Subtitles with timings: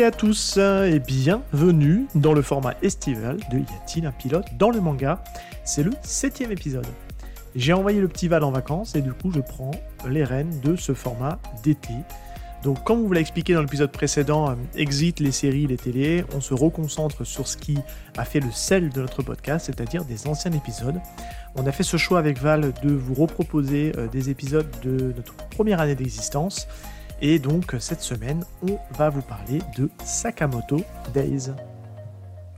[0.00, 4.70] et à tous et bienvenue dans le format estival de Y a-t-il un pilote dans
[4.70, 5.22] le manga?
[5.62, 6.86] C'est le septième épisode.
[7.54, 9.72] J'ai envoyé le petit Val en vacances et du coup je prends
[10.08, 11.92] les rênes de ce format d'été.
[12.62, 16.40] Donc comme vous l'a expliqué dans l'épisode précédent, euh, exit les séries, les télés, on
[16.40, 17.76] se reconcentre sur ce qui
[18.16, 20.98] a fait le sel de notre podcast, c'est-à-dire des anciens épisodes.
[21.56, 25.34] On a fait ce choix avec Val de vous reproposer euh, des épisodes de notre
[25.50, 26.68] première année d'existence.
[27.22, 30.80] Et donc cette semaine, on va vous parler de Sakamoto
[31.12, 31.50] Days.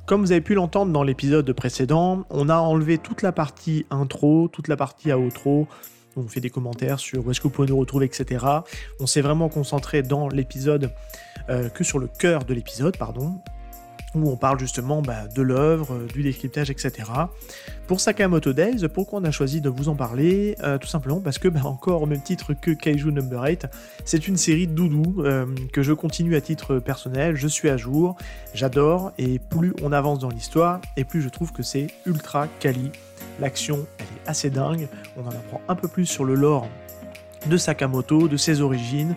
[0.07, 4.49] Comme vous avez pu l'entendre dans l'épisode précédent, on a enlevé toute la partie intro,
[4.49, 5.67] toute la partie outro,
[6.17, 8.45] on fait des commentaires sur où est-ce que vous pouvez nous retrouver, etc.
[9.01, 10.93] On s'est vraiment concentré dans l'épisode
[11.49, 13.41] euh, que sur le cœur de l'épisode, pardon,
[14.15, 17.11] où on parle justement bah, de l'œuvre, euh, du décryptage, etc.
[17.87, 21.39] Pour Sakamoto Days, pourquoi on a choisi de vous en parler euh, Tout simplement parce
[21.39, 23.67] que, bah, encore au même titre que Kaiju Number 8,
[24.05, 25.23] c'est une série doudou
[25.73, 28.17] que je continue à titre personnel, je suis à jour,
[28.55, 32.91] j'adore, et plus on avance dans l'histoire, et plus je trouve que c'est ultra quali.
[33.41, 36.69] L'action, elle est assez dingue, on en apprend un peu plus sur le lore
[37.47, 39.17] de Sakamoto, de ses origines,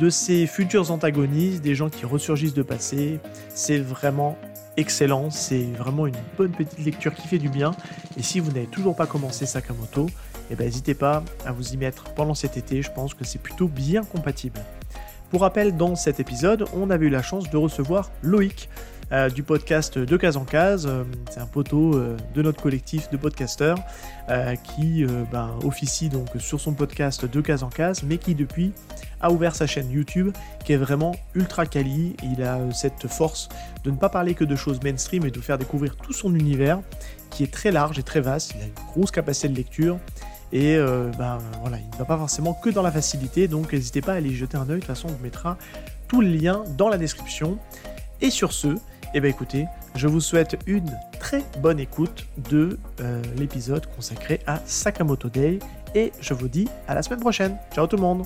[0.00, 3.20] de ses futurs antagonistes, des gens qui ressurgissent de passé.
[3.48, 4.36] C'est vraiment
[4.76, 7.72] excellent, c'est vraiment une bonne petite lecture qui fait du bien.
[8.16, 10.08] Et si vous n'avez toujours pas commencé Sakamoto,
[10.50, 13.40] eh ben, n'hésitez pas à vous y mettre pendant cet été, je pense que c'est
[13.40, 14.60] plutôt bien compatible.
[15.30, 18.68] Pour rappel, dans cet épisode, on avait eu la chance de recevoir Loïc,
[19.12, 20.86] euh, du podcast De Case en Case.
[20.86, 23.78] Euh, c'est un poteau euh, de notre collectif de podcasteurs
[24.62, 28.72] qui ben, officie donc sur son podcast De Case en Case, mais qui depuis
[29.20, 30.34] a ouvert sa chaîne YouTube
[30.64, 32.16] qui est vraiment ultra quali.
[32.22, 33.50] Il a cette force
[33.84, 36.80] de ne pas parler que de choses mainstream et de faire découvrir tout son univers
[37.28, 38.54] qui est très large et très vaste.
[38.56, 39.98] Il a une grosse capacité de lecture.
[40.50, 40.78] Et
[41.18, 44.16] ben, voilà, il ne va pas forcément que dans la facilité, donc n'hésitez pas à
[44.16, 44.76] aller jeter un oeil.
[44.76, 45.58] De toute façon, on vous mettra
[46.08, 47.58] tous les liens dans la description.
[48.22, 48.76] Et sur ce,
[49.14, 54.60] eh bien écoutez, je vous souhaite une très bonne écoute de euh, l'épisode consacré à
[54.64, 55.58] Sakamoto Day
[55.94, 57.56] et je vous dis à la semaine prochaine.
[57.74, 58.24] Ciao tout le monde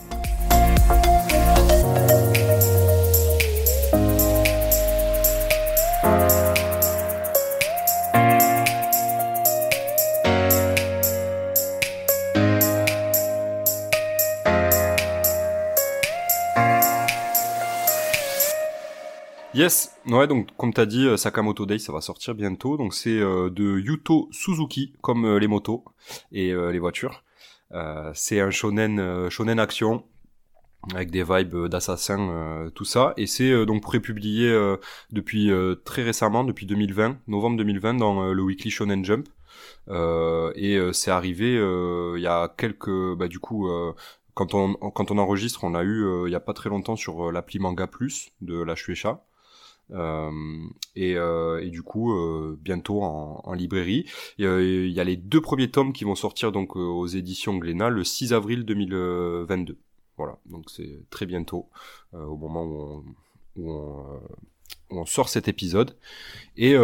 [19.56, 22.76] Yes, ouais, donc comme t'as dit, euh, Sakamoto Day, ça va sortir bientôt.
[22.76, 25.82] Donc c'est euh, de Yuto Suzuki, comme euh, les motos
[26.30, 27.22] et les voitures.
[28.12, 30.04] c'est un shonen, shonen action
[30.94, 33.14] avec des vibes d'assassin, tout ça.
[33.16, 34.54] Et c'est donc prépublié
[35.10, 35.50] depuis
[35.84, 39.26] très récemment, depuis 2020, novembre 2020, dans le Weekly Shonen Jump.
[39.88, 43.68] et c'est arrivé il y a quelques, bah du coup
[44.34, 47.32] quand on quand on enregistre, on a eu il y a pas très longtemps sur
[47.32, 49.24] l'appli Manga Plus de la Shueisha.
[49.92, 50.30] Euh,
[50.96, 54.06] et, euh, et, du coup euh, bientôt en, librairie.
[54.38, 58.04] Il y a les deux premiers tomes qui vont sortir donc aux éditions Glénat le
[58.04, 59.78] 6 avril 2022.
[60.16, 61.68] Voilà, donc c'est très bientôt
[62.12, 63.02] au moment
[63.56, 63.70] où
[64.90, 65.96] on, sort cet épisode.
[66.56, 66.76] Et,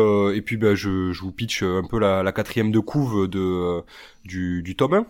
[0.45, 3.83] puis bah, je, vous pitch un peu la, la quatrième de couve de,
[4.25, 5.07] du, du tome 1.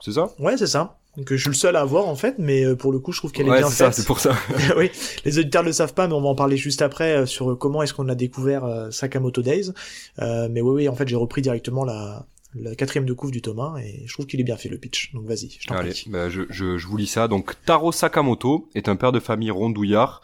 [0.00, 0.28] C'est ça?
[0.38, 2.92] Ouais, c'est ça que je suis le seul à avoir en fait, mais euh, pour
[2.92, 3.94] le coup, je trouve qu'elle est bien faite.
[3.94, 4.36] c'est pour ça.
[4.76, 4.90] oui,
[5.24, 7.56] les auditeurs ne le savent pas, mais on va en parler juste après euh, sur
[7.58, 9.72] comment est-ce qu'on a découvert euh, Sakamoto Days.
[10.18, 13.76] mais oui, oui, en fait, j'ai repris directement la, la quatrième de couve du Thomas
[13.78, 15.12] et je trouve qu'il est bien fait le pitch.
[15.14, 16.04] Donc vas-y, je t'en prie.
[16.08, 17.28] Bah, je, je, je, vous lis ça.
[17.28, 20.20] Donc Taro Sakamoto est un père de famille rondouillard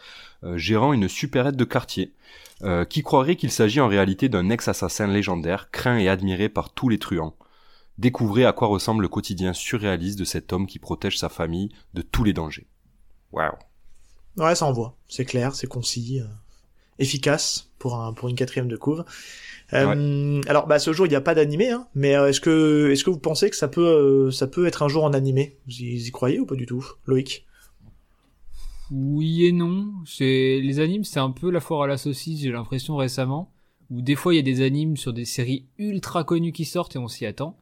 [0.55, 2.11] gérant une supérette de quartier.
[2.89, 6.99] qui croirait qu'il s'agit en réalité d'un ex-assassin légendaire, craint et admiré par tous les
[6.99, 7.33] truands.
[7.97, 12.01] Découvrez à quoi ressemble le quotidien surréaliste de cet homme qui protège sa famille de
[12.01, 12.67] tous les dangers.
[13.31, 13.53] Waouh.
[14.37, 14.95] Ouais, ça envoie.
[15.07, 16.25] C'est clair, c'est concis, euh,
[16.99, 19.05] efficace pour un pour une quatrième de couve.
[19.73, 22.89] Euh, Alors, bah, ce jour, il n'y a pas d'animé, hein, mais euh, est-ce que
[22.91, 25.57] est-ce que vous pensez que ça peut euh, ça peut être un jour en animé?
[25.65, 27.45] Vous y, croyez ou pas du tout, Loïc?
[28.91, 29.91] Oui et non.
[30.05, 32.41] C'est les animes, c'est un peu la foire à la saucisse.
[32.41, 33.51] J'ai l'impression récemment,
[33.89, 36.95] où des fois il y a des animes sur des séries ultra connues qui sortent
[36.95, 37.57] et on s'y attend.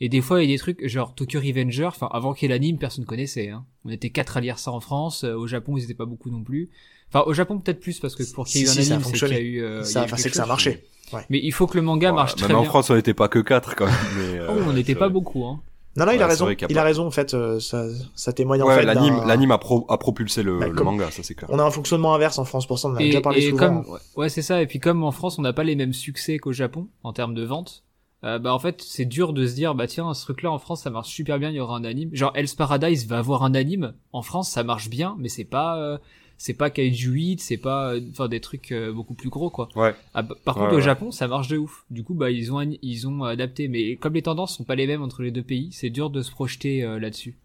[0.00, 2.52] Et des fois, il y a des trucs genre Tokyo Revenger, enfin avant qu'il y
[2.52, 3.48] ait l'anime, personne connaissait.
[3.48, 3.64] Hein.
[3.84, 5.24] On était quatre à lire ça en France.
[5.24, 6.70] Euh, au Japon, ils étaient pas beaucoup non plus.
[7.08, 9.12] Enfin, au Japon peut-être plus parce que pour qu'il y ait eu un anime, c'est
[9.12, 9.62] qu'il y a eu.
[9.62, 10.84] Euh, ça, c'est que ça a marché.
[11.12, 11.24] Ouais.
[11.30, 12.56] Mais il faut que le manga marche très bien.
[12.56, 13.94] en France, on n'était pas que quatre quand même.
[14.18, 15.44] Mais, oh, on n'était pas beaucoup.
[15.44, 15.60] Hein.
[15.96, 16.48] Non, non, il a raison.
[16.50, 17.32] il a raison en fait.
[17.32, 18.82] Euh, ça, ça témoigne en ouais, fait.
[18.84, 21.48] L'anime, l'anime a, pro, a propulsé le, bah, le manga, ça c'est clair.
[21.50, 22.88] On a un fonctionnement inverse en France pour ça.
[22.88, 23.56] On en a déjà parlé souvent.
[23.56, 24.60] Comme, ouais, c'est ça.
[24.60, 27.34] Et puis comme en France, on n'a pas les mêmes succès qu'au Japon en termes
[27.34, 27.85] de vente.
[28.26, 30.58] Euh, bah en fait c'est dur de se dire bah tiens ce truc là en
[30.58, 33.44] France ça marche super bien il y aura un anime genre Hell's Paradise va avoir
[33.44, 35.96] un anime en France ça marche bien mais c'est pas euh,
[36.38, 39.70] c'est pas Kaiju 8, c'est pas, euh, enfin des trucs euh, beaucoup plus gros quoi.
[39.74, 39.94] Ouais.
[40.12, 40.80] Ah, bah, par Ouais, contre au.
[40.80, 41.84] Japon ça marche de ouf.
[41.90, 44.86] Du coup bah ils ont ils ont adapté, mais comme les tendances sont pas les
[44.86, 47.38] mêmes entre les deux pays, c'est dur de se projeter euh, là-dessus.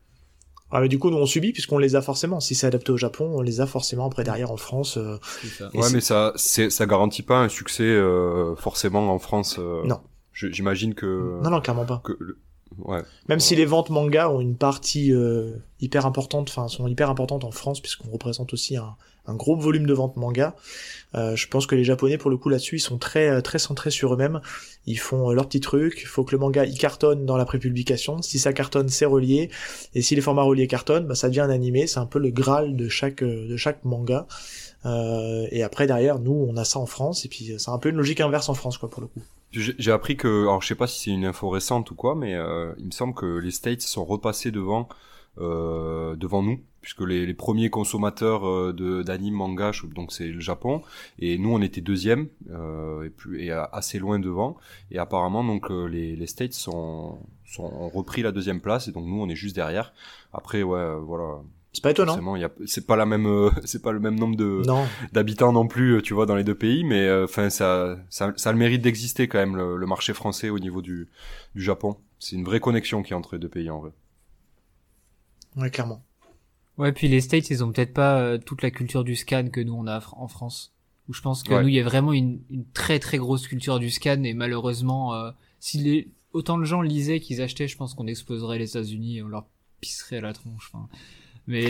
[0.74, 2.39] Ah, mais du coup, nous, on subit puisqu'on les a forcément.
[2.39, 4.95] Si c'est adapté au Japon, on les a forcément après derrière en France.
[4.98, 5.18] euh,
[5.74, 9.57] Ouais, mais ça, c'est, ça garantit pas un succès euh, forcément en France.
[9.60, 10.00] euh, Non.
[10.50, 11.40] J'imagine que.
[11.44, 12.02] Non, non, clairement pas.
[12.04, 12.38] que le-
[12.86, 13.02] Ouais.
[13.28, 15.52] Même si les ventes manga ont une partie euh,
[15.82, 18.96] hyper importante, enfin sont hyper importantes en France puisqu'on représente aussi un,
[19.28, 20.56] un gros volume de ventes manga.
[21.16, 23.60] euh, je pense que les Japonais pour le coup là-dessus ils sont très euh, très
[23.60, 24.40] centrés sur eux-mêmes.
[24.86, 26.00] Ils font euh, leur petit truc.
[26.02, 28.22] Il faut que le manga il cartonne dans la prépublication.
[28.22, 29.50] Si ça cartonne, c'est relié.
[29.94, 31.88] Et si les formats reliés cartonnent, bah, ça devient un animé.
[31.88, 34.28] C'est un peu le graal de chaque euh, de chaque manga.
[34.86, 37.90] Euh, et après derrière nous on a ça en France et puis c'est un peu
[37.90, 39.22] une logique inverse en France quoi pour le coup.
[39.53, 42.36] J'ai appris que, alors je sais pas si c'est une info récente ou quoi, mais
[42.36, 44.88] euh, il me semble que les States sont repassés devant
[45.39, 50.39] euh, devant nous, puisque les, les premiers consommateurs euh, de d'anime manga, donc c'est le
[50.39, 50.81] Japon,
[51.19, 54.56] et nous on était deuxième euh, et plus et a- assez loin devant,
[54.89, 58.92] et apparemment donc euh, les, les States sont, sont ont repris la deuxième place, et
[58.94, 59.94] donc nous on est juste derrière.
[60.33, 61.42] Après ouais euh, voilà,
[61.73, 62.18] C'est pas étonnant.
[62.65, 64.62] c'est pas la même euh, c'est pas le même nombre de
[65.13, 68.50] d'habitants non plus, euh, tu vois, dans les deux pays, mais enfin ça, ça, ça
[68.50, 71.07] a le mérite d'exister quand même le, le marché français au niveau du,
[71.56, 71.95] du Japon.
[72.19, 73.91] C'est une vraie connexion qui est entre les deux pays en vrai.
[75.57, 76.03] ouais clairement.
[76.77, 79.62] Ouais, puis les States, ils ont peut-être pas euh, toute la culture du scan que
[79.62, 80.73] nous on a en France.
[81.09, 81.62] Où je pense que Ouais.
[81.62, 85.13] nous, il y a vraiment une, une très très grosse culture du scan et malheureusement,
[85.13, 89.18] euh, si les, autant de gens lisaient qu'ils achetaient, je pense qu'on exploserait les États-Unis
[89.18, 89.45] et on leur
[89.81, 90.69] pisserait à la tronche.
[90.73, 90.88] Enfin,
[91.48, 91.70] mais,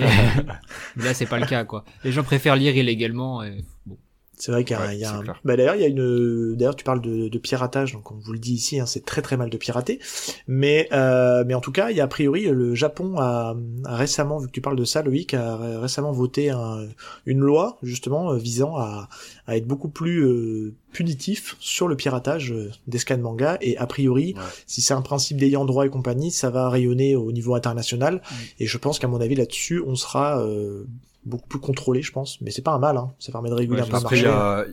[0.95, 1.85] mais là, c'est pas le cas, quoi.
[2.03, 3.43] Les gens préfèrent lire illégalement.
[3.43, 3.97] Et, bon.
[4.37, 5.23] C'est vrai qu'il y a, Ouais, y a un...
[5.45, 8.33] bah, d'ailleurs il y a une d'ailleurs tu parles de, de piratage donc on vous
[8.33, 9.99] le dit ici hein, c'est très très mal de pirater
[10.47, 13.55] mais euh, mais en tout cas il y a a priori le Japon a,
[13.85, 16.87] a récemment vu que tu parles de ça Loïc a ré- récemment voté un-
[17.27, 19.09] une loi justement euh, visant à,
[19.45, 23.85] à être beaucoup plus euh, punitif sur le piratage euh, des scans manga et a
[23.85, 24.41] priori Ouais.
[24.65, 28.35] si c'est un principe d'ayant droit et compagnie ça va rayonner au niveau international Mm.
[28.61, 30.85] et je pense qu'à mon avis là-dessus on sera euh,
[31.25, 33.13] beaucoup plus contrôlé je pense mais c'est pas un mal hein.
[33.19, 34.65] ça permet de réguler Ouais, un peu le marché y a,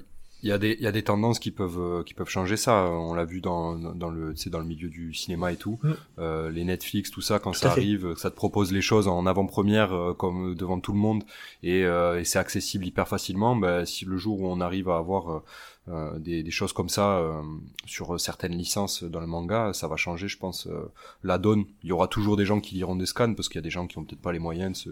[0.42, 2.56] il y a des, il y a des tendances qui peuvent, euh, qui peuvent changer
[2.56, 2.84] ça.
[2.84, 5.78] On l'a vu dans, dans le, c'est dans le milieu du cinéma et tout.
[5.82, 5.92] Mm.
[6.20, 9.26] Euh, les Netflix, tout ça, quand Tout ça arrive, ça te propose les choses en
[9.26, 11.24] avant-première, euh, comme devant tout le monde,
[11.62, 13.56] et, euh, et c'est accessible hyper facilement.
[13.56, 15.42] Bah, si le jour où on arrive à avoir
[15.88, 17.42] euh, des, des choses comme ça euh,
[17.86, 20.90] sur certaines licences dans le manga, ça va changer, je pense, euh,
[21.22, 21.64] la donne.
[21.82, 23.70] Il y aura toujours des gens qui liront des scans parce qu'il y a des
[23.70, 24.90] gens qui ont peut-être pas les moyens de se,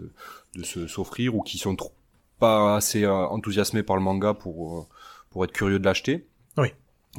[0.59, 1.93] de se s'offrir ou qui sont trop,
[2.39, 4.83] pas assez euh, enthousiasmés par le manga pour euh,
[5.31, 6.27] pour être curieux de l'acheter.
[6.57, 6.69] Oui.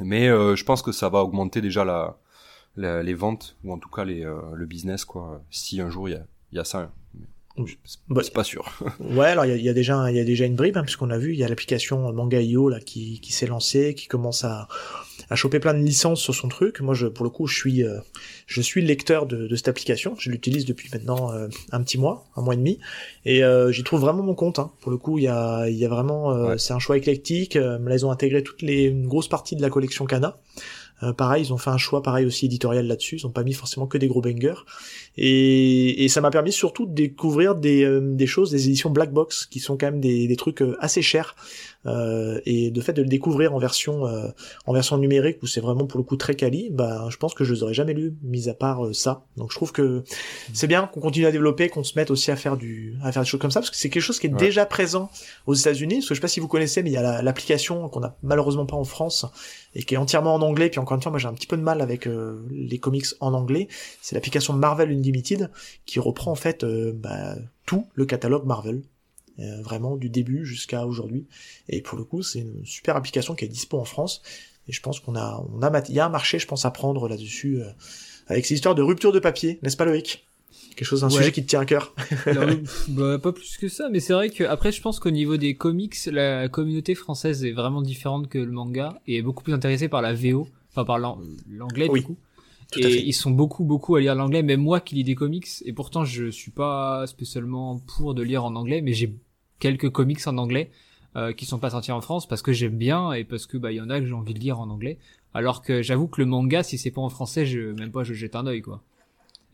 [0.00, 2.16] Mais euh, je pense que ça va augmenter déjà la,
[2.76, 5.42] la- les ventes ou en tout cas les, euh, le business quoi.
[5.50, 6.86] Si un jour il y a, il y a ça, Oui.
[7.84, 8.70] C'est Bah, pas sûr.
[9.00, 10.76] Ouais, alors il y a, il y a déjà il y a déjà une bribe
[10.76, 14.06] hein, puisqu'on a vu il y a l'application Manga.io là qui, qui s'est lancée, qui
[14.06, 14.68] commence à
[15.30, 16.80] à choper plein de licences sur son truc.
[16.80, 17.98] Moi, je pour le coup, je suis euh,
[18.46, 20.14] je suis le lecteur de, de cette application.
[20.18, 22.78] Je l'utilise depuis maintenant euh, un petit mois, un mois et demi,
[23.24, 24.58] et euh, j'y trouve vraiment mon compte.
[24.58, 24.70] Hein.
[24.80, 26.58] Pour le coup, il y a il y a vraiment euh, Ouais.
[26.58, 27.56] c'est un choix éclectique.
[27.56, 30.38] Euh, là, ils ont intégré toutes les une grosse partie de la collection Kana.
[31.02, 33.16] Euh, pareil, ils ont fait un choix pareil aussi éditorial là-dessus.
[33.16, 34.64] Ils ont pas mis forcément que des gros bangers.
[35.16, 39.46] Et, et ça m'a permis surtout de découvrir des, euh, choses, des éditions Black Box,
[39.46, 41.36] qui sont quand même des, des trucs euh, assez chers.
[41.86, 44.28] Euh, et de fait de le découvrir en version euh,
[44.66, 47.44] en version numérique où c'est vraiment pour le coup très quali, bah je pense que
[47.44, 49.22] je les aurais jamais lus, mis à part euh, ça.
[49.36, 50.02] Donc je trouve que
[50.52, 53.22] c'est bien qu'on continue à développer, qu'on se mette aussi à faire du à faire
[53.22, 54.38] des choses comme ça, parce que c'est quelque chose qui est Ouais.
[54.38, 55.08] déjà présent
[55.46, 55.96] aux États-Unis.
[55.98, 58.02] Parce que je sais pas si vous connaissez, mais il y a la- l'application qu'on
[58.02, 59.24] a malheureusement pas en France
[59.76, 60.70] et qui est entièrement en anglais.
[60.70, 63.06] Puis encore une fois, moi j'ai un petit peu de mal avec euh, les comics
[63.20, 63.68] en anglais.
[64.02, 65.50] C'est l'application Marvel Unlimited
[65.86, 68.82] qui reprend en fait euh, bah, tout le catalogue Marvel.
[69.40, 71.26] Euh, vraiment du début jusqu'à aujourd'hui.
[71.68, 74.22] Et pour le coup c'est une super application qui est dispo en France.
[74.68, 76.70] Et je pense qu'on a on a il y a un marché je pense à
[76.70, 77.70] prendre là-dessus euh,
[78.26, 80.26] avec ces histoires de rupture de papier n'est-ce pas Loïc?
[80.76, 81.16] Quelque chose un Ouais.
[81.16, 81.94] sujet qui te tient à cœur?
[82.26, 82.44] Alors,
[82.88, 85.54] bah, pas plus que ça, mais c'est vrai que après, je pense qu'au niveau des
[85.56, 89.88] comics, la communauté française est vraiment différente que le manga et est beaucoup plus intéressée
[89.88, 91.18] par la VO, enfin par l'an-
[91.48, 92.16] l'anglais Oui, du coup.
[92.70, 95.48] tout et ils sont beaucoup beaucoup à lire l'anglais, même moi qui lis des comics,
[95.64, 99.14] et pourtant je suis pas spécialement pour de lire en anglais, mais j'ai
[99.58, 100.70] quelques comics en anglais
[101.16, 103.72] euh, qui sont pas sortis en France parce que j'aime bien et parce que bah
[103.72, 104.98] il y en a que j'ai envie de lire en anglais.
[105.34, 108.14] Alors que j'avoue que le manga, si c'est pas en français, je même pas je
[108.14, 108.82] jette un œil quoi.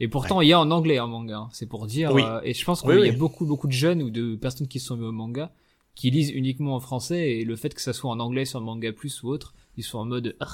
[0.01, 2.13] Et pourtant il y a en anglais un manga, hein, c'est pour dire.
[2.13, 2.23] Oui.
[2.27, 4.67] euh, et je pense qu'il Oui, y a beaucoup beaucoup de jeunes ou de personnes
[4.69, 5.53] qui sont mis au manga
[5.95, 8.93] qui lisent uniquement en français et le fait que ça soit en anglais sur Manga
[8.93, 10.47] Plus ou autre, ils sont en mode ah,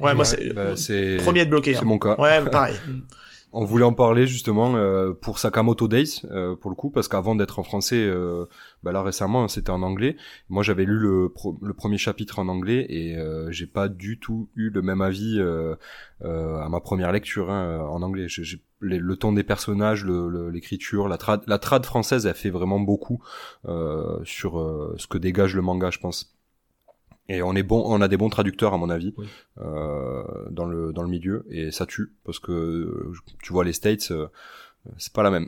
[0.00, 1.84] ouais moi c'est bah, c'est premier être bloqué c'est hein.
[1.84, 2.16] mon cas.
[2.18, 2.76] ouais pareil
[3.52, 7.34] on voulait en parler justement euh, pour Sakamoto Days, euh, pour le coup, parce qu'avant
[7.34, 8.46] d'être en français, euh,
[8.82, 10.16] bah là récemment c'était en anglais.
[10.48, 13.16] Moi j'avais lu le, le premier chapitre en anglais et
[13.50, 15.40] j'ai pas du tout eu le même avis
[16.22, 18.26] à ma première lecture hein, en anglais.
[18.80, 23.22] Le ton des personnages, l'écriture, la trad, la trad française, elle fait vraiment beaucoup
[24.24, 26.34] sur ce que dégage le manga, je pense.
[27.28, 29.14] Et on est bon, on a des bons traducteurs à mon avis
[29.58, 33.12] euh, dans le dans le milieu et ça tue parce que
[33.42, 34.26] tu vois les States, euh,
[34.98, 35.46] c'est pas la même.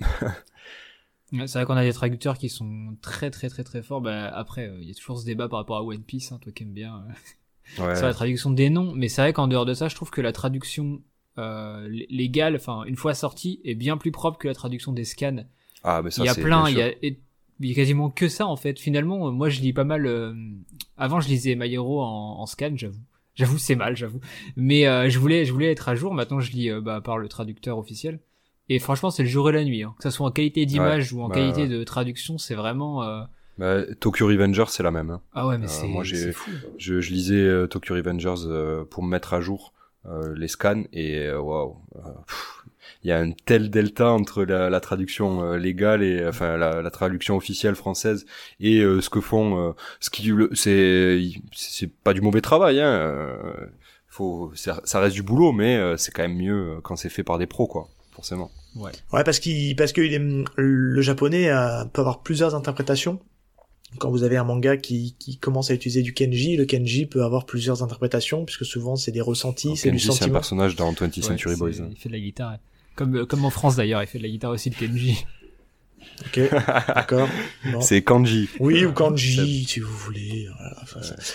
[1.32, 4.00] c'est vrai qu'on a des traducteurs qui sont très très très très forts.
[4.00, 6.38] Bah, après, euh, il y a toujours ce débat par rapport à One Piece, hein,
[6.40, 7.04] toi qui aimes bien.
[7.78, 7.98] Ouais.
[7.98, 10.32] la traduction des noms, mais c'est vrai qu'en dehors de ça, je trouve que la
[10.32, 11.00] traduction
[11.88, 15.46] légale, enfin une fois sortie, est bien plus propre que la traduction des scans.
[15.82, 16.92] Ah, mais ça, il y a plein, il y a
[17.60, 18.78] il y a quasiment que ça en fait.
[18.78, 20.06] Finalement, moi je lis pas mal.
[20.06, 20.34] Euh,
[20.96, 23.00] avant, je lisais My Hero en, en scan, j'avoue.
[23.34, 24.20] J'avoue, c'est mal, j'avoue.
[24.56, 26.14] Mais euh, je voulais, je voulais être à jour.
[26.14, 28.20] Maintenant, je lis euh, bah, par le traducteur officiel.
[28.68, 29.82] Et franchement, c'est le jour et la nuit.
[29.82, 29.94] Hein.
[29.98, 33.04] Que ça soit en qualité d'image ou en bah, qualité de traduction, c'est vraiment.
[33.58, 35.10] Bah, Tokyo Revengers, c'est la même.
[35.10, 35.20] Hein.
[35.32, 35.86] Ah ouais, mais c'est.
[35.86, 36.50] moi, j'ai, fou.
[36.78, 39.74] Je, je lisais Tokyo Revengers pour me mettre à jour
[40.34, 41.76] les scans et waouh
[43.02, 46.82] il y a un tel delta entre la, la traduction euh, légale et enfin la,
[46.82, 48.24] la, traduction officielle française
[48.60, 51.20] et euh, ce que font euh, ce qui c'est
[51.52, 53.26] c'est pas du mauvais travail hein
[54.08, 57.46] faut ça, reste du boulot mais c'est quand même mieux quand c'est fait par des
[57.46, 61.50] pros quoi forcément ouais ouais parce qu'il parce que il est, le japonais
[61.92, 63.20] peut avoir plusieurs interprétations
[63.98, 67.22] quand vous avez un manga qui, qui commence à utiliser du kenji, le kenji peut
[67.22, 70.16] avoir plusieurs interprétations, puisque souvent c'est des ressentis, c'est du sentiment.
[70.16, 71.72] c'est un personnage dans 20th Century Boys.
[71.90, 72.58] Il fait de la guitare.
[72.94, 75.24] Comme, comme en France d'ailleurs, il fait de la guitare aussi, le Kenji.
[76.26, 76.40] Ok,
[76.94, 77.28] d'accord.
[77.80, 78.48] C'est Kanji.
[78.60, 80.48] Oui, ou Kanji, si vous voulez.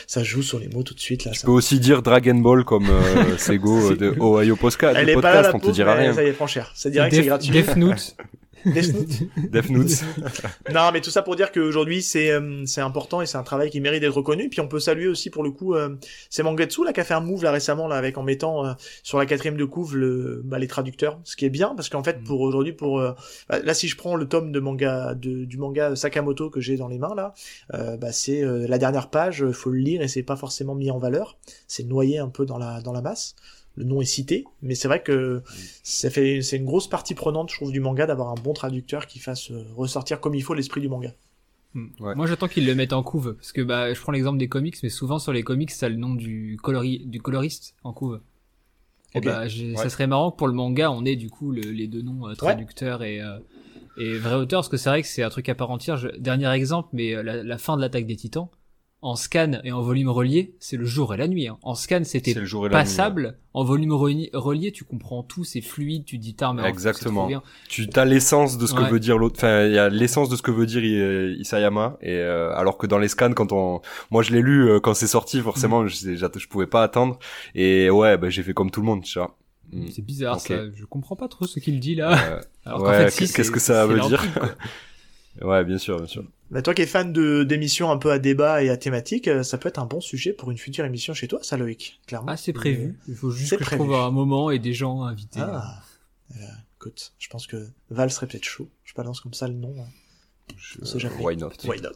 [0.08, 1.26] ça, joue sur les mots tout de suite.
[1.26, 4.96] Là, tu peux aussi dire Dragon Ball comme euh, Sego de Ohio Podcast.
[4.98, 6.14] Elle est pas là, on te dira rien.
[6.14, 6.72] Ça y est, prend cher.
[6.76, 7.52] C'est direct, c'est gratuit.
[7.52, 8.16] Death Note.
[8.66, 10.04] Death Notes.
[10.74, 13.70] non, mais tout ça pour dire qu'aujourd'hui c'est euh, c'est important et c'est un travail
[13.70, 14.50] qui mérite d'être reconnu.
[14.50, 15.96] Puis on peut saluer aussi pour le coup, euh,
[16.30, 18.74] c'est Mangetsu là qui a fait un move là récemment là avec en mettant euh,
[19.04, 22.04] sur la quatrième de couve le bah, les traducteurs, ce qui est bien parce qu'en
[22.04, 22.24] fait mm.
[22.24, 23.14] pour aujourd'hui pour euh,
[23.50, 26.78] bah, là si je prends le tome de manga de, du manga Sakamoto que j'ai
[26.78, 27.34] dans les mains là,
[27.72, 31.38] bah c'est la dernière page, faut le lire et c'est pas forcément mis en valeur,
[31.68, 33.36] c'est noyé un peu dans la dans la masse
[33.80, 35.42] le nom est cité, mais c'est vrai que
[35.84, 39.08] ça fait, c'est une grosse partie prenante, je trouve, du manga d'avoir un bon traducteur
[39.08, 41.16] qui fasse euh, ressortir comme il faut l'esprit du manga.
[41.74, 41.88] Hmm.
[42.00, 44.76] Moi, j'attends qu'ils le mettent en couve, parce que bah, je prends l'exemple des comics,
[44.84, 47.06] mais souvent sur les comics, ça le nom du, colori...
[47.06, 48.20] du coloriste en couve.
[49.16, 49.46] Et bah,
[49.76, 52.34] ça serait marrant que pour le manga, on ait du coup les deux noms euh,
[52.34, 53.40] traducteur et, euh,
[53.98, 56.06] et vrai auteur, parce que c'est vrai que c'est un truc à part entière.
[56.20, 58.50] Dernier exemple, mais la fin de l'attaque des Titans,
[59.02, 61.48] en scan et en volume relié, c'est le jour et la nuit.
[61.48, 61.58] Hein.
[61.62, 62.36] En scan, c'était
[62.70, 63.38] passable.
[63.54, 67.30] En volume relié, tu comprends tout, c'est fluide, tu dis t'as Exactement.
[67.70, 69.36] Tu as l'essence de ce que veut dire l'autre.
[69.38, 71.98] Enfin, il y a l'essence de ce que veut dire Isayama.
[72.02, 74.94] Et euh, alors que dans les scans, quand on, moi je l'ai lu euh, quand
[74.94, 75.88] c'est sorti, forcément, mm.
[75.88, 77.18] je, je, pouvais pas attendre.
[77.56, 79.38] Et ouais, bah, j'ai fait comme tout le monde, tu vois.
[79.72, 79.88] Mm.
[79.92, 80.56] C'est bizarre ça.
[80.76, 82.42] Je comprends pas trop ce qu'il dit là.
[82.66, 84.24] alors ouais, qu'est-ce que ça veut dire
[85.42, 86.24] Ouais, bien sûr, bien sûr.
[86.52, 89.44] Mais toi qui es fan de d'émissions un peu à débat et à thématique, euh,
[89.44, 92.32] ça peut être un bon sujet pour une future émission chez toi, ça Loïc, clairement.
[92.32, 92.98] Ah, c'est prévu.
[93.08, 95.42] Il faut juste que je trouve un moment et des gens invités.
[95.42, 95.82] Ah.
[96.32, 96.44] Euh,
[96.78, 98.68] écoute, je pense que Val serait peut-être chaud.
[98.84, 99.76] Je balance comme ça le nom.
[99.80, 99.88] Hein.
[100.58, 101.08] Je...
[101.22, 101.52] Why not?
[101.66, 101.92] Why not?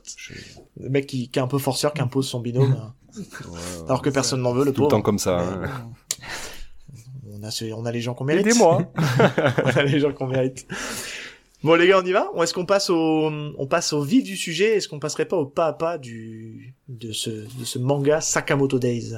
[0.80, 2.78] Le mec qui, qui, est un peu forceur, qui impose son binôme.
[2.80, 2.94] Hein.
[3.86, 5.40] alors que personne n'en veut, le Tout le temps comme ça.
[5.40, 5.92] Hein.
[7.32, 8.46] On a, on a les gens qu'on mérite.
[8.46, 8.92] Aidez-moi.
[9.66, 10.68] on a les gens qu'on mérite.
[11.63, 14.25] Bon les gars, on y va Ou est-ce qu'on passe au on passe au vif
[14.25, 14.75] du sujet?
[14.75, 18.79] Est-ce qu'on passerait pas au pas à pas du de ce de ce manga Sakamoto
[18.79, 19.15] Days?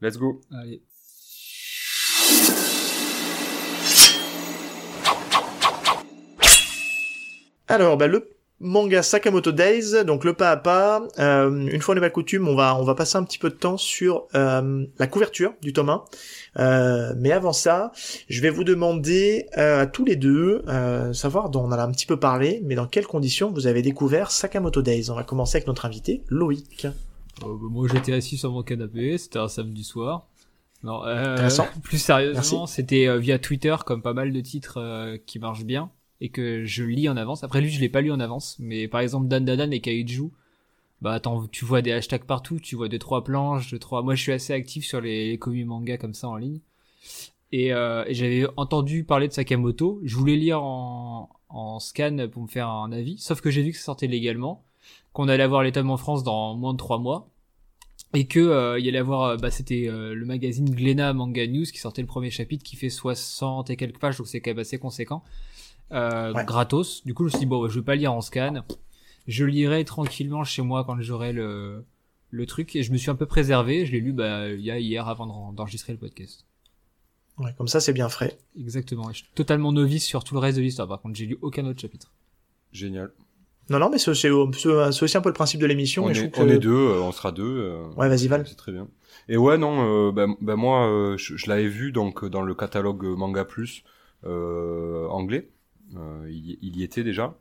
[0.00, 0.40] Let's go.
[0.50, 0.82] Allez.
[7.68, 11.06] Alors, bah, le manga Sakamoto Days, donc le pas à pas.
[11.18, 13.56] Euh, une fois n'est pas coutume, on va on va passer un petit peu de
[13.56, 16.04] temps sur euh, la couverture du tome 1.
[16.58, 17.92] Euh, mais avant ça,
[18.28, 21.82] je vais vous demander euh, à tous les deux, euh, savoir dont on en a
[21.82, 25.10] un petit peu parlé, mais dans quelles conditions vous avez découvert Sakamoto Days.
[25.10, 26.86] On va commencer avec notre invité Loïc.
[27.40, 30.28] Bah, moi j'étais assis sur mon canapé, c'était un samedi soir.
[30.82, 31.02] Non,
[31.82, 36.64] plus sérieusement, c'était via Twitter comme pas mal de titres qui marchent bien et que
[36.64, 37.42] je lis en avance.
[37.42, 40.30] Après lui, je l'ai pas lu en avance, mais par exemple Dan Dan et Kaiju,
[41.04, 44.02] bah attends, tu vois des hashtags partout, tu vois deux trois planches, deux trois.
[44.02, 46.60] Moi, je suis assez actif sur les, les communes manga comme ça en ligne.
[47.52, 50.00] Et, euh, et j'avais entendu parler de Sakamoto.
[50.02, 53.70] Je voulais lire en, en scan pour me faire un avis, sauf que j'ai vu
[53.70, 54.64] que ça sortait légalement,
[55.12, 57.28] qu'on allait avoir les tomes en France dans moins de trois mois.
[58.14, 61.46] et que euh, il y allait avoir euh, bah c'était euh, le magazine Glénat Manga
[61.46, 64.50] News qui sortait le premier chapitre qui fait 60 et quelques pages donc c'est quand
[64.52, 65.22] même assez conséquent
[65.92, 66.44] euh, Ouais.
[66.44, 68.64] gratos du coup je me suis dit bon je vais pas lire en scan
[69.26, 71.84] je lirai tranquillement chez moi quand j'aurai le
[72.30, 74.70] le truc et je me suis un peu préservé je l'ai lu bah il y
[74.70, 76.44] a hier avant d'en- d'enregistrer le podcast
[77.36, 78.38] Ouais, comme ça, c'est bien frais.
[78.56, 81.26] exactement et je suis totalement novice sur tout le reste de l'histoire par contre j'ai
[81.26, 82.12] lu aucun autre chapitre
[82.72, 83.12] Génial.
[83.70, 86.04] Non, non, mais c'est aussi un peu le principe de l'émission.
[86.04, 87.44] On, je est, on est deux, euh, on sera deux.
[87.44, 88.44] euh, Ouais, vas-y, Val.
[88.46, 88.88] C'est très bien.
[89.28, 92.54] Et ouais, non, euh, ben, ben moi, euh, je, je l'avais vu donc dans le
[92.54, 93.82] catalogue Manga Plus
[94.24, 95.48] euh, anglais.
[95.96, 97.38] Euh, il, il y était déjà.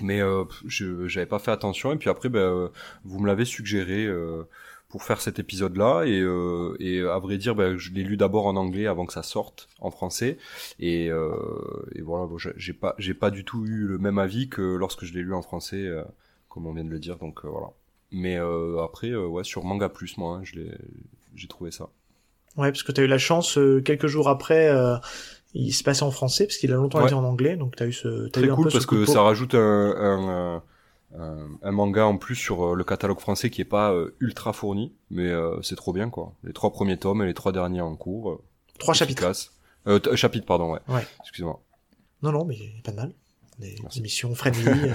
[0.00, 1.92] Mais euh, je j'avais pas fait attention.
[1.92, 2.68] Et puis après, ben, euh,
[3.04, 4.44] vous me l'avez suggéré euh,
[4.88, 6.04] pour faire cet épisode-là.
[6.04, 9.12] Et, euh, et à vrai dire, ben, je l'ai lu d'abord en anglais avant que
[9.12, 10.38] ça sorte en français.
[10.78, 11.32] Et, euh,
[11.94, 15.04] et voilà, bon, j'ai- pas, j'ai pas du tout eu le même avis que lorsque
[15.04, 16.02] je l'ai lu en français, euh,
[16.48, 17.16] comme on vient de le dire.
[17.18, 17.68] Donc voilà.
[18.12, 18.38] Mais
[18.82, 20.72] après, ouais, sur Manga Plus, moi, hein, je l'ai,
[21.36, 21.88] j'ai trouvé ça.
[22.56, 24.68] Ouais, parce que t'as eu la chance, quelques jours après,
[25.54, 27.06] il se passait en français, parce qu'il a longtemps Ouais.
[27.06, 29.04] été en anglais, donc t'as eu ce, t'as Très eu un cool peu parce que
[29.04, 30.60] ça rajoute un,
[31.18, 34.52] un, un, manga en plus sur euh, le catalogue français qui est pas euh, ultra
[34.52, 36.34] fourni, mais euh, c'est trop bien quoi.
[36.44, 38.40] Les trois premiers tomes et les trois derniers en cours.
[38.78, 39.32] Trois chapitres.
[39.86, 40.80] Euh, chapitres, pardon, ouais.
[40.88, 41.06] Ouais.
[41.20, 41.60] Excusez-moi.
[42.22, 43.12] Non, non, mais pas de mal.
[43.60, 43.98] Des Merci.
[43.98, 44.92] émissions friendly, euh,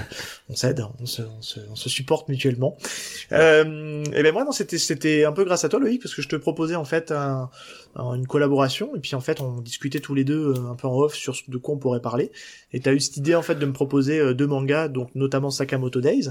[0.50, 2.78] on s'aide, on se, on, se, on se supporte mutuellement.
[3.32, 6.22] Euh, et ben moi, non, c'était, c'était un peu grâce à toi, Loïc, parce que
[6.22, 7.50] je te proposais en fait un,
[7.96, 10.88] un- une collaboration, et puis en fait, on discutait tous les deux euh, un peu
[10.88, 12.32] en off sur ce- de quoi on pourrait parler.
[12.74, 15.52] Et t'as eu cette idée en fait de me proposer euh, deux mangas, donc notamment
[15.52, 16.30] Sakamoto Days.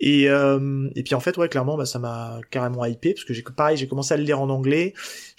[0.00, 3.34] Et, euh, et puis en fait, ouais, clairement, bah, ça m'a carrément hypé, parce que
[3.34, 4.94] j'ai pareil, j'ai commencé à le lire en anglais,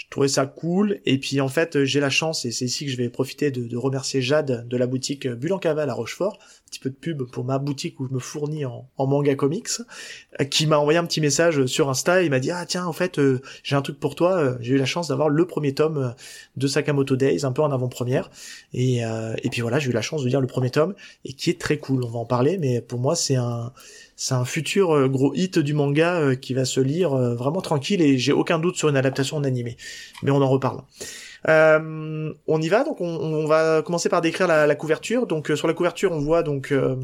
[0.10, 2.92] trouvais ça cool, et puis en fait, euh, j'ai la chance, et c'est ici que
[2.92, 6.40] je vais profiter de, remercier Jade de la boutique euh, Bulle en Cavale à Rochefort,
[6.70, 9.70] petit peu de pub pour ma boutique où je me fournis en, manga comics,
[10.40, 12.86] euh, qui m'a envoyé un petit message sur Insta, et il m'a dit, ah tiens,
[12.86, 15.46] en fait, euh, j'ai un truc pour toi, euh, j'ai eu la chance d'avoir le
[15.46, 16.10] premier tome euh,
[16.58, 18.30] de Sakamoto Days, un peu en avant-première,
[18.74, 20.94] et, euh, et puis voilà, j'ai eu la chance de lire le premier tome,
[21.26, 23.74] et qui est très cool, on va en parler, mais pour moi, c'est un
[24.20, 27.62] c'est un futur euh, gros hit du manga euh, qui va se lire euh, vraiment
[27.62, 29.78] tranquille et j'ai aucun doute sur une adaptation en animé.
[30.24, 30.82] Mais on en reparle.
[31.48, 35.28] Euh, on y va, donc on, on va commencer par décrire la, la couverture.
[35.28, 36.96] Donc euh, sur la couverture, on voit donc euh,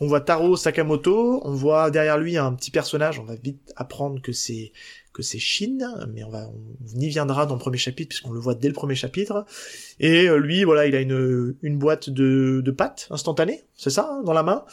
[0.00, 3.18] on voit Taro Sakamoto, on voit derrière lui un petit personnage.
[3.18, 4.72] On va vite apprendre que c'est
[5.12, 5.78] que c'est Shin,
[6.12, 8.74] mais on va on y viendra dans le premier chapitre puisqu'on le voit dès le
[8.74, 9.44] premier chapitre.
[10.00, 14.08] Et euh, lui, voilà, il a une une boîte de de pâtes instantanées, c'est ça,
[14.10, 14.64] hein, dans la main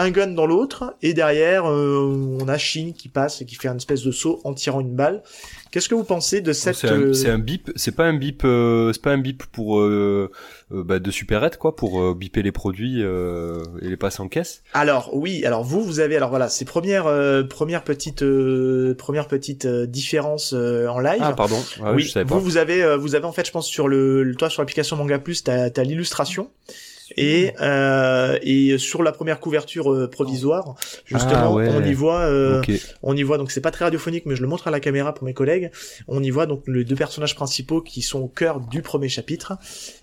[0.00, 3.68] un gun dans l'autre, et derrière, euh, on a Shin qui passe et qui fait
[3.68, 5.22] une espèce de saut en tirant une balle.
[5.70, 6.74] Qu'est-ce que vous pensez de cette...
[6.74, 9.44] C'est un, euh, c'est un bip, c'est pas un bip, euh, c'est pas un bip
[9.52, 10.30] pour euh,
[10.72, 14.28] euh, bah, de supérette quoi, pour euh, biper les produits euh, et les passer en
[14.28, 14.62] caisse.
[14.72, 19.28] Alors oui, alors vous, vous avez, alors voilà, ces premières, euh, premières petites, euh, premières
[19.28, 21.20] petites euh, différences euh, en live.
[21.20, 22.40] Ah pardon, ah, oui, je savais vous, pas.
[22.40, 24.96] vous avez, euh, vous avez en fait, je pense sur le, le- toi sur l'application
[24.96, 26.50] Manga Plus, t'as as, l'illustration.
[27.16, 31.68] Et, euh, et sur la première couverture euh, provisoire, justement, Ah ouais.
[31.68, 32.70] on y voit, euh, Ok.
[33.02, 35.12] On y voit donc c'est pas très radiophonique mais je le montre à la caméra
[35.12, 35.70] pour mes collègues.
[36.06, 39.54] On y voit donc les deux personnages principaux qui sont au cœur du premier chapitre.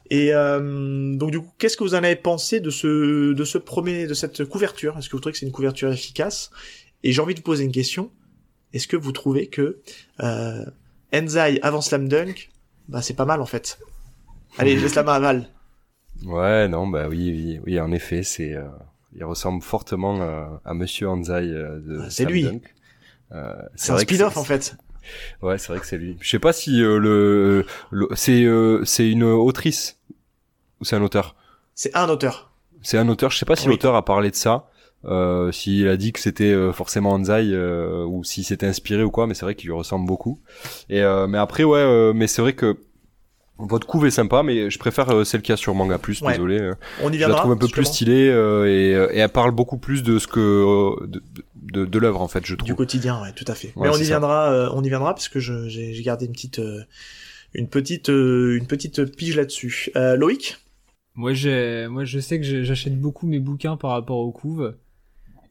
[0.09, 3.57] Et euh, donc du coup, qu'est-ce que vous en avez pensé de ce de ce
[3.57, 4.97] premier de cette couverture?
[4.97, 6.51] Est-ce que vous trouvez que c'est une couverture efficace?
[7.03, 8.11] Et j'ai envie de vous poser une question.
[8.73, 9.79] Est-ce que vous trouvez que
[10.21, 10.65] euh,
[11.13, 12.49] Enzai avant Slam Dunk,
[12.89, 13.79] bah c'est pas mal en fait.
[14.57, 15.49] Allez, je laisse la main à Val.
[16.25, 18.63] Ouais, non, bah oui, oui, oui, en effet, c'est, euh,
[19.15, 22.43] il ressemble fortement euh, à Monsieur Hanzai euh, de Ah, c'est lui.
[22.43, 22.73] Dunk.
[23.33, 24.75] Euh, C'est un c'est- en fait.
[25.41, 26.17] Ouais, c'est vrai que c'est lui.
[26.21, 29.99] Je sais pas si euh, le, le c'est euh, c'est une autrice
[30.81, 31.35] ou c'est un auteur?
[31.75, 32.51] C'est un auteur.
[32.81, 33.31] C'est un auteur.
[33.31, 33.73] Je sais pas si Oui.
[33.73, 34.69] l'auteur a parlé de ça.
[35.05, 39.11] Euh, s'il a dit que c'était euh, forcément Hanzai euh, ou s'il s'était inspiré ou
[39.11, 40.39] quoi, mais c'est vrai qu'il lui ressemble beaucoup.
[40.89, 42.77] Et euh, mais après ouais, euh, mais c'est vrai que
[43.59, 46.21] votre couve est sympa, mais je préfère euh, celle qu'il y a sur Manga Plus.
[46.21, 46.33] Ouais.
[46.33, 46.59] Désolé.
[46.59, 46.73] euh.
[47.01, 47.39] On y Je la viendra.
[47.41, 50.27] trouve un peu plus stylée euh, et, euh, et elle parle beaucoup plus de ce
[50.27, 51.21] que euh, de,
[51.55, 52.75] de, de l'œuvre en fait, je du trouve.
[52.75, 53.73] quotidien, ouais, tout à fait.
[53.75, 54.11] Ouais, Mais on y ça.
[54.19, 56.83] viendra, euh, on y viendra parce que je- j'ai j'ai gardé une petite, euh,
[57.53, 59.89] une petite, euh, une petite pige là-dessus.
[59.95, 60.57] Euh, Loïc,
[61.15, 64.75] Moi, j'ai, moi, je sais que j'achète beaucoup mes bouquins par rapport aux couves.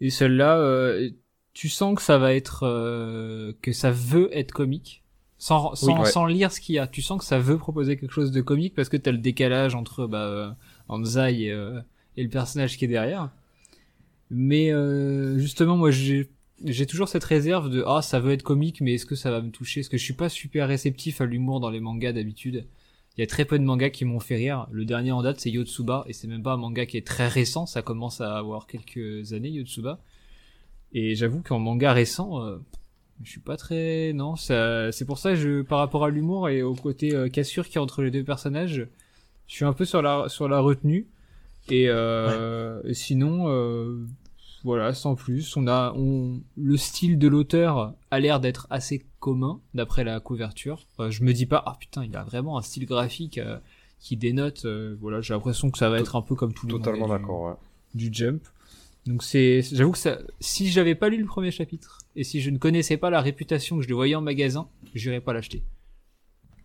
[0.01, 1.11] Et celle-là, euh,
[1.55, 5.03] tu sens que ça va être, euh, que ça veut être comique.
[5.39, 6.11] Sans, sans, ouais.
[6.11, 6.87] sans lire ce qu'il y a.
[6.87, 9.75] Tu sens que ça veut proposer quelque chose de comique parce que t'as le décalage
[9.75, 10.51] entre, bah, euh,
[10.89, 11.81] Anzai et, euh,
[12.17, 13.31] et le personnage qui est derrière.
[14.31, 16.31] Mais, euh, justement, moi, j'ai,
[16.65, 19.43] j'ai toujours cette réserve de, ah, ça veut être comique, mais est-ce que ça va
[19.43, 19.81] me toucher?
[19.81, 22.67] Parce que je suis pas super réceptif à l'humour dans les mangas d'habitude.
[23.17, 24.67] Il y a très peu de mangas qui m'ont fait rire.
[24.71, 27.29] Le dernier en date, c'est Yotsuba, et c'est même pas un manga qui est très
[27.29, 30.01] récent, ça commence à avoir quelques années, Yotsuba.
[30.93, 32.59] Et j'avoue qu'en manga récent, euh,
[33.23, 36.49] Je suis pas très non, ça c'est pour ça que je par rapport à l'humour
[36.49, 38.87] et au côté euh, cassure qui est entre les deux personnages,
[39.47, 41.07] je suis un peu sur la sur la retenue
[41.69, 44.07] et, euh, et sinon euh,
[44.65, 49.61] voilà, sans plus, on a on le style de l'auteur a l'air d'être assez commun
[49.75, 50.87] d'après la couverture.
[51.01, 53.41] Euh, je me dis pas ah putain, il a vraiment un style graphique
[53.99, 54.67] qui dénote
[55.01, 57.55] voilà, j'ai l'impression que ça va être un peu comme tout le Totalement d'accord, ouais.
[57.95, 58.43] du Jump.
[59.07, 62.51] Donc c'est, j'avoue que ça, si j'avais pas lu le premier chapitre et si je
[62.51, 65.63] ne connaissais pas la réputation que je le voyais en magasin, j'irais pas l'acheter.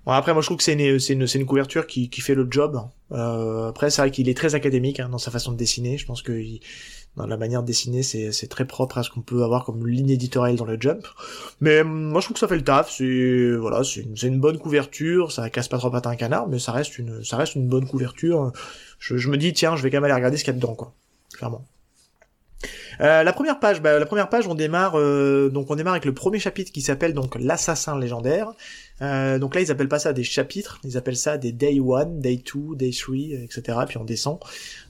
[0.06, 2.34] Bon, après, moi, je trouve que c'est une, c'est une, une couverture qui, qui fait
[2.34, 2.82] le job.
[3.12, 6.00] Euh, après, c'est vrai qu'il est très académique hein, dans sa façon de dessiner.
[6.00, 6.42] Je pense que
[7.16, 9.88] dans la manière de dessiner, c'est, c'est très propre à ce qu'on peut avoir comme
[9.88, 11.06] ligne éditoriale dans le Jump.
[11.60, 12.90] Mais hum, moi, je trouve que ça fait le taf.
[12.90, 15.32] C'est voilà, c'est une, une bonne couverture.
[15.32, 17.86] Ça casse pas trop patin un canard, mais ça reste une, ça reste une bonne
[17.86, 18.52] couverture.
[18.98, 20.60] Je, je me dis, tiens, je vais quand même aller regarder ce qu'il y a
[20.60, 20.96] dedans, quoi.
[21.34, 21.64] Clairement.
[23.02, 24.94] Euh, la première page, bah, la première page, on démarre
[25.50, 28.54] donc on démarre avec le premier chapitre qui s'appelle donc l'assassin légendaire.
[29.02, 32.06] Euh, donc là, ils appellent pas ça des chapitres, ils appellent ça des day 1,
[32.06, 33.80] day 2, day 3, etc.
[33.88, 34.40] Puis on descend.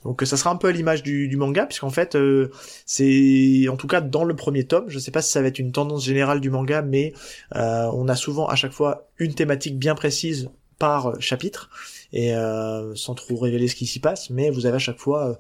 [0.04, 2.52] Donc ça sera un peu à l'image du, du manga, puisqu'en fait, euh,
[2.86, 4.86] c'est en tout cas dans le premier tome.
[4.88, 7.14] Je sais pas si ça va être une tendance générale du manga, mais
[7.56, 10.50] euh, on a souvent à chaque fois une thématique bien précise
[10.82, 11.70] par chapitre,
[12.12, 15.30] et euh, sans trop révéler ce qui s'y passe, mais vous avez à chaque fois
[15.30, 15.34] euh,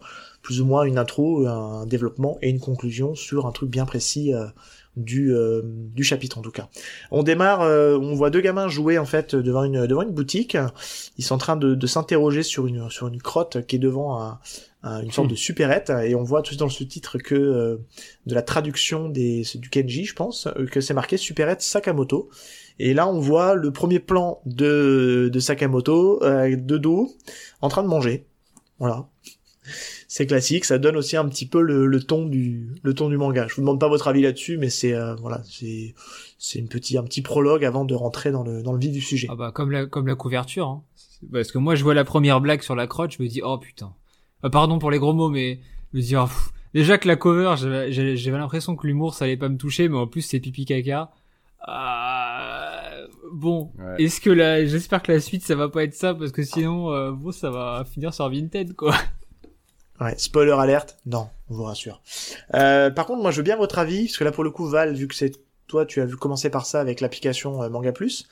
[0.43, 4.35] plus ou moins une intro, un développement et une conclusion sur un truc bien précis
[4.35, 4.45] euh,
[4.97, 6.69] du, euh, du chapitre en tout cas.
[7.11, 10.57] On démarre, euh, on voit deux gamins jouer en fait devant une devant une boutique.
[11.17, 14.21] Ils sont en train de, de s'interroger sur une sur une crotte qui est devant
[14.21, 14.39] un,
[14.83, 17.77] un- une sorte de supérette et on voit tout dans le sous-titre que euh,
[18.25, 22.29] de la traduction des du Kenji je pense euh, que c'est marqué supérette Sakamoto.
[22.79, 27.11] Et là on voit le premier plan de de Sakamoto euh, de dos
[27.61, 28.25] en train de manger.
[28.79, 29.07] Voilà.
[30.07, 33.17] C'est classique, ça donne aussi un petit peu le, le ton du le ton du
[33.17, 33.47] manga.
[33.47, 35.93] Je vous demande pas votre avis là-dessus, mais c'est euh, voilà, c'est
[36.37, 39.01] c'est une petit un petit prologue avant de rentrer dans le dans le vif du
[39.01, 39.27] sujet.
[39.31, 40.67] Ah bah comme la comme la couverture.
[40.67, 40.83] Hein.
[41.31, 43.57] Parce que moi je vois la première blague sur la crotte, je me dis oh
[43.57, 43.93] putain.
[44.43, 45.59] Ah, pardon pour les gros mots, mais
[45.93, 46.49] je me dis oh, pff.
[46.73, 50.07] déjà que la cover, j'avais l'impression que l'humour ça allait pas me toucher, mais en
[50.07, 51.11] plus c'est pipi caca.
[51.63, 52.91] Ah,
[53.31, 54.03] bon, Ouais.
[54.03, 56.91] est-ce que la, j'espère que la suite ça va pas être ça parce que sinon
[56.91, 58.95] euh, bon ça va finir sur Vinted quoi.
[60.01, 62.01] Ouais, spoiler alerte, non, on vous rassure.
[62.55, 64.67] Euh, par contre, moi je veux bien votre avis, parce que là pour le coup
[64.67, 65.31] Val, vu que c'est
[65.67, 68.27] toi, tu as vu commencer par ça avec l'application euh, Manga Plus,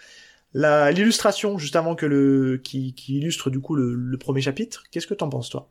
[0.54, 4.84] la l'illustration juste avant que le qui, qui illustre du coup le, le premier chapitre,
[4.92, 5.70] qu'est-ce que t'en penses toi?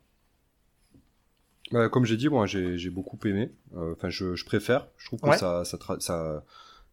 [1.73, 3.51] Euh, comme j'ai dit, moi, j'ai j'ai beaucoup aimé.
[3.75, 4.87] Euh, Enfin, je, je préfère.
[4.97, 5.37] Je trouve que Ouais.
[5.37, 6.43] ça, ça, tra- ça,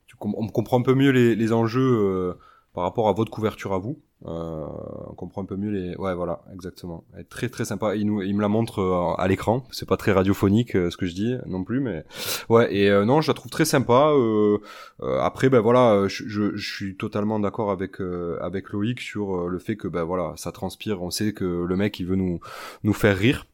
[0.07, 2.35] tu com- on comprend un peu mieux les, les enjeux euh,
[2.75, 4.03] par rapport à votre couverture à vous.
[4.25, 4.67] Euh,
[5.09, 5.95] on comprend un peu mieux les.
[5.97, 7.05] Ouais, voilà, exactement.
[7.15, 7.97] Elle est très très sympa.
[7.97, 9.65] Il nous, il me la montre euh, à l'écran.
[9.71, 12.05] C'est pas très radiophonique euh, ce que je dis non plus, mais
[12.49, 12.75] ouais.
[12.75, 14.13] Et euh, non, je la trouve très sympa.
[14.15, 14.59] Euh,
[15.03, 19.37] euh, après, ben voilà, je, je, je suis totalement d'accord avec euh, avec Loïc sur
[19.37, 21.03] euh, le fait que ben voilà, ça transpire.
[21.03, 22.41] On sait que le mec il veut nous
[22.85, 23.47] nous faire rire.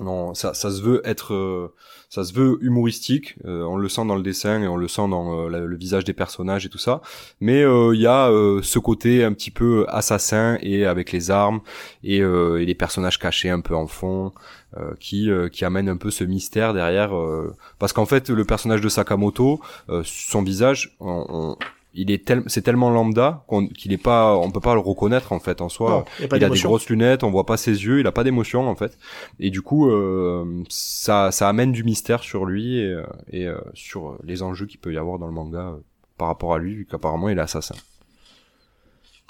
[0.00, 1.72] Non, ça, ça se veut être, euh,
[2.08, 3.36] ça se veut humoristique.
[3.44, 6.02] euh, on le sent dans le dessin et on le sent dans euh, le visage
[6.02, 7.00] des personnages et tout ça.
[7.40, 11.30] Mais euh, il y a euh, ce côté un petit peu assassin et avec les
[11.30, 11.60] armes
[12.02, 14.32] et, euh, et les personnages cachés un peu en fond,
[14.76, 17.16] euh, qui euh, qui amène un peu ce mystère derrière.
[17.16, 21.56] euh, parce qu'en fait, le personnage de Sakamoto, euh, son visage, on, on-
[21.94, 25.32] il est tel, c'est tellement lambda qu'on- qu'il est pas, on peut pas le reconnaître
[25.32, 27.70] en fait en soi Non, a il a des grosses lunettes, on voit pas ses
[27.84, 28.98] yeux, il a pas d'émotion en fait.
[29.40, 33.58] Et du coup, euh, ça, ça amène du mystère sur lui et, euh, et euh,
[33.74, 35.76] sur les enjeux qu'il peut y avoir dans le manga euh,
[36.18, 37.74] par rapport à lui, vu qu'apparemment il est assassin.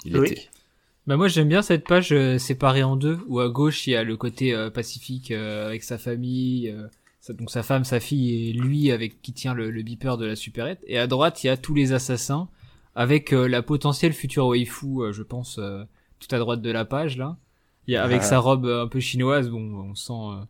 [0.03, 0.41] Il était.
[1.07, 3.95] Bah moi j'aime bien cette page euh, séparée en deux où à gauche il y
[3.95, 6.87] a le côté euh, pacifique euh, avec sa famille, euh,
[7.33, 10.35] donc sa femme, sa fille et lui avec qui tient le, le beeper de la
[10.35, 12.49] supérette et à droite il y a tous les assassins
[12.95, 15.83] avec euh, la potentielle future waifu euh, je pense euh,
[16.19, 17.37] tout à droite de la page là.
[17.87, 18.25] Il y a avec Ah.
[18.25, 20.43] sa robe euh, un peu chinoise bon on sent euh,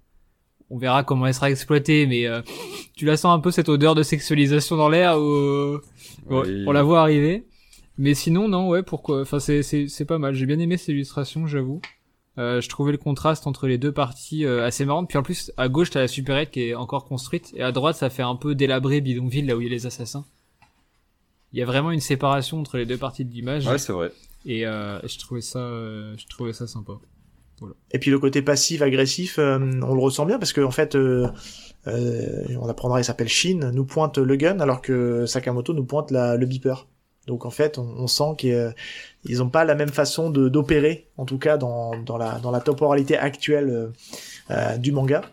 [0.70, 2.42] on verra comment elle sera exploitée mais euh,
[2.96, 5.80] tu la sens un peu cette odeur de sexualisation dans l'air où
[6.28, 6.64] Ouais, Oui.
[6.68, 7.46] on la voit arriver.
[7.98, 10.34] Mais sinon, non, ouais, pourquoi Enfin, c'est c'est c'est pas mal.
[10.34, 11.82] J'ai bien aimé cette illustration, j'avoue.
[12.38, 15.06] Euh, je trouvais le contraste entre les deux parties euh, assez marrant.
[15.06, 17.96] Puis en plus, à gauche, t'as la supérette qui est encore construite, et à droite,
[17.96, 20.26] ça fait un peu délabré bidonville là où il y a les assassins.
[21.54, 24.12] Il y a vraiment une séparation entre les deux parties de l'image, Ouais, c'est vrai.
[24.46, 26.94] et euh, je trouvais ça, euh, je trouvais ça sympa.
[27.92, 30.96] Et puis le côté passif agressif, euh, on le ressent bien parce que en fait,
[30.96, 31.30] euh,
[31.88, 36.12] euh, on apprendra, il s'appelle Shin, nous pointe le gun alors que Sakamoto nous pointe
[36.12, 36.86] la, le beeper.
[37.28, 41.58] Donc en fait, on, sent qu'ils ont pas la même façon d'opérer, en tout cas
[41.58, 43.88] dans, la dans la temporalité actuelle euh,
[44.52, 45.24] euh, du manga.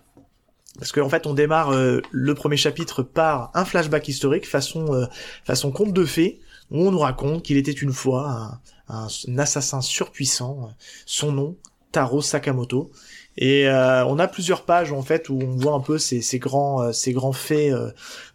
[0.78, 5.70] parce qu'en fait on démarre euh, le premier chapitre par un flashback historique façon euh,
[5.70, 10.70] conte de fées où on nous raconte qu'il était une fois un, assassin surpuissant
[11.04, 11.56] son nom
[11.92, 12.90] Taro Sakamoto
[13.36, 16.38] et euh, on a plusieurs pages en fait où on voit un peu ces, ces
[16.38, 17.74] grands ces grands faits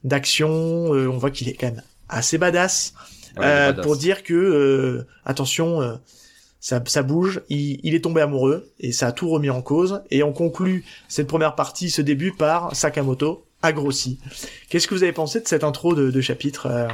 [0.04, 2.94] d'action on voit qu'il est quand même assez badass,
[3.38, 3.86] badass.
[3.86, 6.00] pour dire que attention
[6.60, 10.02] ça, ça bouge, il, il, est tombé amoureux et ça a tout remis en cause.
[10.12, 14.20] Et on conclut cette première partie, ce début par Sakamoto a grossi.
[14.70, 16.88] Qu'est-ce que vous avez pensé de cette intro de, de chapitre, euh,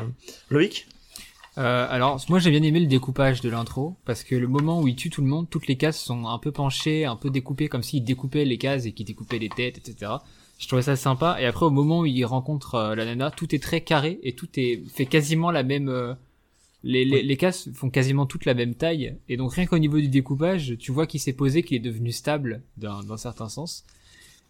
[0.49, 0.87] Loïc?
[1.59, 4.87] Euh, alors moi j'ai bien aimé le découpage de l'intro parce que le moment où
[4.87, 7.67] il tue tout le monde, toutes les cases sont un peu penchées, un peu découpées
[7.67, 10.13] comme s'il découpait les cases et qu'il découpait les têtes, etc.
[10.57, 11.37] Je trouvais ça sympa.
[11.39, 14.33] Et après au moment où il rencontre euh, la nana, tout est très carré et
[14.33, 16.15] tout est fait quasiment la même euh,
[16.83, 19.99] les, les, les, cases font quasiment toute la même taille, et donc rien qu'au niveau
[19.99, 23.85] du découpage, tu vois qu'il s'est posé, qu'il est devenu stable dans certain sens.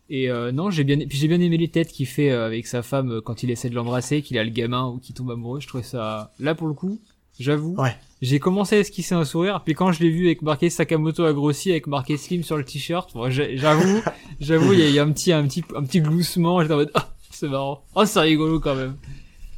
[0.10, 2.68] Et euh, non, j'ai bien, puis j'ai bien aimé les têtes qu'il fait euh, avec
[2.68, 5.32] sa femme euh, quand il essaie de l'embrasser, qu'il a le gamin ou qu'il tombe
[5.32, 5.60] amoureux.
[5.60, 7.00] Je trouvais ça, là pour le coup,
[7.40, 7.76] j'avoue.
[7.78, 7.96] Ouais.
[8.22, 11.34] J'ai commencé à esquisser un sourire, puis quand je l'ai vu avec marqué Sakamoto a
[11.34, 14.02] grossi, avec marqué Slim sur le t-shirt, bon, j'avoue,
[14.40, 16.62] j'avoue, il y, a un petit, un petit, un petit gloussement.
[16.62, 18.98] J'étais en mode, oh, c'est marrant, oh, c'est rigolo quand même.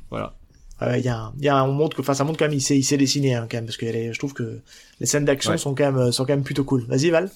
[0.10, 0.36] Voilà.
[0.82, 2.62] Il euh, y a, y a, on montre que, enfin, ça montre quand même, il
[2.62, 4.60] sait, il sait dessiner, hein, quand même, parce que les, je trouve que
[5.00, 5.58] les scènes d'action ouais.
[5.58, 6.86] sont quand même, sont quand même plutôt cool.
[6.88, 7.30] Vas-y, Val.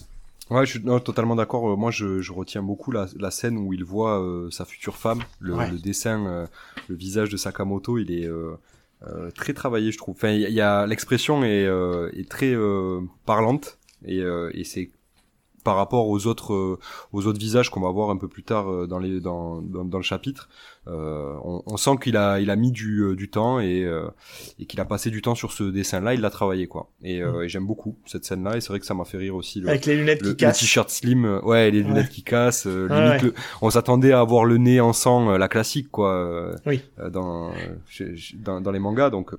[0.49, 1.77] Ouais, je suis non, totalement d'accord.
[1.77, 5.19] Moi, je, je, retiens beaucoup la, la, scène où il voit euh, sa future femme,
[5.39, 5.69] le, ouais.
[5.69, 6.47] le dessin, euh,
[6.87, 8.55] le visage de Sakamoto, il est euh,
[9.07, 10.15] euh très travaillé, je trouve.
[10.15, 11.69] Enfin, il y a l'expression est,
[12.13, 12.55] est très
[13.25, 14.21] parlante et,
[14.53, 14.89] et c'est
[15.69, 16.79] par rapport aux autres euh,
[17.13, 19.85] aux autres visages qu'on va voir un peu plus tard euh, dans les dans, dans,
[19.85, 20.49] dans le chapitre
[20.87, 23.87] euh, on, on, sent qu'il a il a mis du, du temps et,
[24.57, 27.21] et qu'il a passé du temps sur ce dessin là il l'a travaillé quoi et,
[27.21, 27.43] mm.
[27.43, 29.59] et j'aime beaucoup cette scène là et c'est vrai que ça m'a fait rire aussi
[29.61, 32.11] le, avec les lunettes le, qui cassent le t-shirt slim ouais les lunettes ouais.
[32.11, 33.33] qui cassent limite ouais.
[33.61, 36.81] on s'attendait à avoir le nez en sang la classique quoi oui.
[37.11, 37.51] dans,
[38.39, 39.35] dans dans les mangas donc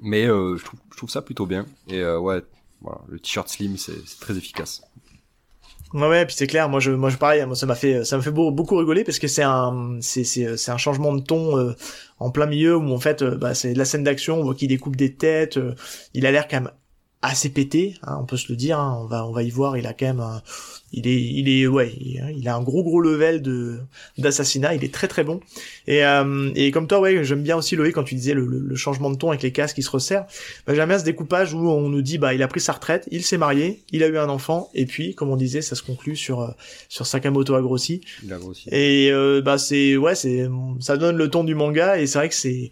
[0.00, 2.40] mais je trouve je trouve ça plutôt bien et ouais
[2.80, 4.80] voilà le t-shirt slim c'est très efficace
[5.94, 6.68] Ouais, ouais, puis c'est clair.
[6.68, 7.44] Moi, je, moi, je pareil.
[7.46, 10.56] Moi, ça m'a fait, ça me fait beaucoup rigoler parce que c'est un, c'est, c'est,
[10.56, 11.74] c'est un changement de ton euh,
[12.18, 14.40] en plein milieu où en fait, euh, bah, c'est de la scène d'action.
[14.40, 15.56] On voit qu'il découpe des têtes.
[15.58, 15.74] Euh,
[16.12, 16.72] il a l'air quand même
[17.22, 17.96] assez pété.
[18.02, 18.78] Hein, on peut se le dire.
[18.80, 19.76] Hein, on va, on va y voir.
[19.76, 20.24] Il a quand même,
[20.96, 23.78] il est, il est, ouais, il a un gros gros level de
[24.16, 24.74] d'assassinat.
[24.74, 25.40] Il est très très bon.
[25.86, 28.58] Et, euh, et comme toi, ouais, j'aime bien aussi Loïc quand tu disais le, le,
[28.60, 30.24] le, changement de ton avec les casques qui se resserrent.
[30.66, 33.06] Bah, j'aime bien ce découpage où on nous dit, bah, il a pris sa retraite,
[33.10, 35.82] il s'est marié, il a eu un enfant, et puis, comme on disait, ça se
[35.82, 36.50] conclut sur euh,
[36.88, 38.00] sur Sakamoto a grossi.
[38.24, 38.66] Il a grossi.
[38.72, 40.48] Et euh, bah, c'est, ouais, c'est,
[40.80, 42.70] ça donne le ton du manga, et c'est vrai que c'est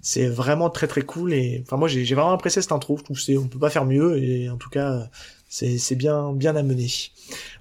[0.00, 3.18] c'est vraiment très très cool et enfin moi j'ai vraiment apprécié cette intro je trouve
[3.18, 5.10] c'est on peut pas faire mieux et en tout cas
[5.48, 6.88] c'est bien bien amené.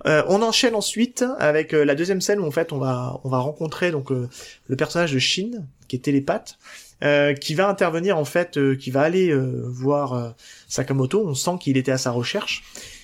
[0.06, 3.30] Euh, on enchaîne ensuite avec euh, la deuxième scène où en fait on va on
[3.30, 4.30] va rencontrer donc euh,
[4.68, 5.52] le personnage de Shin
[5.88, 6.58] qui est télépathe
[7.04, 10.36] euh, qui va intervenir en fait euh, qui va aller voir
[10.68, 11.26] Sakamoto.
[11.26, 12.64] On sent qu'il était à sa recherche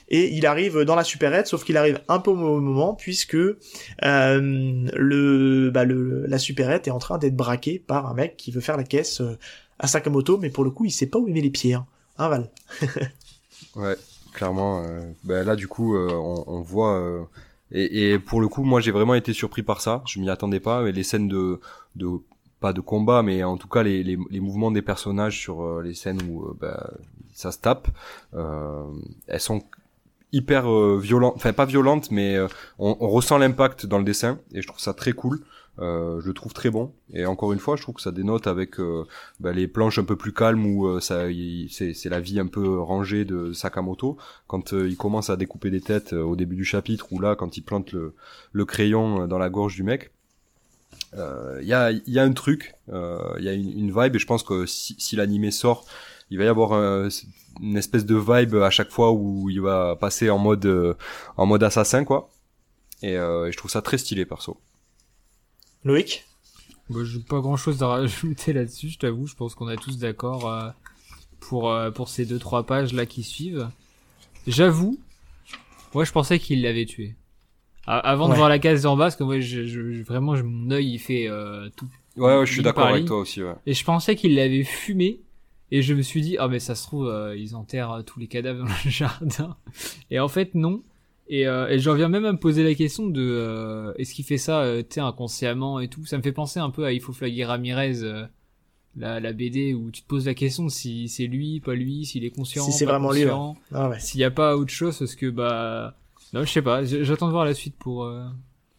[0.09, 5.69] et il arrive dans la supérette sauf qu'il arrive un peu au moment puisque le,
[5.69, 8.77] bah, le la supérette est en train d'être braquée par un mec qui veut faire
[8.77, 9.21] la caisse
[9.79, 11.75] à Sakamoto mais pour le coup il sait pas où il met les pieds.
[11.75, 11.85] Hein,
[12.17, 12.49] hein Val?
[13.75, 13.95] ouais
[14.33, 14.83] clairement.
[14.83, 16.95] Euh, ben là, du coup, euh, on, on, voit.
[16.95, 17.23] Euh,
[17.71, 20.01] et, et, pour le coup, moi, j'ai vraiment été surpris par ça.
[20.05, 20.83] Je m'y attendais pas.
[20.83, 21.59] Mais les scènes de,
[21.95, 22.07] de
[22.59, 25.95] pas de combat, mais en tout cas les, les, les mouvements des personnages sur les
[25.95, 26.77] scènes où ben,
[27.33, 27.87] ça se tape,
[28.33, 29.63] elles sont
[30.31, 31.33] hyper violentes.
[31.37, 32.37] Enfin, pas violentes, mais
[32.77, 34.37] on, on ressent l'impact dans le dessin.
[34.53, 35.41] Et je trouve ça très cool.
[35.79, 36.93] Euh, je le trouve très bon.
[37.13, 39.05] Et encore une fois je trouve que ça dénote avec euh,
[39.39, 41.25] bah, les planches un peu plus calmes où euh, ça
[41.69, 44.17] c'est la vie un peu rangée de Sakamoto.
[44.47, 47.61] Quand il commence à découper des têtes au début du chapitre ou là quand il
[47.61, 48.15] plante le,
[48.51, 50.11] le crayon dans la gorge du mec
[51.13, 54.15] il y a, y, a, un truc il y a une, une, vibe.
[54.15, 55.85] Et je pense que si, si l'animé sort
[56.29, 60.29] il va y avoir une espèce de vibe à chaque fois où il va passer
[60.29, 60.97] en mode
[61.37, 62.29] en mode assassin quoi.
[63.03, 64.57] Et, et je trouve ça très stylé perso
[65.83, 66.25] Loïc?
[66.89, 69.27] Bah, J'ai pas grand chose à rajouter là-dessus, je t'avoue.
[69.27, 70.69] Je pense qu'on est tous d'accord euh,
[71.39, 73.69] pour, euh, pour ces deux trois pages là qui suivent.
[74.47, 74.99] J'avoue,
[75.93, 77.15] moi je pensais qu'il l'avait tué.
[77.85, 78.31] avant ouais.
[78.31, 80.99] de voir la case en bas, parce que moi je, je, vraiment mon œil il
[80.99, 81.87] fait euh, tout.
[82.17, 83.43] Ouais, ouais je suis d'accord avec toi aussi.
[83.43, 83.55] Ouais.
[83.65, 85.21] Et je pensais qu'il l'avait fumé.
[85.73, 88.19] Et je me suis dit, ah oh, mais ça se trouve, euh, ils enterrent tous
[88.19, 89.55] les cadavres dans le jardin.
[90.09, 90.83] Et en fait, non.
[91.33, 94.25] Et, euh, et j'en viens même à me poser la question de euh, est-ce qu'il
[94.25, 96.05] fait ça euh, inconsciemment et tout.
[96.05, 98.25] Ça me fait penser un peu à Il faut flaguer Ramirez, euh,
[98.97, 102.25] la, la BD, où tu te poses la question si c'est lui, pas lui, s'il
[102.25, 103.99] est conscient, si c'est vraiment conscient, lui, ouais.
[104.01, 105.95] s'il n'y a pas autre chose, parce que bah
[106.33, 106.83] non, je sais pas.
[106.83, 108.25] J'attends de voir la suite pour euh,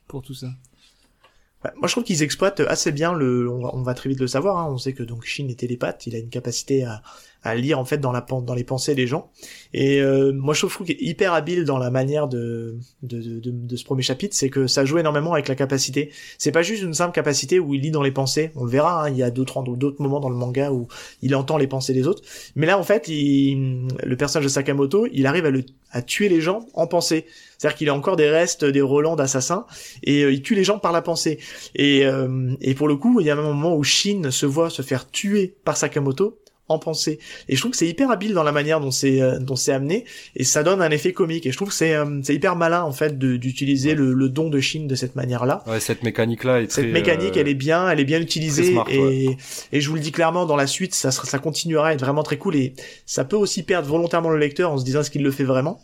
[0.06, 0.48] pour tout ça.
[1.62, 3.48] Bah, moi, je trouve qu'ils exploitent assez bien le.
[3.48, 4.58] On va, très vite le savoir.
[4.58, 4.68] Hein.
[4.70, 6.06] On sait que donc Shin est télépathe.
[6.06, 7.02] Il a une capacité à,
[7.42, 9.30] à lire en fait dans la dans les pensées des gens.
[9.72, 13.50] Et euh, moi, je trouve qu'il est hyper habile dans la manière de de, de,
[13.50, 16.10] de ce premier chapitre, c'est que ça joue énormément avec la capacité.
[16.38, 18.50] C'est pas juste une simple capacité où il lit dans les pensées.
[18.56, 19.04] On le verra.
[19.04, 19.10] Hein.
[19.10, 20.88] Il y a d'autres d'autres moments dans le manga où
[21.20, 22.22] il entend les pensées des autres.
[22.54, 26.28] Mais là, en fait, il, le personnage de Sakamoto, il arrive à le à tuer
[26.28, 27.26] les gens en pensée.
[27.62, 29.66] C'est-à-dire qu'il a encore des restes des relents d'assassins
[30.02, 31.38] et euh, il tue les gens par la pensée.
[31.76, 34.68] Et, euh, et pour le coup, il y a un moment où Shin se voit
[34.68, 37.20] se faire tuer par Sakamoto en pensée.
[37.48, 39.70] Et je trouve que c'est hyper habile dans la manière dont c'est euh, dont c'est
[39.70, 41.46] amené et ça donne un effet comique.
[41.46, 41.94] Et je trouve que c'est
[42.24, 45.62] c'est hyper malin en fait d'utiliser le, le, don de Shin de cette manière-là.
[45.68, 49.36] Ouais, cette mécanique-là est Cette mécanique, elle est bien, elle est bien utilisée et
[49.70, 52.24] et je vous le dis clairement dans la suite, ça ça continuera à être vraiment
[52.24, 52.74] très cool et
[53.06, 55.80] ça peut aussi perdre volontairement le lecteur en se disant ce qu'il le fait vraiment.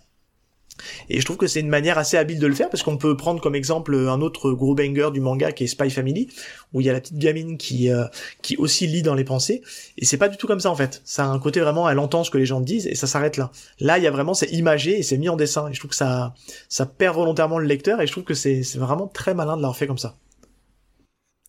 [1.08, 3.16] Et je trouve que c'est une manière assez habile de le faire parce qu'on peut
[3.16, 6.28] prendre comme exemple un autre gros banger du manga qui est Spy Family
[6.72, 8.04] où il y a la petite gamine qui euh,
[8.42, 9.62] qui aussi lit dans les pensées
[9.96, 11.02] et c'est pas du tout comme ça en fait.
[11.04, 13.36] Ça a un côté vraiment elle entend ce que les gens disent et ça s'arrête
[13.36, 13.50] là.
[13.80, 15.90] Là, il y a vraiment c'est imagé et c'est mis en dessin et je trouve
[15.90, 16.34] que ça
[16.68, 19.62] ça perd volontairement le lecteur et je trouve que c'est c'est vraiment très malin de
[19.62, 20.16] l'avoir fait comme ça.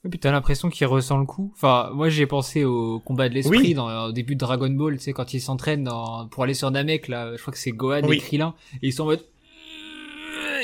[0.05, 1.51] Et puis t'as l'impression qu'il ressent le coup.
[1.55, 5.03] Enfin, moi j'ai pensé au combat de l'esprit dans au début de Dragon Ball, tu
[5.03, 5.89] sais, quand ils s'entraînent
[6.31, 9.03] pour aller sur Namek, là, je crois que c'est Gohan et Krillin, et ils sont
[9.03, 9.25] en mode...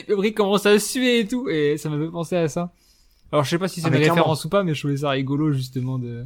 [0.07, 2.71] Ils commencent à suer et tout, et ça m'a fait penser à ça.
[3.31, 5.09] Alors je sais pas si c'est ah, une référence ou pas, mais je trouvais ça
[5.09, 6.25] rigolo justement de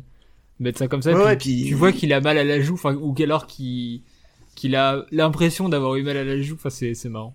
[0.60, 1.14] mettre ça comme ça.
[1.14, 4.02] Ouais, puis, Tu vois qu'il a mal à la joue, enfin, ou alors qu'il
[4.56, 7.34] qu'il a l'impression d'avoir eu mal à la joue, enfin c'est marrant.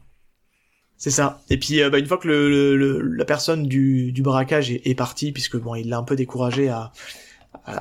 [1.04, 1.42] C'est ça.
[1.50, 5.74] Et puis euh, bah, une fois que la personne du, braquage est, partie, puisque bon,
[5.74, 6.92] il l'a un peu découragé à,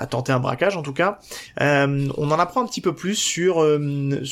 [0.10, 1.20] tenter un braquage en tout cas,
[1.62, 3.80] euh, on en apprend un petit peu plus sur euh,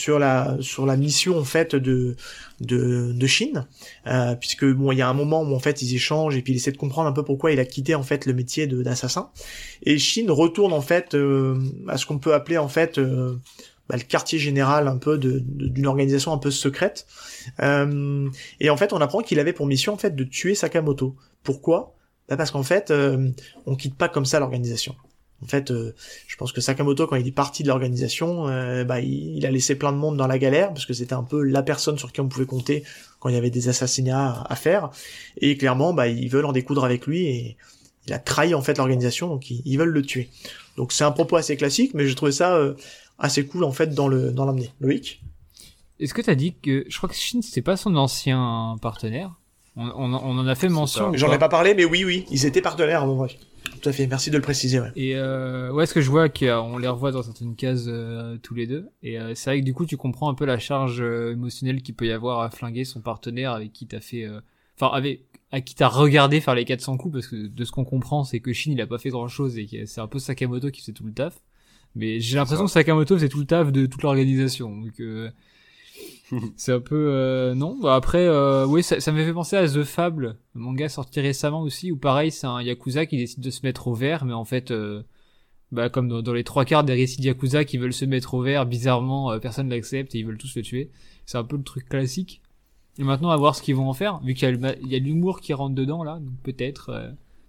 [0.10, 2.18] la mission en fait de
[2.60, 3.66] de, Chine,
[4.42, 6.58] puisque bon il y a un moment où en fait ils échangent et puis il
[6.58, 9.30] essaie de comprendre un peu pourquoi il a quitté en fait le métier d'assassin
[9.84, 11.18] et Chine retourne en fait
[11.88, 13.00] à ce qu'on peut appeler en fait
[13.90, 17.06] bah, le quartier général un peu d'une organisation un peu secrète.
[17.62, 21.16] Euh, et en fait, on apprend qu'il avait pour mission en fait de tuer Sakamoto.
[21.44, 21.96] Pourquoi?
[22.30, 23.30] Bah Parce qu'en fait, euh,
[23.66, 24.96] on quitte pas comme ça l'organisation.
[25.44, 25.94] En fait, euh,
[26.28, 29.76] je pense que Sakamoto, quand il est parti de l'organisation, euh, bah, il, a laissé
[29.76, 32.22] plein de monde dans la galère parce que c'était un peu la personne sur qui
[32.22, 32.84] on pouvait compter
[33.20, 34.92] quand il y avait des assassinats à, faire.
[35.38, 37.58] Et clairement, bah, ils veulent en découdre avec lui et
[38.08, 40.30] il a trahi en fait l'organisation, donc ils, ils, veulent le tuer.
[40.78, 42.60] Donc c'est un propos assez classique, mais je trouvais ça
[43.22, 44.72] assez cool en fait dans le dans l'amener.
[44.80, 45.24] Loïc?
[46.00, 49.36] Est-ce que tu as dit que je crois que Shin c'était pas son ancien partenaire?
[49.78, 51.14] On, on, en a fait mention.
[51.14, 53.06] J'en ai pas parlé, mais oui, oui, ils étaient partenaires.
[53.06, 54.82] Bon, Tout à fait, merci de le préciser.
[54.82, 54.92] Ouais.
[54.98, 58.54] Et euh, ouais, ce que je vois qu'on les revoit dans certaines cases euh, tous
[58.54, 58.90] les deux.
[59.02, 61.82] Et euh, c'est vrai que du coup, tu comprends un peu la charge euh, émotionnelle
[61.82, 64.28] qu'il peut y avoir à flinguer son partenaire avec qui t'as fait,
[64.76, 67.86] enfin avec à qui t'as regardé faire les 400 coups parce que de ce qu'on
[67.86, 70.20] comprend, c'est que Shin il a pas fait grand chose et que c'est un peu
[70.20, 71.40] Sakamoto qui fait tout le taf.
[71.96, 74.76] Mais j'ai l'impression que Sakamoto c'est tout le taf de toute l'organisation.
[74.76, 75.30] Donc euh,
[76.56, 77.78] c'est un peu euh, non.
[77.82, 81.20] Bah, après, euh, oui, ça, ça m'a fait penser à The Fable, le manga sorti
[81.20, 84.34] récemment aussi, où pareil, c'est un yakuza qui décide de se mettre au vert, mais
[84.34, 85.04] en fait, euh,
[85.72, 88.42] bah comme dans, les trois quarts des récits de yakuza qui veulent se mettre au
[88.42, 90.92] vert, bizarrement, personne l'accepte et ils veulent tous le tuer.
[91.26, 92.42] C'est un peu le truc classique.
[92.98, 95.54] Et maintenant, à voir ce qu'ils vont en faire, vu qu'il y a l'humour qui
[95.54, 96.92] rentre dedans là, donc peut-être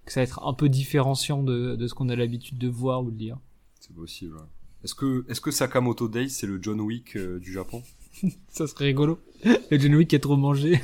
[0.05, 3.03] que ça va être un peu différenciant de, de ce qu'on a l'habitude de voir
[3.03, 3.37] ou de lire.
[3.85, 4.37] C'est possible.
[4.81, 7.83] Est-ce que, est-ce que Sakamoto Days, c'est le John Wick euh, du Japon?
[8.49, 9.19] Ça serait rigolo.
[9.43, 10.81] Le John Wick qui a trop mangé.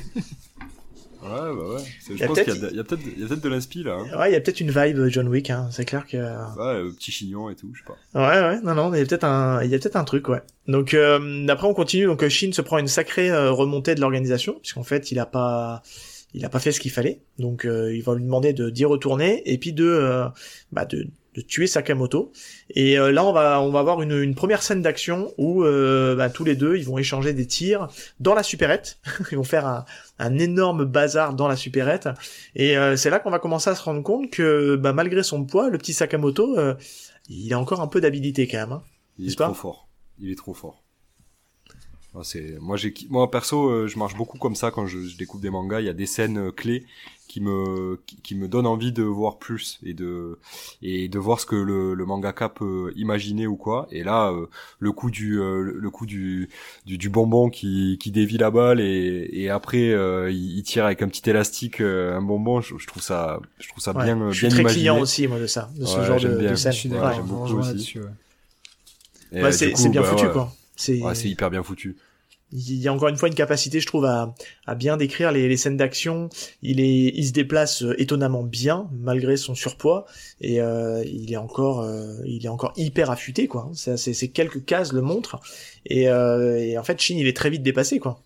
[1.22, 1.82] Ouais, bah ouais.
[2.14, 3.98] Je pense qu'il y a, peut-être peut de l'inspi là.
[4.00, 4.18] Hein.
[4.18, 5.68] Ouais, il y a peut-être une vibe John Wick, hein.
[5.70, 6.18] c'est clair que.
[6.18, 7.96] Ouais, euh, petit chignon et tout, je sais pas.
[8.20, 10.28] Ouais, ouais, non, non, il y a peut-être un, il y a peut-être un truc,
[10.28, 10.42] ouais.
[10.66, 14.84] Donc euh, après on continue, donc Shin se prend une sacrée remontée de l'organisation, puisqu'en
[14.84, 15.82] fait il a pas,
[16.34, 19.42] il a pas fait ce qu'il fallait, donc il va lui demander de d'y retourner
[19.50, 20.24] et puis de,
[20.72, 22.32] bah de de tuer Sakamoto.
[22.70, 26.16] Et euh, là, on va on va avoir une, une première scène d'action où euh,
[26.16, 28.98] bah, tous les deux ils vont échanger des tirs dans la supérette.
[29.32, 29.84] ils vont faire un,
[30.18, 32.08] un, énorme bazar dans la supérette.
[32.54, 35.44] Et euh, c'est là qu'on va commencer à se rendre compte que bah, malgré son
[35.44, 36.56] poids, le petit Sakamoto,
[37.28, 38.72] il a encore un peu d'habilité quand même.
[38.72, 38.82] Hein.
[39.18, 39.88] il est trop fort.
[40.18, 40.82] Il est trop fort.
[42.22, 45.50] C'est moi j'ai moi perso je marche beaucoup comme ça quand je, je découvre des
[45.50, 45.80] mangas.
[45.80, 46.84] Il y a des scènes clés
[47.30, 50.36] qui me qui, me donne envie de voir plus et de
[50.82, 53.86] et de voir ce que le, le mangaka peut imaginer ou quoi.
[53.92, 54.46] Et là euh,
[54.80, 56.48] le coup du euh, le coup du,
[56.86, 61.02] du, du bonbon qui qui dévie la balle et et après euh, il, tire avec
[61.02, 64.64] un petit élastique un bonbon je, trouve ça je trouve ça bien je suis très
[64.64, 66.72] client aussi moi de ça de ce genre de, de scène.
[66.72, 68.00] j'aime beaucoup aussi.
[69.52, 71.96] c'est bien bah, foutu quoi c'est c'est hyper bien foutu
[72.52, 74.34] il y a encore une fois une capacité, je trouve, à,
[74.66, 76.28] à bien décrire les, les scènes d'action.
[76.62, 80.06] Il est, il se déplace euh, étonnamment bien malgré son surpoids
[80.40, 83.70] et euh, il est encore, euh, il est encore hyper affûté quoi.
[83.74, 85.40] C'est, c'est, quelques cases le montrent
[85.86, 88.20] et, euh, et en fait Shin il est très vite dépassé quoi.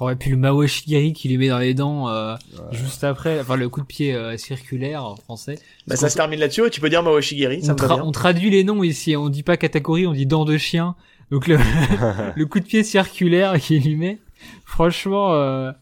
[0.00, 2.34] Oh, et puis le Mawashigiri qui lui met dans les dents euh,
[2.72, 5.56] juste après, enfin le coup de pied euh, circulaire en français.
[5.86, 8.04] Bah, ça se termine là-dessus, et tu peux dire Mawashigiri, ça on, me va bien.
[8.04, 10.96] on traduit les noms ici, on dit pas Katakuri, on dit dents de chien.
[11.30, 11.58] Donc le,
[12.36, 14.18] le coup de pied circulaire qu'il lui met,
[14.64, 15.72] franchement, euh,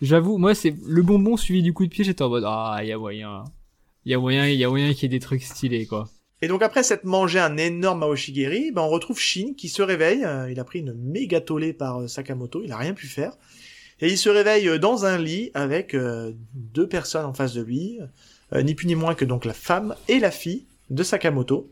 [0.00, 2.88] j'avoue, moi c'est le bonbon suivi du coup de pied, j'étais en mode ah il
[2.88, 3.44] y a moyen,
[4.04, 6.08] il y a moyen, il y a moyen qu'il y ait des trucs stylés quoi.
[6.40, 10.24] Et donc après s'être mangé un énorme Maoshigiri, ben on retrouve Shin qui se réveille.
[10.24, 13.32] euh, il a pris une méga tollée par euh, Sakamoto, il a rien pu faire.
[14.00, 18.00] Et il se réveille dans un lit avec deux personnes en face de lui,
[18.52, 21.70] ni plus ni moins que donc la femme et la fille de Sakamoto,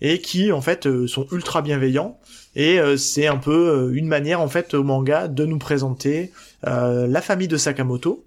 [0.00, 2.20] et qui en fait sont ultra bienveillants.
[2.54, 6.32] Et euh, c'est un peu euh, une manière en fait au manga de nous présenter
[6.66, 8.24] euh, la famille de Sakamoto.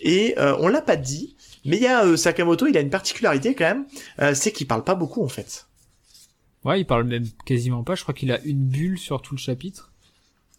[0.00, 2.88] Et euh, on l'a pas dit, mais il y a euh, Sakamoto, il a une
[2.90, 3.86] particularité quand même,
[4.20, 5.66] euh, c'est qu'il parle pas beaucoup en fait.
[6.64, 7.94] Ouais, il parle même quasiment pas.
[7.94, 9.92] Je crois qu'il a une bulle sur tout le chapitre,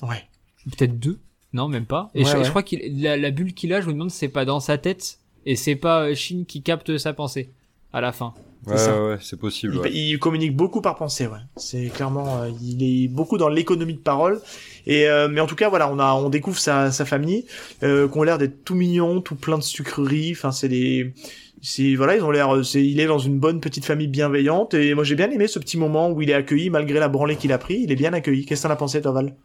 [0.01, 0.23] Ouais.
[0.65, 1.19] Ou peut-être deux.
[1.51, 2.09] Non, même pas.
[2.13, 2.43] Et Ouais, je, ouais.
[2.43, 4.77] je crois qu'il la, la bulle qu'il a, je me demande, c'est pas dans sa
[4.77, 7.49] tête et c'est pas Shin qui capte sa pensée
[7.91, 8.33] à la fin.
[8.65, 9.03] Ouais, ça.
[9.03, 9.75] ouais, c'est possible.
[9.75, 9.91] Il, ouais.
[9.91, 11.39] il communique beaucoup par pensée, ouais.
[11.55, 14.41] C'est clairement, euh, il est beaucoup dans l'économie de parole.
[14.85, 17.45] Et euh, mais en tout cas, voilà, on a, on découvre sa, sa famille,
[17.83, 20.33] euh, qui ont l'air d'être tout mignons, tout plein de sucreries.
[20.33, 21.13] Enfin, c'est des,
[21.61, 24.73] c'est voilà, ils ont l'air, c'est, il est dans une bonne petite famille bienveillante.
[24.73, 27.37] Et moi, j'ai bien aimé ce petit moment où il est accueilli malgré la branlée
[27.37, 27.81] qu'il a pris.
[27.81, 28.45] Il est bien accueilli.
[28.45, 29.35] Qu'est-ce que t'en as pensé, toi, Val?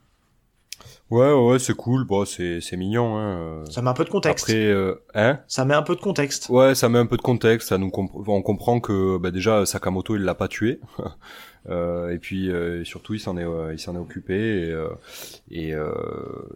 [1.14, 2.04] Ouais, ouais, c'est cool.
[2.04, 3.16] Bon, c'est c'est mignon.
[3.16, 3.38] Hein.
[3.38, 3.64] euh.
[3.70, 4.44] Ça met un peu de contexte.
[4.48, 5.38] Après, euh, hein?
[5.46, 6.48] Ça met un peu de contexte.
[6.48, 7.68] Ouais, ça met un peu de contexte.
[7.68, 10.80] Ça nous comp- on comprend que bah, déjà Sakamoto il l'a pas tué.
[11.70, 14.90] Euh, et puis euh, surtout il s'en est euh, il s'en est occupé et euh,
[15.50, 15.94] et, euh,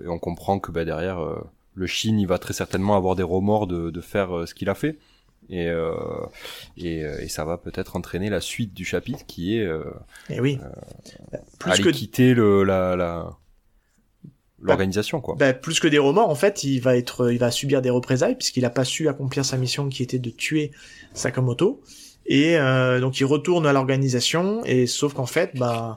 [0.05, 1.19] et on comprend que bah, derrière
[1.75, 4.75] le Shin il va très certainement avoir des remords de, de faire ce qu'il a
[4.75, 4.99] fait
[5.49, 5.95] et euh,
[6.77, 9.83] et, et ça va peut-être entraîner la suite du chapitre qui est euh,
[10.29, 10.59] Et oui.
[11.59, 13.31] plus aller que quitter le la la
[14.61, 15.37] l'organisation quoi.
[15.37, 18.37] bah, plus que des remords, en fait, il va être, il va subir des représailles
[18.37, 20.73] puisqu'il a pas su accomplir sa mission qui était de tuer
[21.15, 21.81] Sakamoto.
[22.31, 25.97] Et euh, donc il retourne à l'organisation et sauf qu'en fait, bah,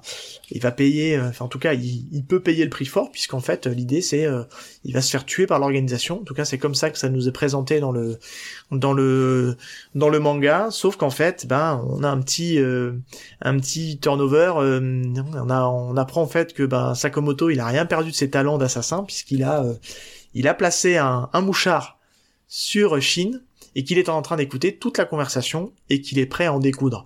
[0.50, 3.42] il va payer, euh, enfin en tout cas, il, peut payer le prix fort puisqu'en
[3.42, 4.44] fait l'idée c'est, euh,
[4.86, 6.22] il va se faire tuer par l'organisation.
[6.22, 8.18] En tout cas, c'est comme ça que ça nous est présenté dans le,
[8.72, 9.58] dans le,
[9.94, 10.70] dans le manga.
[10.72, 12.94] Sauf qu'en fait, ben, on a un petit, euh,
[13.42, 14.54] un petit turnover.
[14.58, 18.16] euh, on a, on apprend en fait que ben Sakamoto, il a rien perdu de
[18.16, 19.74] ses talents d'assassin puisqu'il a, euh,
[20.34, 22.00] il a placé un, un mouchard
[22.48, 23.42] sur Shin
[23.76, 26.60] et qu'il est en train d'écouter toute la conversation et qu'il est prêt à en
[26.60, 27.06] découdre.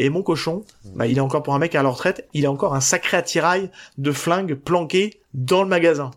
[0.00, 2.52] Et mon cochon, bah, il est encore pour un mec à la retraite, il a
[2.52, 6.10] encore un sacré attirail de flingues planqué dans le magasin.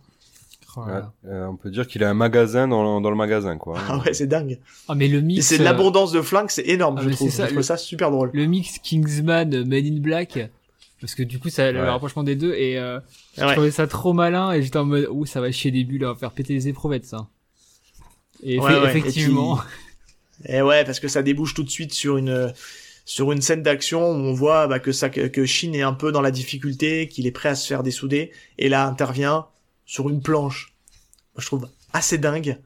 [0.78, 1.12] Oh là Ouais, là.
[1.26, 3.78] euh, on peut dire qu'il a un magasin dans le, dans le magasin quoi.
[3.90, 4.60] Ah ouais, c'est dingue.
[4.88, 7.30] Ah mais le mix, c'est de euh, l'abondance de flingues, c'est énorme, Ah, je trouve.
[7.30, 8.30] ça, je trouve le- ça super drôle.
[8.34, 10.40] le mix Kingsman Made in Black,
[11.02, 13.00] parce que du coup ça le rapprochement des deux et euh,
[13.36, 13.52] je Ouais.
[13.54, 16.16] trouvais ça trop malin et j'étais en mode ouh ça va chier des bulles, va
[16.16, 17.28] faire péter les éprouvettes ça.
[18.44, 19.60] Et Ouais, effectivement.
[20.46, 22.54] Et ouais, parce que ça débouche tout de suite sur une
[23.06, 26.12] sur une scène d'action où on voit bah, que ça que Shin est un peu
[26.12, 29.48] dans la difficulté, qu'il est prêt à se faire dessouder, et là intervient
[29.86, 30.74] sur une planche.
[31.36, 32.58] Moi, je trouve assez dingue.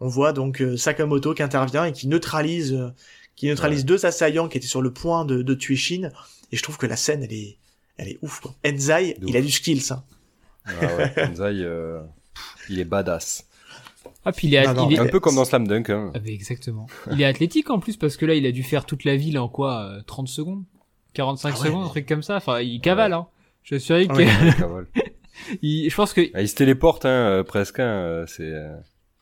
[0.00, 2.88] On voit donc euh, Sakamoto qui intervient et qui neutralise euh,
[3.36, 6.10] qui neutralise deux assaillants qui étaient sur le point de, de tuer Shin.
[6.50, 7.56] Et je trouve que la scène elle est
[7.96, 8.40] elle est ouf.
[8.40, 8.54] Quoi.
[8.66, 10.04] Enzai, il a du skill ça.
[10.64, 12.00] Ah ouais, Enzai, euh,
[12.68, 13.47] il est badass.
[14.24, 15.90] Ah puis il est, Non, non, il est- Un peu comme dans Slam Dunk.
[15.90, 16.12] Hein.
[16.14, 16.86] Ah, exactement.
[17.12, 19.38] Il est athlétique en plus parce que là il a dû faire toute la ville
[19.38, 20.64] en quoi euh, 30 secondes?
[21.14, 22.36] 45 Ah ouais, secondes, un truc comme ça.
[22.36, 23.26] Enfin, il cavale hein.
[23.62, 24.10] Je suis sûr ouais.
[24.12, 24.26] Ouais,
[24.58, 24.86] cavale.
[25.62, 27.80] il- je pense que Ah, il se téléporte hein, euh, presque.
[27.80, 28.76] Hein, euh, c'est euh,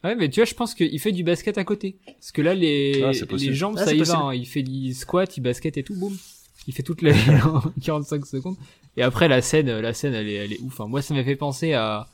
[0.05, 1.97] Ouais, mais tu vois, je pense qu'il fait du basket à côté.
[2.07, 4.19] Parce que là, les, Ah, les jambes, Ah, ça y possible.
[4.19, 4.25] va.
[4.27, 4.35] hein.
[4.35, 6.17] Il fait du squat, il basket et tout, boum.
[6.69, 8.57] Il fait toute la vie en 45 secondes.
[8.97, 10.81] Et après, la scène, la scène, elle est, elle est ouf.
[10.81, 10.87] hein.
[10.87, 12.07] Moi, ça m'a fait penser à,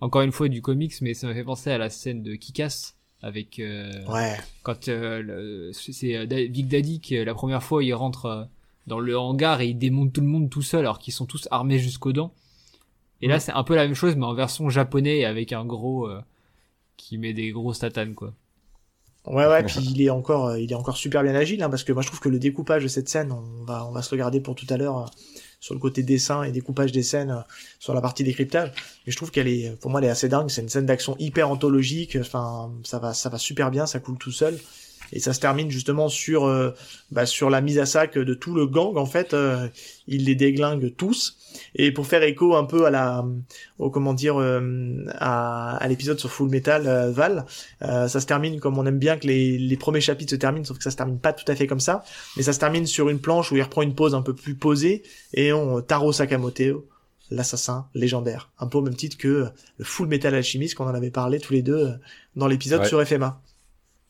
[0.00, 2.92] encore une fois, du comics, mais ça m'a fait penser à la scène de Kikas
[3.22, 4.36] avec, euh, Ouais.
[4.62, 8.44] quand euh, c'est euh, Big Daddy qui, euh, la première fois, il rentre euh,
[8.86, 11.48] dans le hangar et il démonte tout le monde tout seul, alors qu'ils sont tous
[11.50, 12.32] armés jusqu'aux dents.
[13.20, 16.06] Et là, c'est un peu la même chose, mais en version japonais avec un gros
[16.06, 16.20] euh,
[16.96, 18.32] qui met des gros tatanes, quoi.
[19.26, 21.92] Ouais ouais, puis il est encore il est encore super bien agile hein, parce que
[21.92, 24.40] moi je trouve que le découpage de cette scène, on va on va se regarder
[24.40, 25.06] pour tout à l'heure euh,
[25.60, 27.40] sur le côté dessin et découpage des scènes euh,
[27.78, 28.72] sur la partie décryptage,
[29.06, 31.16] mais je trouve qu'elle est pour moi elle est assez dingue, c'est une scène d'action
[31.18, 34.58] hyper anthologique, enfin ça va ça va super bien, ça coule tout seul
[35.12, 36.70] et ça se termine justement sur euh,
[37.10, 39.68] bah, sur la mise à sac de tout le gang en fait euh,
[40.06, 41.36] il les déglingue tous
[41.74, 43.24] et pour faire écho un peu à la
[43.78, 47.46] au comment dire à, à l'épisode sur Full Metal Val
[47.80, 50.76] ça se termine comme on aime bien que les, les premiers chapitres se terminent sauf
[50.76, 52.04] que ça se termine pas tout à fait comme ça
[52.36, 54.54] mais ça se termine sur une planche où il reprend une pause un peu plus
[54.54, 55.02] posée
[55.32, 56.86] et on Taro Sakamoto
[57.30, 58.50] l'assassin légendaire.
[58.58, 61.52] Un peu au même titre que le Full Metal Alchemist qu'on en avait parlé tous
[61.52, 61.94] les deux
[62.36, 63.40] dans l'épisode sur FMA.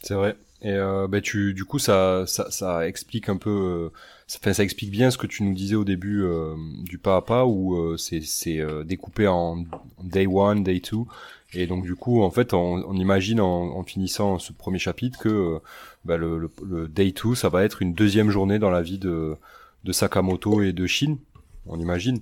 [0.02, 0.36] C'est vrai.
[0.60, 3.92] Et euh, bah tu, du coup, ça, ça, ça explique un peu, euh,
[4.26, 7.22] ça, ça explique bien ce que tu nous disais au début euh, du pas à
[7.22, 9.64] pas, où euh, c'est, euh, découpé en
[10.02, 11.06] day one, day two,
[11.52, 15.18] et donc du coup, en fait, on, on imagine en, en, finissant ce premier chapitre
[15.20, 15.60] que
[16.04, 18.98] bah, le, le, le, day two, ça va être une deuxième journée dans la vie
[18.98, 19.36] de,
[19.84, 21.18] de Sakamoto et de Shin.
[21.66, 22.18] On imagine.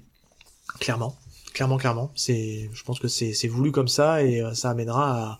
[0.78, 1.16] Clairement,
[1.54, 2.12] clairement, clairement.
[2.14, 5.38] C'est, je pense que c'est, c'est voulu comme ça et ça amènera à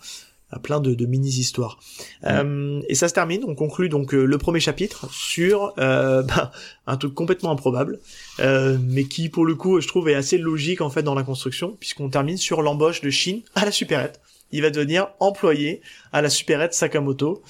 [0.51, 1.79] à plein de, de mini histoires.
[2.23, 2.27] Mm.
[2.27, 6.53] Euh, et ça se termine, on conclut donc euh, le premier chapitre sur euh, bah,
[6.87, 7.99] un truc complètement improbable,
[8.41, 11.25] euh, mais qui pour le coup je trouve est assez logique en fait dans la
[11.25, 14.21] construction, puisqu'on termine sur l'embauche de Shin à la supérette.
[14.53, 15.83] Il va devenir employé
[16.13, 17.43] à la supérette Sakamoto,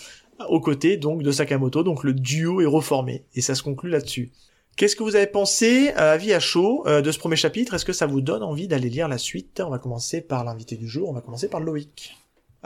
[0.49, 4.31] aux côtés donc de Sakamoto, donc le duo est reformé, et ça se conclut là-dessus.
[4.77, 7.73] Qu'est-ce que vous avez pensé à avis à chaud de ce premier chapitre?
[7.73, 9.63] Est-ce que ça vous donne envie d'aller lire la suite?
[9.65, 12.15] On va commencer par l'invité du jour, on va commencer par Loïc.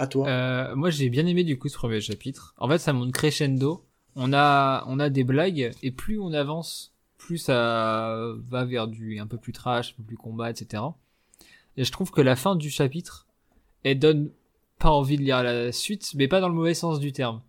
[0.01, 0.27] À toi.
[0.29, 2.55] Euh, moi, j'ai bien aimé du coup ce premier chapitre.
[2.57, 3.85] En fait, ça monte crescendo.
[4.17, 8.17] On a, on a des blagues et plus on avance, plus ça
[8.49, 10.83] va vers du un peu plus trash, un peu plus combat, etc.
[11.77, 13.27] Et je trouve que la fin du chapitre,
[13.85, 14.31] elle donne
[14.79, 17.43] pas envie de lire la suite, mais pas dans le mauvais sens du terme.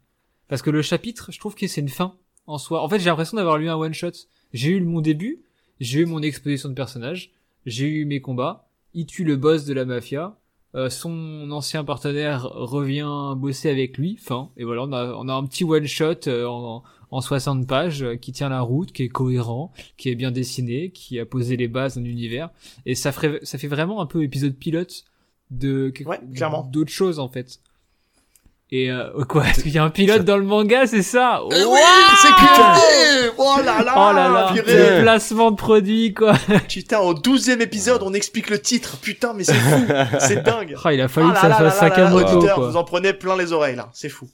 [0.50, 2.84] Parce que le chapitre, je trouve que c'est une fin en soi.
[2.84, 4.12] En fait, j'ai l'impression d'avoir lu un one shot.
[4.52, 5.42] J'ai eu mon début,
[5.80, 7.32] j'ai eu mon exposition de personnage,
[7.66, 8.68] j'ai eu mes combats.
[8.94, 10.38] Il tue le boss de la mafia.
[10.74, 15.34] Euh, son ancien partenaire revient bosser avec lui, fin, et voilà, on a, on a
[15.34, 19.04] un petit one shot euh, en, en 60 pages euh, qui tient la route, qui
[19.04, 22.52] est cohérent, qui est bien dessiné, qui a posé les bases d'un univers,
[22.86, 25.04] et ça, ferait, ça fait vraiment un peu épisode pilote
[25.50, 26.64] de ouais, clairement.
[26.64, 27.60] d'autres choses en fait.
[28.74, 31.44] Et euh, quoi Est-ce qu'il y a un pilote dans le manga, c'est ça?
[31.44, 32.74] Wow C'est putain
[33.38, 36.36] Oh là là Oh là là Le placement de produit, quoi
[36.70, 38.98] Putain, au douzième épisode, on explique le titre.
[39.02, 39.86] Putain, mais c'est fou
[40.20, 42.70] C'est dingue oh, Il a fallu oh que ça soit Sakamoto, quoi.
[42.70, 43.90] Vous en prenez plein les oreilles, là.
[43.92, 44.30] C'est fou.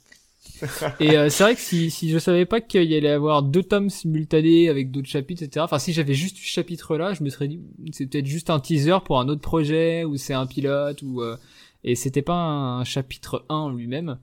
[1.00, 3.64] et euh, c'est vrai que si, si je savais pas qu'il y allait avoir deux
[3.64, 5.64] tomes simultanés avec d'autres chapitres, etc.
[5.64, 7.60] Enfin, si j'avais juste eu ce chapitre-là, je me serais dit,
[7.92, 11.22] c'est peut-être juste un teaser pour un autre projet, ou c'est un pilote, ou...
[11.22, 11.36] Euh...
[11.84, 14.18] Et c'était pas un chapitre 1 lui-même.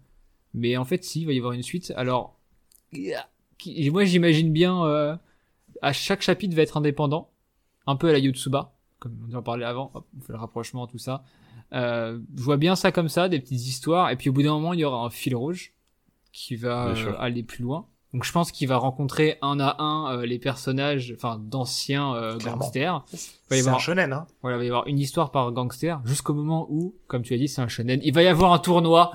[0.56, 1.94] Mais en fait, si, il va y avoir une suite.
[1.96, 2.38] Alors,
[2.94, 5.16] moi j'imagine bien, euh,
[5.82, 7.30] à chaque chapitre va être indépendant,
[7.88, 10.88] un peu à la Yotsuba, comme on en parlait avant, hop, on fait le rapprochement,
[10.88, 11.24] tout ça.
[11.74, 14.54] Euh, je vois bien ça comme ça, des petites histoires, et puis au bout d'un
[14.54, 15.74] moment, il y aura un fil rouge
[16.32, 17.88] qui va euh, aller plus loin.
[18.16, 22.38] Donc je pense qu'il va rencontrer un à un euh, les personnages, enfin d'anciens euh,
[22.38, 23.04] gangsters.
[23.50, 24.26] C'est un shonen, hein.
[24.42, 27.38] Voilà, il va y avoir une histoire par gangster jusqu'au moment où, comme tu as
[27.38, 28.00] dit, c'est un shonen.
[28.04, 29.12] Il va y avoir un tournoi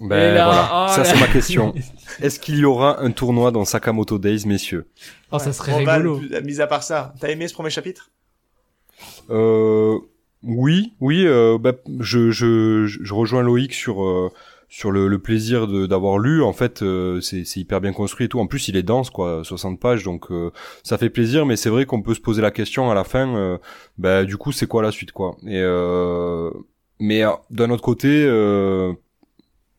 [0.00, 1.74] ben voilà, oh ça c'est ma question.
[2.20, 4.86] Est-ce qu'il y aura un tournoi dans Sakamoto Days, messieurs?
[5.32, 6.20] Oh, ça serait rigolo.
[6.44, 8.10] mis à part ça, t'as aimé ce premier chapitre?
[9.30, 9.98] Euh,
[10.42, 11.26] Oui, oui.
[11.26, 14.30] Euh, bah, je, je, je rejoins Loïc sur euh,
[14.68, 16.42] sur le, le plaisir d'avoir lu.
[16.42, 18.38] En fait, euh, c'est hyper bien construit et tout.
[18.40, 20.50] En plus, il est dense, quoi, 60 pages, donc euh,
[20.82, 21.46] ça fait plaisir.
[21.46, 23.58] Mais c'est vrai qu'on peut se poser la question à la fin.
[23.98, 25.36] bah, du coup, c'est quoi la suite, quoi?
[25.46, 25.62] Et
[26.98, 28.24] mais d'un autre côté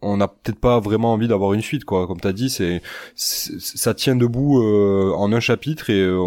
[0.02, 2.08] on n'a peut-être pas vraiment envie d'avoir une suite quoi.
[2.08, 2.82] Comme t'as dit c'est
[3.16, 6.20] ça tient debout euh, en un chapitre et euh,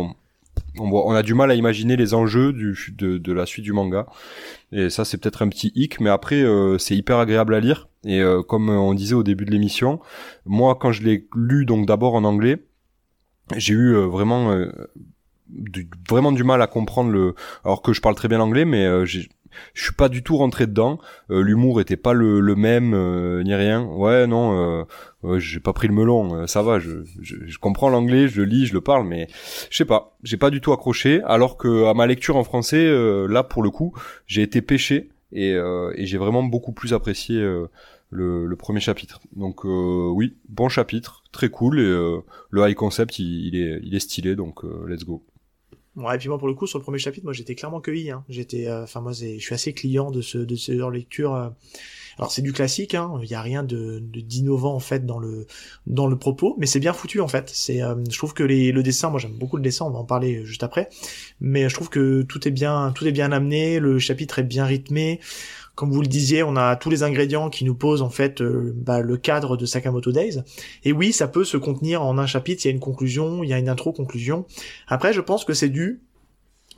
[0.78, 3.72] on, on, a du mal à imaginer les enjeux du, de, de la suite du
[3.72, 4.06] manga.
[4.72, 7.88] Et ça c'est peut-être un petit hic mais après euh, c'est hyper agréable à lire.
[8.04, 10.00] Et comme on disait au début de l'émission
[10.46, 12.64] moi quand je l'ai lu donc d'abord en anglais
[13.56, 14.56] j'ai eu vraiment
[15.48, 19.04] du, vraiment du mal à comprendre le alors que je parle très bien anglais mais
[19.04, 19.28] j'ai
[19.74, 20.98] je suis pas du tout rentré dedans.
[21.30, 23.82] Euh, l'humour était pas le, le même euh, ni rien.
[23.84, 24.84] Ouais, non,
[25.24, 26.46] euh, j'ai pas pris le melon.
[26.46, 29.28] ça va, je, je, je comprends l'anglais, je le lis, je le parle, mais
[29.70, 31.22] je sais pas, j'ai pas du tout accroché.
[31.24, 32.88] Alors que à ma lecture en français,
[33.28, 33.92] là pour le coup,
[34.26, 37.40] j'ai été pêché et, et j'ai vraiment beaucoup plus apprécié.
[38.12, 39.20] Le, le, premier chapitre.
[39.36, 42.20] Donc oui, bon chapitre, très cool et
[42.51, 45.22] le high concept il, est il est stylé donc let's go.
[45.97, 48.11] Ouais, et puis moi pour le coup sur le premier chapitre, moi j'étais clairement cueilli.
[48.11, 48.24] Hein.
[48.28, 51.34] J'étais, euh, enfin moi je suis assez client de ce de ces lecture.
[51.34, 51.49] Euh.
[52.18, 55.47] Alors c'est du classique, hein, il y a rien de d'innovant en fait dans le
[55.86, 57.49] dans le propos, mais c'est bien foutu en fait.
[57.49, 59.99] C'est, euh, je trouve que les, le dessin, moi j'aime beaucoup le dessin, on va
[59.99, 60.91] en parler juste après,
[61.41, 64.64] mais je trouve que tout est bien tout est bien amené, le chapitre est bien
[64.66, 65.18] rythmé.
[65.74, 68.72] Comme vous le disiez, on a tous les ingrédients qui nous posent en fait euh,
[68.76, 70.42] bah, le cadre de Sakamoto Days.
[70.84, 72.64] Et oui, ça peut se contenir en un chapitre.
[72.64, 74.44] Il y a une conclusion, il y a une intro conclusion.
[74.88, 76.00] Après, je pense que c'est dû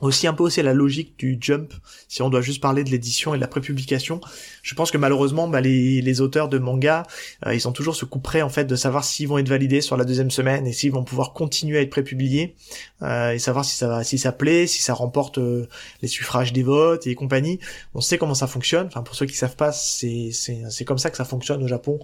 [0.01, 1.73] aussi un peu aussi la logique du jump,
[2.07, 4.19] si on doit juste parler de l'édition et de la prépublication.
[4.61, 7.03] Je pense que malheureusement, bah, les, les, auteurs de manga,
[7.45, 9.81] euh, ils ont toujours ce coup près en fait de savoir s'ils vont être validés
[9.81, 12.55] sur la deuxième semaine et s'ils vont pouvoir continuer à être prépubliés
[13.01, 15.67] euh, et savoir si ça va, si ça plaît, si ça remporte euh,
[16.01, 17.59] les suffrages des votes et compagnie.
[17.93, 18.87] On sait comment ça fonctionne.
[18.87, 21.99] Enfin, pour ceux qui savent pas, c'est c'est comme ça que ça fonctionne au Japon.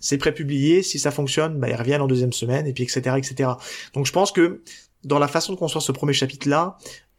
[0.00, 0.82] C'est prépublié.
[0.82, 3.50] Si ça fonctionne, bah, ils reviennent en deuxième semaine et puis etc etc.
[3.94, 4.62] Donc je pense que
[5.04, 6.76] dans la façon de construire ce premier chapitre là,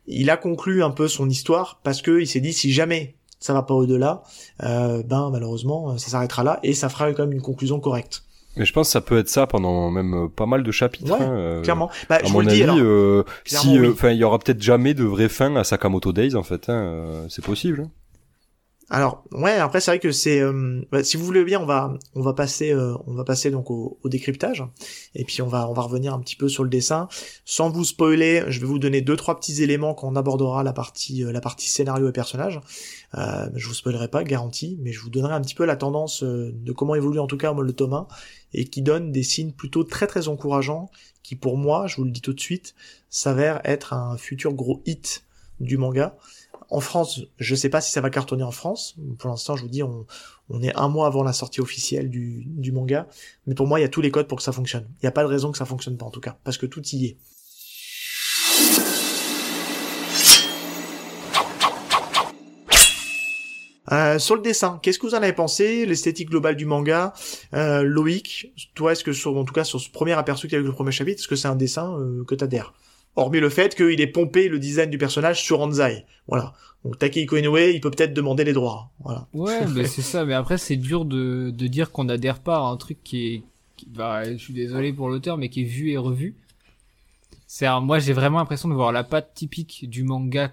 [0.07, 3.53] il a conclu un peu son histoire parce que il s'est dit si jamais ça
[3.53, 4.23] va pas au-delà,
[4.63, 8.23] euh, ben malheureusement ça s'arrêtera là et ça fera quand même une conclusion correcte.
[8.55, 11.11] Mais je pense que ça peut être ça pendant même euh, pas mal de chapitres.
[11.11, 11.89] Ouais, hein, euh, clairement.
[12.07, 12.77] Bah, à je mon vous le dis, avis, alors.
[12.79, 13.89] euh, si, oui.
[13.91, 16.69] enfin, il y aura peut-être jamais de vraie fin à Sakamoto Days en fait.
[16.69, 17.87] Hein, euh, c'est possible.
[18.93, 22.21] Alors ouais, après c'est vrai que c'est euh, si vous voulez bien, on va on
[22.21, 24.63] va passer euh, on va passer donc au, décryptage
[25.15, 27.07] et puis on va on va revenir un petit peu sur le dessin
[27.43, 28.43] sans vous spoiler.
[28.49, 31.41] Je vais vous donner deux trois petits éléments quand on abordera la partie euh, la
[31.41, 32.61] partie scénario et personnage.
[33.15, 36.71] Je vous spoilerai pas, garanti, mais je vous donnerai un petit peu la tendance de
[36.71, 38.07] comment évolue en tout cas le tome 1
[38.53, 40.91] et qui donne des signes plutôt très très encourageants
[41.23, 42.75] qui pour moi, je vous le dis tout de suite,
[43.09, 45.23] s'avère être un futur gros hit
[45.59, 46.15] du manga.
[46.73, 48.95] En France, je sais pas si ça va cartonner en France.
[49.19, 50.07] Pour l'instant, je vous dis, on,
[50.63, 53.07] est un mois avant la sortie officielle du, manga.
[53.45, 54.87] Mais pour moi, il y a tous les codes pour que ça fonctionne.
[54.93, 56.35] Il n'y a pas de raison que ça fonctionne pas, en tout cas.
[56.43, 57.17] Parce que tout y est.
[63.91, 65.85] Euh, sur le dessin, qu'est-ce que vous en avez pensé?
[65.85, 67.13] L'esthétique globale du manga?
[67.53, 70.59] Euh, Loïc, toi, est-ce que sur, en tout cas sur ce premier aperçu qu'il y
[70.59, 72.73] a eu le premier chapitre, est-ce que c'est un dessin euh, que t'adhères?
[73.15, 76.05] Hormis le fait qu'il ait pompé le design du personnage sur Anzai.
[76.27, 76.53] Voilà.
[76.83, 78.89] Donc Takehiko Inoue, il peut peut-être demander les droits.
[79.03, 79.27] Voilà.
[79.33, 80.25] Ouais, mais c'est ça.
[80.25, 83.43] Mais après, c'est dur de, de dire qu'on adhère pas à un truc qui est,
[83.77, 86.35] qui, bah, je suis désolé pour l'auteur, mais qui est vu et revu.
[87.47, 90.51] C'est moi, j'ai vraiment l'impression de voir la patte typique du manga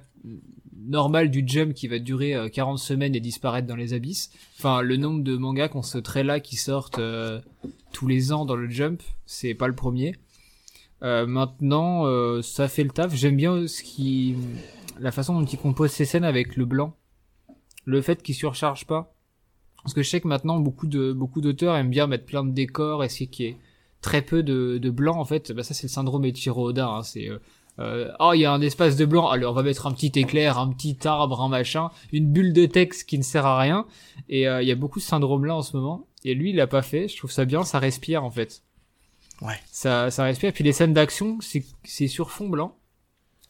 [0.86, 4.30] normal du Jump qui va durer euh, 40 semaines et disparaître dans les abysses.
[4.58, 7.40] Enfin, le nombre de mangas qu'on se trait là qui sortent euh,
[7.92, 10.16] tous les ans dans le Jump, c'est pas le premier.
[11.02, 13.14] Euh, maintenant, euh, ça fait le taf.
[13.14, 14.36] J'aime bien ce qui,
[14.98, 16.94] la façon dont il compose ses scènes avec le blanc,
[17.84, 19.14] le fait qu'il surcharge pas.
[19.82, 22.50] Parce que je sais que maintenant beaucoup de beaucoup d'auteurs aiment bien mettre plein de
[22.50, 23.56] décors, essayer qu'il y ait
[24.02, 25.52] très peu de, de blanc en fait.
[25.52, 26.86] Bah ça c'est le syndrome Eiichiro Oda.
[26.86, 27.02] Hein.
[27.02, 27.38] C'est euh,
[27.78, 30.12] euh, oh il y a un espace de blanc, allez on va mettre un petit
[30.16, 33.86] éclair, un petit arbre, un machin, une bulle de texte qui ne sert à rien.
[34.28, 36.06] Et euh, il y a beaucoup ce syndrome là en ce moment.
[36.24, 37.08] Et lui il l'a pas fait.
[37.08, 38.62] Je trouve ça bien, ça respire en fait.
[39.42, 39.54] Ouais.
[39.70, 40.52] Ça ça respire.
[40.52, 42.76] Puis les scènes d'action c'est c'est sur fond blanc.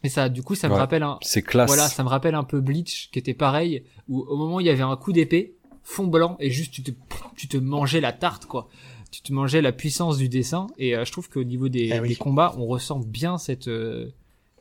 [0.03, 0.79] Et ça du coup ça me Ouais.
[0.81, 1.69] rappelle un C'est classe.
[1.69, 4.67] voilà, ça me rappelle un peu Bleach, qui était pareil, où au moment où il
[4.67, 6.91] y avait un coup d'épée, fond blanc, et juste tu te,
[7.37, 8.69] tu te mangeais la tarte, quoi.
[9.11, 12.01] Tu te mangeais la puissance du dessin, et euh, je trouve qu'au niveau des, Eh
[12.01, 12.09] oui.
[12.11, 14.09] des combats, on ressent bien cette, euh,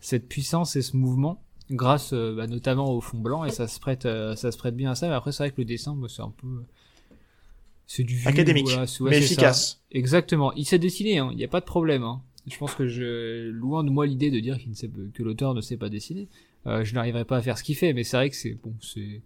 [0.01, 3.79] cette puissance et ce mouvement, grâce euh, bah, notamment au fond blanc, et ça se
[3.79, 5.95] prête, euh, ça se prête bien à ça, mais après c'est vrai que le dessin,
[5.95, 6.65] bah, c'est un peu...
[7.91, 9.25] C'est du vu, Académique, voilà, ouais, mais ça.
[9.25, 9.81] efficace.
[9.91, 10.53] Exactement.
[10.53, 11.29] Il sait dessiner, hein.
[11.31, 12.21] Il n'y a pas de problème, hein.
[12.45, 15.55] Je pense que je, loin de moi l'idée de dire qu'il ne sait, que l'auteur
[15.55, 16.27] ne sait pas dessiner.
[16.67, 18.75] Euh, je n'arriverai pas à faire ce qu'il fait, mais c'est vrai que c'est, bon,
[18.79, 19.21] c'est,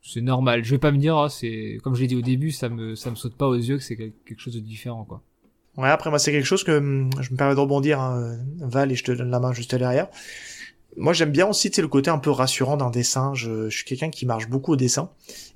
[0.00, 0.64] c'est normal.
[0.64, 2.94] Je vais pas me dire, ah, c'est, comme je l'ai dit au début, ça me,
[2.94, 5.20] ça me saute pas aux yeux que c'est quel- quelque chose de différent, quoi.
[5.76, 8.92] Ouais, après moi c'est quelque chose que hum, je me permets de rebondir, hein, Val,
[8.92, 10.06] et je te donne la main juste derrière.
[10.98, 13.32] Moi j'aime bien aussi le côté un peu rassurant d'un dessin.
[13.34, 15.10] Je, je suis quelqu'un qui marche beaucoup au dessin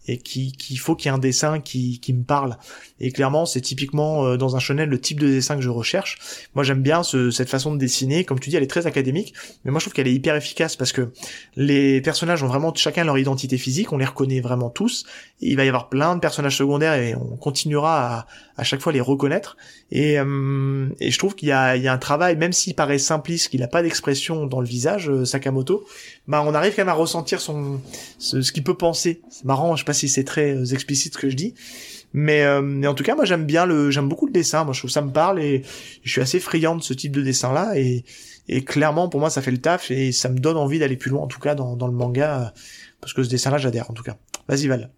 [0.07, 2.57] et qui qu'il faut qu'il y ait un dessin qui, qui me parle.
[3.01, 6.19] Et clairement c'est typiquement euh, dans un shonen le type de dessin que je recherche.
[6.55, 8.25] Moi j'aime bien ce, cette façon de dessiner.
[8.25, 9.35] Comme tu dis, elle est très académique,
[9.65, 11.13] mais moi je trouve qu'elle est hyper efficace parce que
[11.57, 15.05] les personnages ont vraiment chacun leur identité physique, on les reconnaît vraiment tous.
[15.41, 18.27] Il va y avoir plein de personnages secondaires et on continuera à,
[18.57, 19.57] à chaque fois les reconnaître.
[19.91, 22.75] Et, euh, et je trouve qu'il y a, il y a un travail, même s'il
[22.75, 25.85] paraît simpliste, qu'il n'a pas d'expression dans le visage, euh, Sakamoto,
[26.29, 27.81] bah on arrive quand même à ressentir son
[28.19, 29.21] ce, ce qu'il peut penser.
[29.31, 31.55] C'est marrant, je sais pas si c'est très euh, explicite ce que je dis,
[32.13, 34.65] mais, euh, mais en tout cas moi j'aime bien le, j'aime beaucoup le dessin.
[34.65, 35.63] Moi je trouve ça me parle et
[36.03, 38.05] je suis assez friand de ce type de dessin là et
[38.49, 41.11] et clairement pour moi ça fait le taf et ça me donne envie d'aller plus
[41.11, 42.49] loin en tout cas dans, dans le manga euh,
[43.01, 44.17] parce que ce dessin là j'adhère en tout cas.
[44.49, 44.91] Vas-y Val.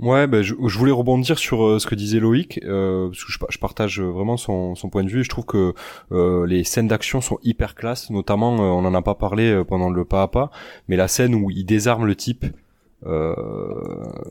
[0.00, 3.58] Ouais, ben, je, voulais rebondir sur euh, ce que disait Loïc, euh, je, pa- je
[3.58, 5.22] partage euh, vraiment son, point de vue.
[5.22, 5.72] Je trouve que
[6.10, 9.90] euh, les scènes d'action sont hyper classe, notamment, euh, on en a pas parlé pendant
[9.90, 10.50] le pas à pas,
[10.88, 12.44] mais la scène où il désarme le type
[13.06, 13.34] euh,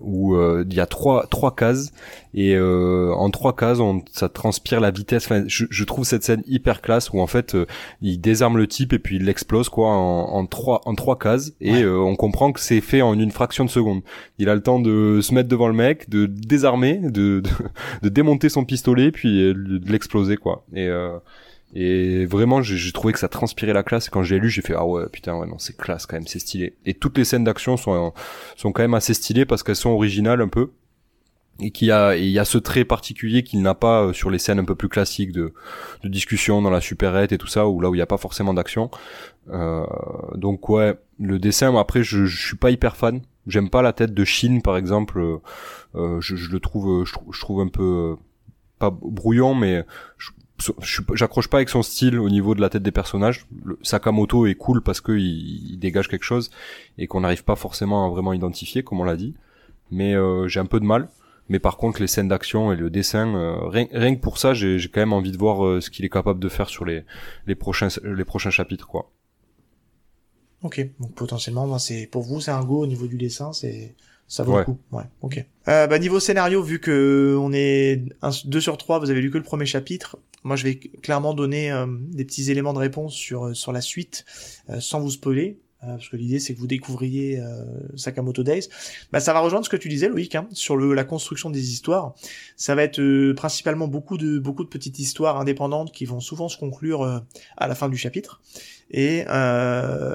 [0.03, 1.91] où euh, il y a trois trois cases
[2.33, 5.25] et euh, en trois cases on, ça transpire la vitesse.
[5.25, 7.65] Enfin, je, je, trouve cette scène hyper classe où en fait euh,
[8.01, 11.53] il désarme le type et puis il l'explose quoi en, en trois en trois cases
[11.61, 14.01] et on comprend que c'est fait en une fraction de seconde.
[14.39, 17.49] Il a le temps de se mettre devant le mec, de désarmer, de de,
[18.01, 20.65] de démonter son pistolet puis de l'exploser quoi.
[20.75, 20.89] Et
[21.75, 24.07] et vraiment, j'ai trouvé que ça transpirait la classe.
[24.07, 26.27] Et quand j'ai lu, j'ai fait ah ouais putain ouais non c'est classe quand même,
[26.27, 26.75] c'est stylé.
[26.85, 28.13] Et toutes les scènes d'action sont
[28.55, 30.71] sont quand même assez stylées parce qu'elles sont originales un peu
[31.59, 34.29] et qu'il y a il y a ce trait particulier qu'il n'a pas euh, sur
[34.29, 35.53] les scènes un peu plus classiques de,
[36.03, 38.17] de discussion dans la supérette et tout ça ou là où il n'y a pas
[38.17, 38.91] forcément d'action.
[39.49, 39.85] Euh,
[40.35, 43.21] donc ouais, le dessin après je, je suis pas hyper fan.
[43.47, 45.19] J'aime pas la tête de Shin par exemple.
[45.95, 48.15] Euh, je, je, le trouve je, je trouve un peu
[48.79, 49.85] pas brouillon mais
[50.17, 50.31] je,
[51.13, 53.45] j'accroche pas avec son style au niveau de la tête des personnages.
[53.63, 56.49] Le Sakamoto est cool parce que il, dégage quelque chose
[56.97, 59.33] et qu'on n'arrive pas forcément à vraiment identifier, comme on l'a dit.
[59.91, 61.09] Mais euh, j'ai un peu de mal.
[61.49, 64.53] Mais par contre, les scènes d'action et le dessin, euh, rien, rien, que pour ça,
[64.53, 67.03] j'ai quand même envie de voir euh, ce qu'il est capable de faire sur les,
[67.47, 69.11] les prochains les prochains chapitres, quoi.
[70.61, 73.93] Ok, donc potentiellement, c'est pour vous, c'est un go au niveau du dessin, c'est
[74.27, 74.79] ça vaut le coup.
[74.91, 75.45] Ouais, ok.
[75.67, 78.01] Euh, bah, niveau scénario, vu que on est
[78.45, 81.71] 2 sur 3, vous avez lu que le premier chapitre, moi je vais clairement donner
[81.71, 84.25] euh, des petits éléments de réponse sur, euh, sur la suite,
[84.69, 85.59] euh, sans vous spoiler.
[85.85, 87.43] Parce que l'idée c'est que vous découvriez
[87.97, 88.69] Sakamoto Days.
[89.11, 92.15] Bah, ça va rejoindre ce que tu disais Loïc hein, sur la construction des histoires.
[92.55, 96.57] Ça va être principalement beaucoup de beaucoup de petites histoires indépendantes qui vont souvent se
[96.57, 97.21] conclure
[97.57, 98.41] à la fin du chapitre
[98.91, 99.25] et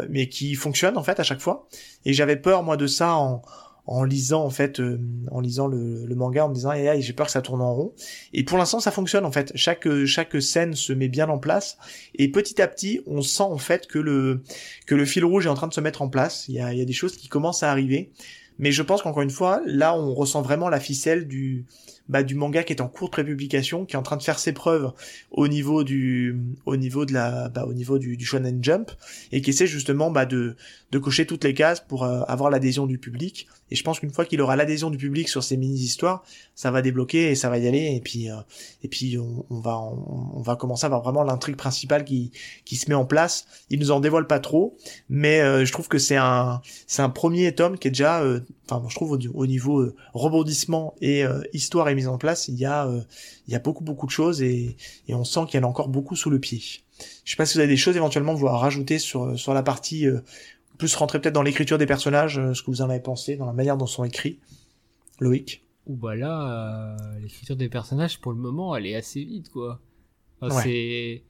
[0.09, 1.69] mais qui fonctionnent en fait à chaque fois.
[2.07, 3.43] Et j'avais peur moi de ça en
[3.89, 7.13] en lisant en fait euh, en lisant le, le, manga en me disant et j'ai
[7.15, 7.95] peur que ça tourne en rond.
[8.35, 9.51] Et pour l'instant ça fonctionne en fait.
[9.55, 11.79] Chaque chaque scène se met bien en place.
[12.15, 14.43] Et petit à petit on sent en fait que le
[14.87, 16.45] que le fil rouge est en train de se mettre en place.
[16.49, 18.11] Il y a, il y a des choses qui commencent à arriver.
[18.59, 21.65] Mais je pense qu'encore une fois là on ressent vraiment la ficelle du
[22.09, 24.39] bah, du manga qui est en cours de prépublication, qui est en train de faire
[24.39, 24.93] ses preuves
[25.31, 28.91] au niveau du, au niveau de la, bah, au niveau du, du Shonen Jump,
[29.33, 30.57] et qui essaie justement bah, de,
[30.91, 33.47] de cocher toutes les cases pour euh, avoir l'adhésion du public.
[33.71, 36.71] Et je pense qu'une fois qu'il aura l'adhésion du public sur ces mini histoires, ça
[36.71, 37.95] va débloquer et ça va y aller.
[37.95, 38.37] Et puis, euh,
[38.83, 42.33] et puis on, va, on, va commencer à avoir vraiment l'intrigue principale qui,
[42.65, 43.47] qui se met en place.
[43.69, 44.77] Il nous en dévoile pas trop,
[45.11, 48.25] mais euh, je trouve que c'est un, c'est un premier tome qui est déjà,
[48.71, 52.65] enfin, je trouve au, au niveau rebondissement et histoire et mise en place, il y
[52.65, 53.03] a, euh,
[53.47, 54.77] il y a beaucoup beaucoup de choses et,
[55.09, 56.61] et on sent qu'il y en a encore beaucoup sous le pied.
[57.25, 59.63] Je sais pas si vous avez des choses éventuellement vous à rajouter sur sur la
[59.63, 60.21] partie euh,
[60.79, 63.47] plus rentrer peut-être dans l'écriture des personnages, euh, ce que vous en avez pensé, dans
[63.47, 64.39] la manière dont sont écrits.
[65.21, 65.65] Loïc.
[65.87, 69.81] Ou bah là, l'écriture des personnages pour le moment, elle est assez vite quoi.
[70.63, 71.25] C'est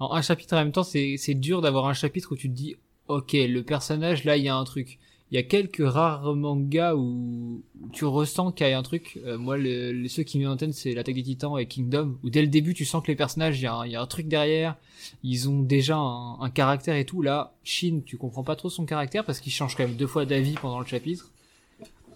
[0.00, 2.54] en un chapitre en même temps, c'est c'est dur d'avoir un chapitre où tu te
[2.54, 2.74] dis
[3.08, 4.98] ok le personnage là il y a un truc
[5.30, 7.62] il y a quelques rares mangas où
[7.92, 9.18] tu ressens qu'il y a un truc.
[9.26, 12.40] Euh, moi, le, ceux qui me en c'est l'attaque des titans et Kingdom, où dès
[12.40, 14.26] le début, tu sens que les personnages, il y, a un, y a un truc
[14.26, 14.76] derrière.
[15.22, 17.20] Ils ont déjà un, un, caractère et tout.
[17.20, 20.24] Là, Shin, tu comprends pas trop son caractère parce qu'il change quand même deux fois
[20.24, 21.30] d'avis pendant le chapitre.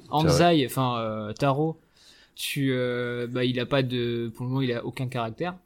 [0.08, 1.78] Anzai, enfin euh, Taro,
[2.34, 5.56] tu, euh, bah, il a pas de, pour le moment, il a aucun caractère.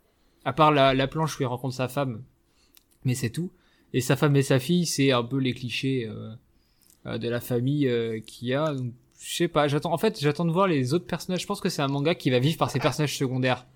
[0.45, 2.23] À part la, la planche où il rencontre sa femme,
[3.05, 3.51] mais c'est tout.
[3.93, 6.07] Et sa femme et sa fille, c'est un peu les clichés.
[6.09, 6.35] Euh,
[7.07, 8.75] de la famille euh, qu'il y a.
[8.75, 9.93] Donc, je sais pas, j'attends.
[9.93, 11.41] En fait, j'attends de voir les autres personnages.
[11.41, 13.67] Je pense que c'est un manga qui va vivre par ses personnages secondaires.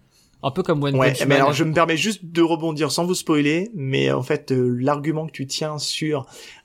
[0.42, 3.14] Un peu comme One ouais, mais alors je me permets juste de rebondir sans vous
[3.14, 6.24] spoiler, mais en fait euh, l'argument que tu tiens sur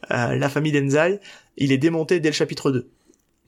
[0.09, 1.19] la famille d'Enzai,
[1.57, 2.89] il est démonté dès le chapitre 2.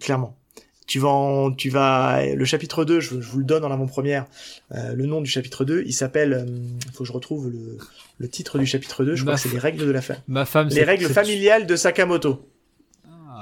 [0.02, 0.38] Clairement.
[0.86, 4.26] Tu vas en, tu vas le chapitre 2, je, vous le donne en avant-première.
[4.72, 6.46] le nom du chapitre 2, il s'appelle
[6.94, 7.78] faut que je retrouve le,
[8.18, 10.18] le titre du chapitre 2, je crois que c'est les règles de la femme.
[10.28, 12.50] Ma femme Les règles familiales de Sakamoto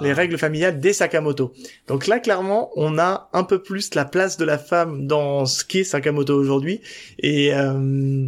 [0.02, 1.54] les règles familiales des Sakamoto.
[1.88, 5.64] Donc là, clairement, on a un peu plus la place de la femme dans ce
[5.64, 6.82] qu'est Sakamoto aujourd'hui.
[7.20, 8.28] Et euh,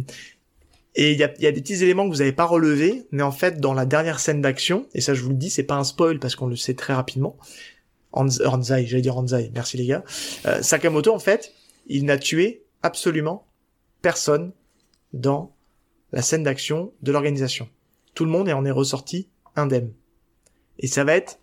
[0.94, 3.22] et il y a, y a, des petits éléments que vous n'avez pas relevés, mais
[3.22, 5.76] en fait, dans la dernière scène d'action, et ça je vous le dis, c'est pas
[5.76, 7.36] un spoil parce qu'on le sait très rapidement.
[8.10, 10.02] Hanzai, j'allais dire Hanzai, merci les gars.
[10.46, 11.52] Euh, Sakamoto, en fait,
[11.86, 13.46] il n'a tué absolument
[14.02, 14.52] personne
[15.12, 15.54] dans
[16.12, 17.68] la scène d'action de l'organisation.
[18.14, 19.92] Tout le monde en est ressorti indemne.
[20.78, 21.38] Et ça va être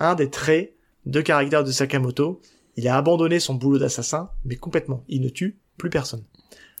[0.00, 0.74] un des traits
[1.06, 2.40] de caractère de Sakamoto.
[2.76, 5.04] Il a abandonné son boulot d'assassin, mais complètement.
[5.08, 6.24] Il ne tue plus personne.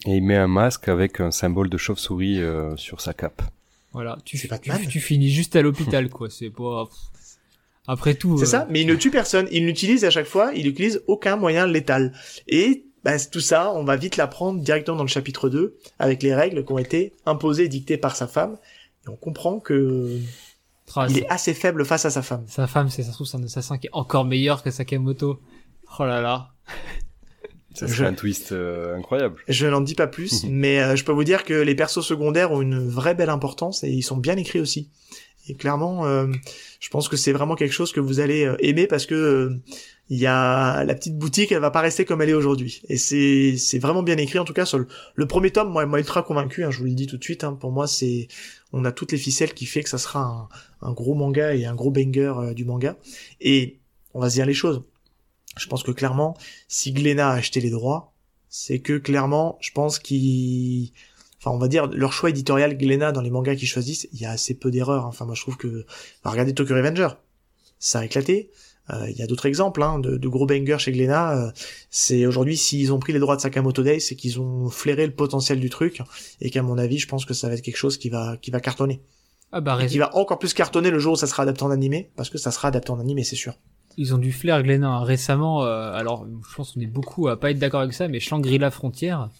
[0.06, 3.42] Et il met un masque avec un symbole de chauve-souris euh, sur sa cape.
[3.92, 4.48] Voilà, tu, tu,
[4.88, 6.28] tu, finis juste à l'hôpital, quoi.
[6.28, 6.88] C'est pas.
[7.86, 8.38] Après tout.
[8.38, 9.46] C'est euh, ça, mais il ne tue personne.
[9.52, 12.12] Il n'utilise à chaque fois, il n'utilise aucun moyen létal.
[12.48, 16.34] Et bah, tout ça, on va vite l'apprendre directement dans le chapitre 2, avec les
[16.34, 18.56] règles qui ont été imposées et dictées par sa femme.
[19.06, 20.18] Et on comprend que
[21.08, 22.44] Il est assez faible face à sa femme.
[22.46, 25.40] Sa femme, c'est ça se trouve, c'est un assassin qui est encore meilleur que Sakamoto.
[25.98, 26.50] Oh là là.
[27.74, 29.40] Ça Je- serait un twist euh, incroyable.
[29.48, 32.52] Je n'en dis pas plus, mais euh, je peux vous dire que les persos secondaires
[32.52, 34.90] ont une vraie belle importance et ils sont bien écrits aussi.
[35.48, 36.26] Et clairement, euh,
[36.80, 39.62] je pense que c'est vraiment quelque chose que vous allez euh, aimer parce que euh,
[40.08, 42.82] il y a la petite boutique, elle va pas rester comme elle est aujourd'hui.
[42.88, 45.70] Et c'est c'est vraiment bien écrit en tout cas sur le, premier tome.
[45.70, 46.64] Moi, moi ultra convaincu.
[46.64, 47.44] hein, je vous le dis tout de suite.
[47.44, 48.28] hein, pour moi, c'est
[48.72, 50.48] on a toutes les ficelles qui fait que ça sera
[50.82, 52.96] un, gros manga et un gros banger du manga.
[53.40, 53.78] Et
[54.14, 54.82] on va se dire les choses.
[55.56, 56.36] Je pense que clairement,
[56.68, 58.12] si Glénat a acheté les droits,
[58.48, 60.92] c'est que clairement, je pense qu'ils,
[61.44, 64.24] enfin, on va dire leur choix éditorial Glénat dans les mangas qu'ils choisissent, il y
[64.24, 65.04] a assez peu d'erreurs.
[65.04, 65.08] hein.
[65.08, 65.84] Enfin, moi, je trouve que,
[66.24, 67.08] bah, regardez Tokyo Revenger,
[67.78, 68.50] ça a éclaté.
[68.90, 71.38] Euh, Il y a d'autres exemples hein, de, de gros bangers chez Glénat.
[71.38, 71.50] Euh,
[71.90, 75.12] c'est aujourd'hui, s'ils ont pris les droits de Sakamoto Days, c'est qu'ils ont flairé le
[75.14, 76.02] potentiel du truc
[76.40, 78.50] et qu'à mon avis, je pense que ça va être quelque chose qui va qui
[78.50, 79.00] va cartonner,
[79.52, 81.70] Ah bah, et qui va encore plus cartonner le jour où ça sera adapté en
[81.70, 83.54] animé, parce que ça sera adapté en animé, c'est sûr.
[83.96, 85.04] Ils ont du flair Glénat hein.
[85.04, 85.64] récemment.
[85.64, 88.70] euh, alors, je pense qu'on est beaucoup à pas être d'accord avec ça, mais Shangri-La
[88.70, 89.30] Frontière,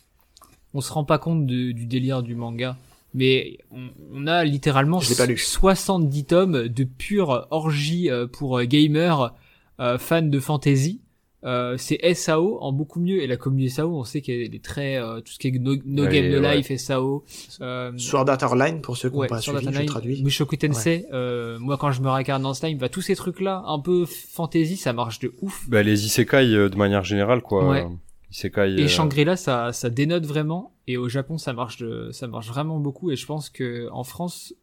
[0.75, 2.77] on se rend pas compte de- du délire du manga.
[3.15, 5.37] Mais on, on a littéralement Je l'ai pas lu.
[5.39, 9.33] 70 tomes de pure orgie euh, pour euh, gamers
[9.81, 11.01] euh, fans de fantasy.
[11.45, 14.97] Euh, c'est SAO en beaucoup mieux et la communauté SAO on sait qu'elle est très
[14.97, 16.57] euh, tout ce qui est no, no game no ouais.
[16.57, 17.23] life SAO
[17.61, 20.23] euh, Sword Art Online pour ceux qui n'ont Ouais, pas sur suivi, Data je traduis.
[20.23, 23.79] Mushoku Tensei, euh, moi quand je me regarde dans Slime, bah, tous ces trucs-là, un
[23.79, 25.69] peu fantasy, ça marche de ouf.
[25.69, 27.91] Bah, les isekai euh, de manière générale, quoi.
[28.35, 28.75] Isekai.
[28.81, 30.73] Et euh, Shangri-La, ça, ça dénote vraiment.
[30.87, 33.11] Et au Japon, ça marche, de, ça marche vraiment beaucoup.
[33.11, 34.55] Et je pense que en France,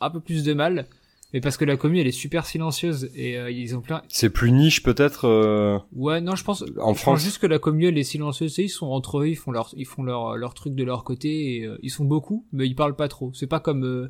[0.00, 0.86] un peu plus de mal.
[1.34, 3.10] Mais parce que la commune, elle est super silencieuse.
[3.14, 4.02] Et euh, ils ont plein.
[4.08, 5.26] C'est plus niche peut-être.
[5.26, 6.62] euh, Ouais, non, je pense.
[6.62, 7.22] En je pense France.
[7.22, 8.54] juste que la commune, elle est silencieuse.
[8.54, 11.04] Sais, Ils sont entre eux, ils font leur, ils font leur, leur truc de leur
[11.04, 11.56] côté.
[11.56, 13.30] Et, euh, ils sont beaucoup, mais ils parlent pas trop.
[13.34, 13.84] C'est pas comme.
[13.84, 14.08] euh,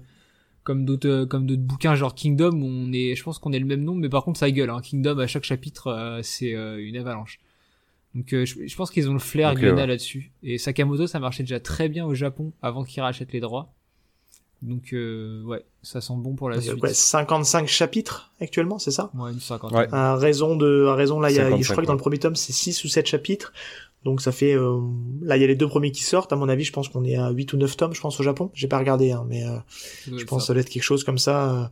[0.65, 3.65] comme d'autres comme d'autres bouquins genre Kingdom où on est je pense qu'on est le
[3.65, 4.83] même nom mais par contre ça gueule hein.
[4.83, 7.41] Kingdom à chaque chapitre euh, c'est euh, une avalanche
[8.15, 9.87] donc euh, je, je pense qu'ils ont le flair Ok, Glénat ouais.
[9.87, 10.33] là-dessus.
[10.43, 13.73] Et Sakamoto ça marchait déjà très bien au Japon avant qu'il rachète les droits.
[14.63, 16.83] Donc euh, ouais ça sent bon pour la Donc, suite.
[16.83, 19.11] ouais, 55 chapitres actuellement, c'est ça?
[19.15, 19.79] Ouais une cinquantaine.
[19.79, 19.89] Ouais.
[19.93, 21.99] à raison de à raison là il y a, 55, je crois que dans le
[22.01, 23.53] premier tome c'est 6 ou 7 chapitres
[24.05, 24.79] donc ça fait euh,
[25.23, 27.05] là il y a les deux premiers qui sortent à mon avis je pense qu'on
[27.05, 29.45] est à 8 ou 9 tomes je pense au Japon j'ai pas regardé hein, mais
[29.45, 29.57] euh,
[30.07, 30.47] je pense que ça.
[30.49, 31.65] ça doit être quelque chose comme ça euh.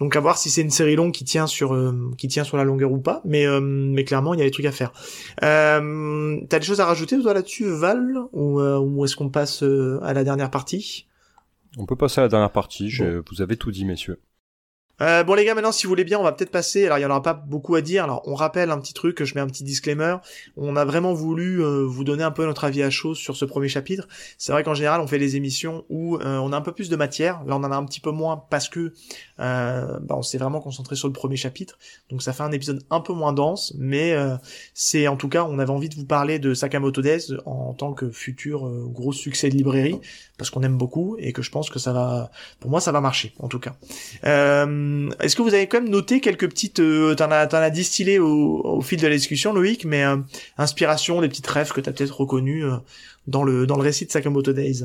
[0.00, 2.56] donc à voir si c'est une série longue qui tient sur euh, qui tient sur
[2.56, 4.92] la longueur ou pas mais euh, mais clairement il y a des trucs à faire
[5.44, 9.62] euh, t'as des choses à rajouter toi là-dessus Val ou, euh, ou est-ce qu'on passe
[9.62, 11.06] euh, à la dernière partie?
[11.76, 12.88] On peut passer à la dernière partie.
[12.88, 14.18] je- Vous avez tout dit, messieurs.
[15.00, 16.86] Euh, bon les gars, maintenant si vous voulez bien, on va peut-être passer.
[16.86, 18.04] Alors il y en aura pas beaucoup à dire.
[18.04, 20.16] Alors on rappelle un petit truc, je mets un petit disclaimer.
[20.56, 23.44] On a vraiment voulu euh, vous donner un peu notre avis à chaud sur ce
[23.44, 24.08] premier chapitre.
[24.38, 26.88] C'est vrai qu'en général on fait des émissions où euh, on a un peu plus
[26.88, 27.44] de matière.
[27.46, 28.92] Là on en a un petit peu moins parce que
[29.40, 31.78] euh, bah, on s'est vraiment concentré sur le premier chapitre.
[32.10, 34.36] Donc ça fait un épisode un peu moins dense, mais euh,
[34.74, 37.92] c'est en tout cas on avait envie de vous parler de Sakamoto Days en tant
[37.92, 39.98] que futur euh, gros succès de librairie
[40.36, 42.30] parce qu'on aime beaucoup et que je pense que ça va,
[42.60, 43.76] pour moi ça va marcher en tout cas.
[44.24, 47.70] Euh, Est-ce que vous avez quand même noté quelques petites, euh, t'en as, t'en as
[47.70, 50.04] distillé au, au fil de la discussion, Loïc, mais
[50.56, 52.64] inspiration, des petites rêves que t'as peut-être reconnues
[53.26, 54.84] dans le dans le récit de Sakamoto Days?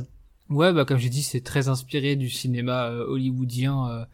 [0.49, 4.06] ouais bah comme j'ai dit c'est très inspiré du cinéma hollywoodien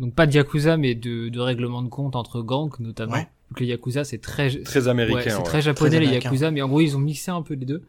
[0.00, 3.28] donc pas de yakuza mais de, de règlement de compte entre gangs notamment Ouais.
[3.50, 5.16] donc les yakuza c'est très Très américain.
[5.18, 5.42] Ouais, c'est ouais.
[5.44, 6.12] très japonais Très les.
[6.14, 7.82] Yakuza, mais en gros ils ont mixé un peu les deux.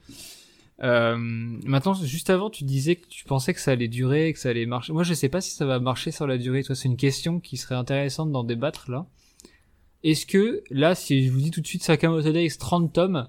[0.83, 4.49] Euh, maintenant, juste avant, tu disais que tu pensais que ça allait durer, que ça
[4.49, 4.93] allait marcher.
[4.93, 6.63] Moi, je sais pas si ça va marcher sur la durée.
[6.63, 9.05] Toi, c'est une question qui serait intéressante d'en débattre là.
[10.03, 13.27] Est-ce que là, si je vous dis tout de suite Sakamoto Days 30 tomes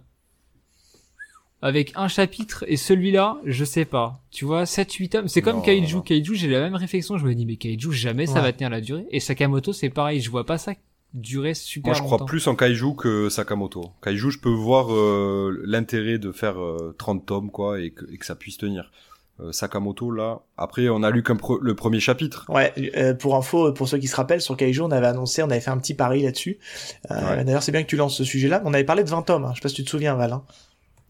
[1.62, 4.20] avec un chapitre et celui-là, je sais pas.
[4.30, 5.96] Tu vois, 7-8 tomes, c'est comme Non, Kaiju.
[5.96, 6.02] non.
[6.02, 7.16] Kaiju, j'ai la même réflexion.
[7.18, 8.40] Je me dis mais Kaiju, jamais ça Ouais.
[8.42, 9.06] va tenir la durée.
[9.10, 10.20] Et Sakamoto, c'est pareil.
[10.20, 10.72] Je vois pas ça
[11.14, 12.24] durer super Moi, je crois longtemps.
[12.24, 13.90] plus en Kaiju que Sakamoto.
[14.02, 18.16] Kaiju, je peux voir euh, l'intérêt de faire euh, 30 tomes, quoi, et que, et
[18.16, 18.90] que ça puisse tenir.
[19.40, 22.46] Euh, Sakamoto, là, après, on a lu qu'un pre- le premier chapitre.
[22.48, 25.50] Ouais, euh, pour info, pour ceux qui se rappellent, sur Kaiju, on avait annoncé, on
[25.50, 26.58] avait fait un petit pari là-dessus.
[27.10, 27.44] Euh, Ouais.
[27.44, 28.62] D'ailleurs, c'est bien que tu lances ce sujet-là.
[28.64, 29.44] On avait parlé de 20 tomes.
[29.44, 29.50] Hein.
[29.52, 30.32] Je sais pas si tu te souviens, Val.
[30.32, 30.42] hein.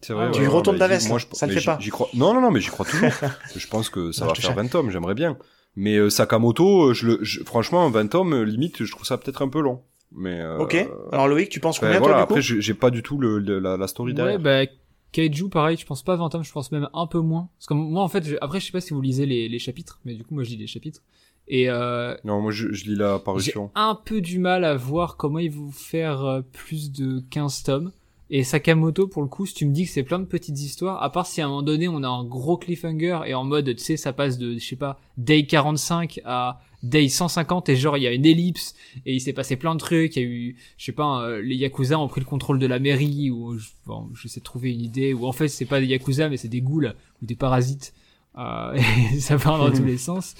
[0.03, 0.33] C'est vrai, vrai.
[0.35, 1.77] Tu ouais, retournes ta veste, moi, je, Ça le fait pas.
[1.79, 2.09] j'y- J'y crois.
[2.13, 3.09] Non, non, non, mais j'y crois toujours.
[3.55, 4.57] je pense que ça Non, va faire chatte.
[4.57, 4.89] 20 tomes.
[4.91, 5.37] J'aimerais bien.
[5.75, 9.17] Mais euh, Sakamoto, euh, je le, je- franchement, 20 tomes, euh, limite, je trouve ça
[9.17, 9.81] peut-être un peu long.
[10.15, 10.75] Mais euh, Ok.
[11.11, 13.01] Alors Loïc, tu penses enfin, combien voilà, toi du coup après, j'ai j'ai pas du
[13.01, 14.39] tout le, le- la, la story Ouais, derrière.
[14.39, 14.65] bah,
[15.11, 17.49] Kaiju, pareil, je pense pas 20 tomes, je pense même un peu moins.
[17.57, 19.59] Parce que moi, en fait, je- après, je sais pas si vous lisez les, les
[19.59, 21.01] chapitres, mais du coup, moi, je lis les chapitres.
[21.47, 23.71] Et euh, Non, moi, je, je lis la j'ai parution.
[23.75, 27.91] un peu du mal à voir comment ils vont faire plus de 15 tomes.
[28.29, 31.03] Et Sakamoto, pour le coup, si tu me dis que c'est plein de petites histoires,
[31.03, 33.75] à part si à un moment donné on a un gros cliffhanger et en mode,
[33.75, 37.95] tu sais, ça passe de, je sais pas, day 45 à day 150 et genre
[37.97, 40.27] il y a une ellipse et il s'est passé plein de trucs, il y a
[40.27, 43.57] eu, je sais pas, euh, les Yakuza ont pris le contrôle de la mairie ou,
[43.57, 46.37] je- bon, j'essaie de trouver une idée, ou en fait c'est pas des Yakuza mais
[46.37, 47.93] c'est des ghouls ou des parasites,
[48.37, 48.73] euh,
[49.13, 50.35] et ça part dans tous les sens.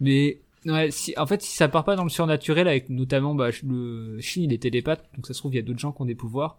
[0.00, 3.48] Mais, ouais, si, en fait si ça part pas dans le surnaturel avec notamment, bah,
[3.66, 6.02] le Shin il est télépathe, donc ça se trouve il y a d'autres gens qui
[6.02, 6.58] ont des pouvoirs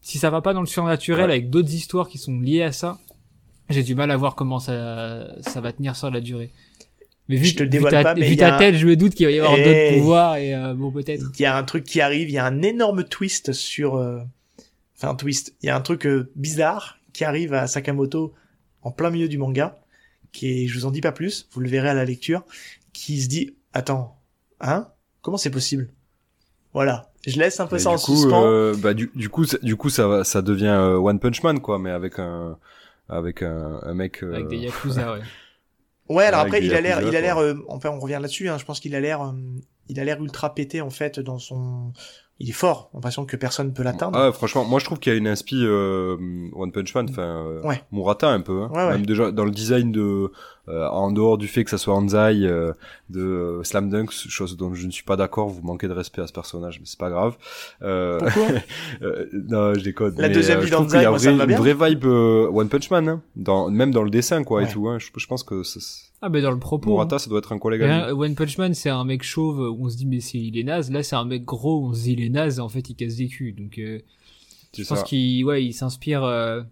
[0.00, 1.32] si ça va pas dans le surnaturel Ouais.
[1.32, 2.98] avec d'autres histoires qui sont liées à ça,
[3.68, 6.50] j'ai du mal à voir comment ça, ça va tenir sur la durée.
[7.28, 8.86] Mais vu, Je te le vu dévoile ta, pas, mais vu ta un- tête, je
[8.86, 9.62] me doute qu'il va y avoir Eh.
[9.64, 11.30] d'autres pouvoirs et euh, bon peut-être.
[11.38, 13.96] Il y a un truc qui arrive, il y a un énorme twist sur...
[13.96, 14.20] euh,
[14.96, 15.54] Enfin, un twist.
[15.62, 18.34] Il y a un truc euh, bizarre qui arrive à Sakamoto
[18.82, 19.80] en plein milieu du manga,
[20.32, 22.42] qui est, je vous en dis pas plus, vous le verrez à la lecture,
[22.92, 24.18] qui se dit, attends,
[24.60, 24.88] hein?
[25.22, 25.88] Comment c'est possible?
[26.74, 27.09] Voilà.
[27.26, 28.44] Je laisse un peu Mais ça en du coup, suspens.
[28.44, 31.42] euh, bah du, du coup, ça- du coup, ça va, ça devient euh, One Punch
[31.42, 32.58] Man quoi, mais avec un,
[33.08, 34.22] avec un, un mec.
[34.22, 35.20] euh, Avec des Yakuza, ouais.
[36.08, 38.48] Ouais, alors avec après, il a l'air, il a l'air, euh, enfin, on revient là-dessus,
[38.48, 39.32] hein, je pense qu'il a l'air, euh,
[39.88, 41.92] il a l'air ultra pété, en fait, dans son,
[42.42, 44.18] il est fort, j'ai l'impression que personne peut l'atteindre.
[44.18, 46.16] Ah, franchement, moi je trouve qu'il y a une inspi euh,
[46.54, 47.82] One Punch Man, enfin euh, Ouais.
[47.92, 48.70] Murata un peu, hein.
[48.72, 48.90] Ouais, ouais.
[48.92, 50.32] même déjà dans le design de,
[50.68, 52.72] euh, en dehors du fait que ça soit Anzai euh,
[53.10, 56.22] de euh, Slam Dunk, chose dont je ne suis pas d'accord, vous manquez de respect
[56.22, 57.36] à ce personnage, mais c'est pas grave.
[57.82, 58.46] Euh, Pourquoi
[59.32, 60.14] non, je déconne.
[60.16, 61.56] La mais, deuxième vie d'Anzai, a ça me va bien.
[61.58, 64.68] une vraie vibe euh, One Punch Man, hein, dans, même dans le dessin quoi et
[64.68, 64.88] tout.
[64.88, 64.98] Hein.
[64.98, 66.90] Je, je pense que c'est- Ah ben dans le propos.
[66.90, 67.18] Murata, hein.
[67.18, 67.82] ça doit être un collègue.
[67.82, 67.92] à lui.
[67.92, 70.58] Rien- One Punch Man, c'est un mec chauve où on se dit mais c'est il
[70.58, 70.90] est naze.
[70.90, 72.88] Là, c'est un mec gros où on se dit il est naze et en fait
[72.90, 73.54] il casse des culs.
[73.54, 74.00] Donc euh,
[74.72, 76.22] C'est je pense qu'il ouais, il s'inspire.
[76.24, 76.62] euh,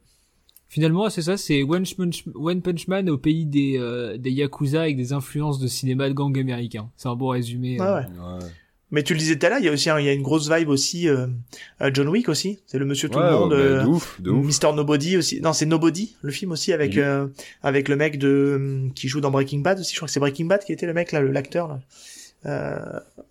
[0.70, 4.82] Finalement, c'est ça, c'est One Punch, One Punch Man au pays des euh, des yakuza
[4.82, 6.90] avec des influences de cinéma de gang américain.
[6.96, 7.80] C'est un bon résumé.
[7.80, 8.00] Ouais, euh.
[8.02, 8.44] ouais.
[8.44, 8.50] Ouais.
[8.90, 10.22] Mais tu le disais tout à l'heure, il y a aussi, il y a une
[10.22, 11.26] grosse vibe aussi, euh,
[11.92, 14.30] John Wick aussi, c'est le monsieur tout le monde, ouais, euh, bah, de ouf, de
[14.30, 14.46] ouf.
[14.62, 17.00] Mr Nobody aussi, non, c'est Nobody, le film aussi avec, Oui.
[17.00, 17.26] euh,
[17.62, 20.46] avec le mec de, qui joue dans Breaking Bad aussi, je crois que c'est Breaking
[20.46, 21.80] Bad qui était le mec là, l'acteur là.
[22.46, 22.78] Euh,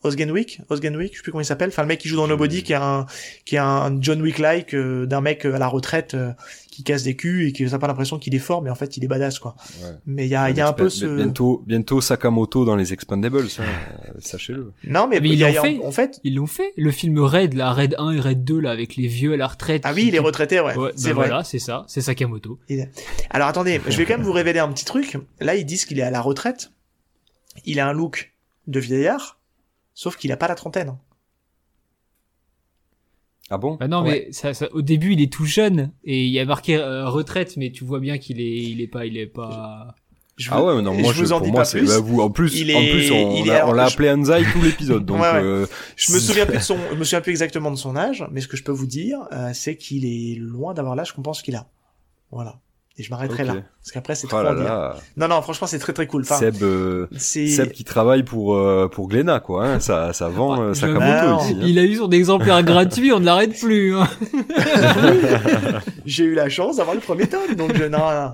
[0.04, 2.18] Osgen Wick, Osgen Wick, je sais plus comment il s'appelle, enfin le mec qui joue
[2.18, 3.06] dans Nobody, qui est un,
[3.46, 6.32] qui est un John Wick-like euh, d'un mec euh, à la retraite euh,
[6.70, 8.98] qui casse des culs et qui n'a pas l'impression qu'il est fort, mais en fait
[8.98, 9.56] il est badass quoi.
[9.82, 9.92] Ouais.
[10.06, 12.92] Mais il y a, il y a un peu ce, Bientôt, bientôt Sakamoto dans les
[12.92, 13.64] Expandables, hein,
[14.10, 14.74] euh, sachez-le.
[14.84, 15.80] non mais, Mais il ils l'ont fait.
[15.86, 16.74] en fait, Ils l'ont fait.
[16.76, 19.48] Le film Raid, là, Raid 1 et Raid 2, là, avec les vieux à la
[19.48, 19.84] retraite.
[19.86, 21.28] ah qui- oui, il est qui- retraité, ouais, Ouais, c'est bah vrai.
[21.30, 21.86] voilà, c'est ça.
[21.88, 22.60] C'est Sakamoto.
[23.30, 25.18] Alors attendez, je vais quand même vous révéler un petit truc.
[25.40, 26.72] Là, ils disent qu'il est à la retraite.
[27.66, 28.34] Il a un look
[28.68, 29.40] de vieillard,
[29.94, 30.96] sauf qu'il a pas la trentaine.
[33.50, 33.76] Ah bon?
[33.80, 34.26] Bah non, Ouais.
[34.28, 37.08] mais ça, ça- au début, il est tout jeune et il y a marqué euh,
[37.08, 39.96] retraite, mais tu vois bien qu'il est, il est pas, il est pas.
[40.36, 41.88] Je Ah ouais, mais non, moi, je vous en pour dis moi, pas c'est, plus.
[41.88, 44.62] bah, vous, en plus, Il en plus, on, il est- l'a je- appelé Anzai tout
[44.62, 45.42] l'épisode, donc, Ouais, ouais.
[45.42, 45.66] euh,
[45.96, 48.42] Je me souviens plus de son, je me souviens plus exactement de son âge, mais
[48.42, 51.42] ce que je peux vous dire, euh, c'est qu'il est loin d'avoir l'âge qu'on pense
[51.42, 51.68] qu'il a.
[52.32, 52.60] Voilà.
[53.00, 54.96] Et je m'arrêterai là, parce qu'après c'est Oh trop là là.
[55.18, 56.24] Non, non, franchement, c'est très très cool.
[56.24, 57.06] Enfin, Seb, euh.
[57.16, 59.80] Seb qui travaille pour, euh, pour Glénat, quoi, hein.
[59.80, 60.72] Ça, ça vend, Ah, non.
[60.74, 61.54] ici.
[61.54, 61.60] hein.
[61.64, 63.96] Il a eu son exemplaire gratuit, on ne l'arrête plus.
[63.96, 64.08] Hein.
[66.06, 68.32] J'ai eu la chance d'avoir le premier tome, donc je, non, non.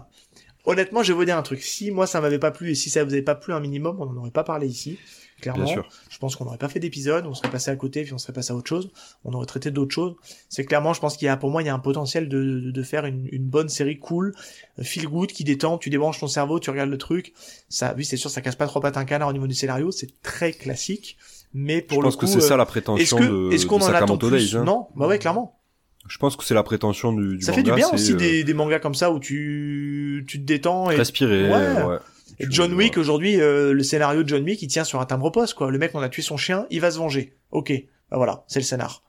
[0.66, 1.62] Honnêtement, je vais vous dire un truc.
[1.62, 3.98] Si moi ça m'avait pas plu et si ça vous avait pas plu un minimum,
[4.00, 4.98] on n'en aurait pas parlé ici.
[5.42, 5.66] Clairement.
[5.66, 5.90] Bien sûr.
[6.10, 8.32] Je pense qu'on n'aurait pas fait d'épisode, on serait passé à côté, puis on serait
[8.32, 8.92] passé à autre chose.
[9.26, 10.16] On aurait traité d'autres choses.
[10.48, 12.42] C'est clairement, je pense qu'il y a, pour moi, il y a un potentiel de,
[12.62, 14.34] de, de faire une, une bonne série cool,
[14.80, 17.34] euh, feel good, qui détend, tu débranches ton cerveau, tu regardes le truc.
[17.68, 19.92] Ça, oui, c'est sûr, ça casse pas trop pattes un canard au niveau du scénario,
[19.92, 21.18] c'est très classique.
[21.54, 23.52] Mais pour Je le pense coup, que c'est ça euh, la est-ce prétention que, de,
[23.52, 24.64] est-ce qu'on de en attend plus Days, hein.
[24.64, 25.60] Non, bah ouais, clairement.
[26.08, 27.64] Je pense que c'est la prétention du, du Ça manga.
[27.64, 30.92] fait du bien aussi euh, des, des mangas comme ça où tu, tu te détends
[30.92, 31.84] et respirer, Ouais.
[31.84, 31.98] ouais.
[32.40, 35.30] Et John Wick aujourd'hui, euh, le scénario de John Wick, il tient sur un timbre
[35.30, 35.70] poste quoi.
[35.72, 37.36] Le mec, on a tué son chien, il va se venger.
[37.52, 37.72] Ok,
[38.12, 39.04] bah voilà, c'est le scénar.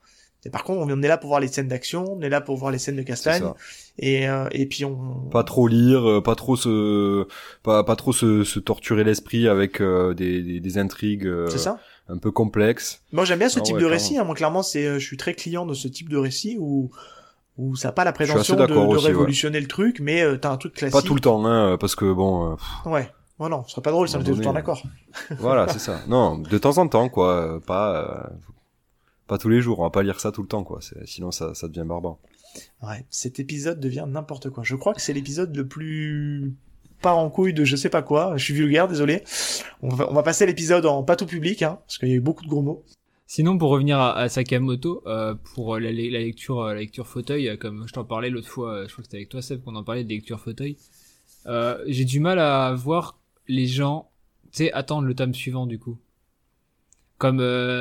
[0.47, 2.59] Et par contre, on est là pour voir les scènes d'action, on est là pour
[2.59, 3.55] voir les scènes de castagne, ça.
[3.99, 5.29] et euh, et puis on.
[5.33, 7.27] Pas trop lire, euh, pas trop se,
[7.63, 11.79] pas, pas trop se, se torturer l'esprit avec euh, des, des, des intrigues C'est ça.
[12.09, 13.03] Un peu complexes.
[13.13, 14.03] Moi, j'aime bien ce Ah type ouais, de clairement.
[14.03, 14.19] récit.
[14.19, 14.25] Hein.
[14.25, 16.91] Moi, clairement, c'est, euh, je suis très client de ce type de récit où
[17.57, 19.11] où ça a pas la prétention de, de aussi, ouais.
[19.13, 20.93] révolutionner le truc, mais euh, t'as un truc classique.
[21.01, 23.09] Pas tout le temps, hein, parce que bon, euh, Ouais.
[23.39, 24.83] Oh non, ce serait pas drôle si on était tout le temps d'accord.
[25.39, 26.01] voilà, c'est ça.
[26.09, 28.35] Non, de temps en temps, quoi, euh, pas, euh,
[29.29, 29.79] pas tous les jours.
[29.81, 30.81] On va pas lire ça tout le temps, quoi.
[31.05, 32.17] Sinon, ça, ça devient barbare.
[32.83, 34.63] Ouais, cet épisode devient n'importe quoi.
[34.65, 36.55] Je crois que c'est l'épisode le plus
[37.05, 38.37] pas en couille de je sais pas quoi.
[38.37, 39.23] Je suis vulgaire, désolé.
[39.83, 42.15] On va, on va passer l'épisode en pas tout public, hein, parce qu'il y a
[42.15, 42.83] eu beaucoup de gros mots.
[43.27, 48.05] Sinon, pour revenir à, Sakamoto, euh, pour la, lecture, lecture fauteuil, euh, comme je t'en
[48.05, 50.09] parlais l'autre fois, euh, je crois que c'était avec toi Seb qu'on en parlait de
[50.09, 50.79] lecture fauteuil.
[51.87, 54.11] J'ai du mal à voir les gens,
[54.51, 55.99] tu sais, attendre le tome suivant du coup.
[57.19, 57.39] Comme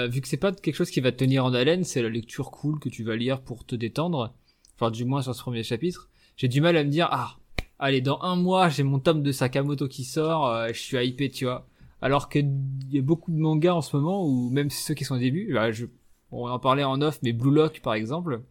[0.07, 2.51] vu que c'est pas quelque chose qui va te tenir en haleine, c'est la lecture
[2.51, 4.36] cool que tu vas lire pour te détendre.
[4.76, 7.38] enfin du moins sur ce premier chapitre, j'ai du mal à me dire ah
[7.80, 11.30] allez dans un mois j'ai mon tome de Sakamoto qui sort, euh, je suis hypé
[11.30, 11.67] tu vois.
[12.01, 15.05] Alors que il y a beaucoup de mangas en ce moment ou même ceux qui
[15.05, 15.86] sont au début, bah, je,
[16.32, 18.41] on en parlait en off, mais Blue Lock par exemple,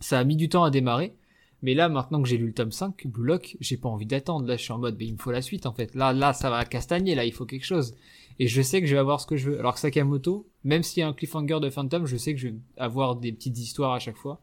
[0.00, 1.14] ça a mis du temps à démarrer.
[1.62, 4.46] Mais là, maintenant que j'ai lu le tome 5, Blue Lock, j'ai pas envie d'attendre.
[4.46, 5.94] Là, je suis en mode, mais il me faut la suite, en fait.
[5.94, 7.96] Là, là, ça va castagner, là, il faut quelque chose.
[8.38, 9.58] Et je sais que je vais avoir ce que je veux.
[9.58, 12.48] Alors que Sakamoto, même s'il y a un cliffhanger de Phantom, je sais que je
[12.48, 14.42] vais avoir des petites histoires à chaque fois.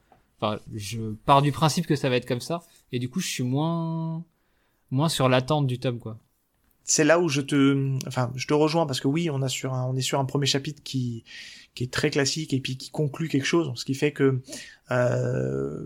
[0.74, 2.64] Je pars du principe que ça va être comme ça.
[2.92, 4.24] Et du coup, je suis moins,
[4.92, 6.18] moins sur l'attente du tome, quoi.
[6.86, 9.50] C'est là où je te, enfin, je te rejoins parce que oui, on est
[10.02, 11.24] sur un premier chapitre qui,
[11.76, 14.42] qui est très classique et puis qui conclut quelque chose, ce qui fait que
[14.92, 15.86] euh,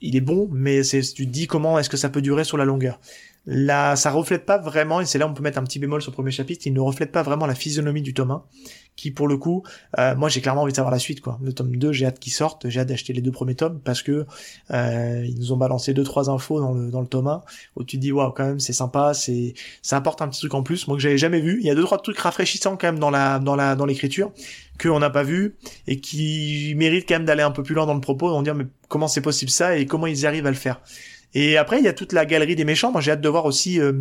[0.00, 2.64] il est bon, mais tu te dis comment est-ce que ça peut durer sur la
[2.64, 3.00] longueur.
[3.50, 6.02] Là, ça reflète pas vraiment, et c'est là où on peut mettre un petit bémol
[6.02, 8.44] sur le premier chapitre, il ne reflète pas vraiment la physionomie du tome 1,
[8.94, 9.62] qui pour le coup,
[9.98, 11.38] euh, moi j'ai clairement envie de savoir la suite, quoi.
[11.42, 14.02] Le tome 2, j'ai hâte qu'il sorte, j'ai hâte d'acheter les deux premiers tomes, parce
[14.02, 14.26] que
[14.70, 17.42] euh, ils nous ont balancé deux trois infos dans le, dans le tome 1,
[17.76, 20.52] où tu te dis, waouh, quand même, c'est sympa, c'est ça apporte un petit truc
[20.52, 21.56] en plus, moi que j'avais jamais vu.
[21.58, 24.30] Il y a deux trois trucs rafraîchissants quand même dans la dans la dans l'écriture,
[24.78, 27.94] qu'on n'a pas vu, et qui méritent quand même d'aller un peu plus loin dans
[27.94, 30.56] le propos, on dire, mais comment c'est possible ça, et comment ils arrivent à le
[30.56, 30.82] faire.
[31.34, 32.90] Et après, il y a toute la galerie des méchants.
[32.90, 33.92] Moi, j'ai hâte de voir aussi euh,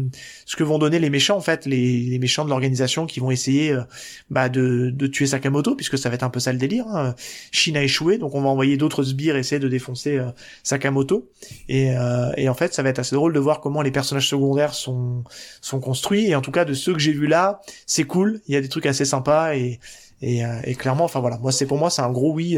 [0.45, 3.31] ce que vont donner les méchants, en fait, les, les méchants de l'organisation qui vont
[3.31, 3.81] essayer euh,
[4.29, 6.87] bah, de, de, tuer Sakamoto, puisque ça va être un peu ça le délire.
[6.87, 7.15] Hein.
[7.51, 10.29] Shin a échoué, donc on va envoyer d'autres sbires essayer de défoncer euh,
[10.63, 11.29] Sakamoto.
[11.67, 11.93] Et,
[12.37, 15.23] et, en fait, ça va être assez drôle de voir comment les personnages secondaires sont,
[15.61, 16.29] sont construits.
[16.29, 18.41] Et en tout cas, de ceux que j'ai vus là, c'est cool.
[18.47, 19.79] Il y a des trucs assez sympas et,
[20.21, 22.57] et, et clairement, enfin voilà, moi c'est pour moi c'est un gros oui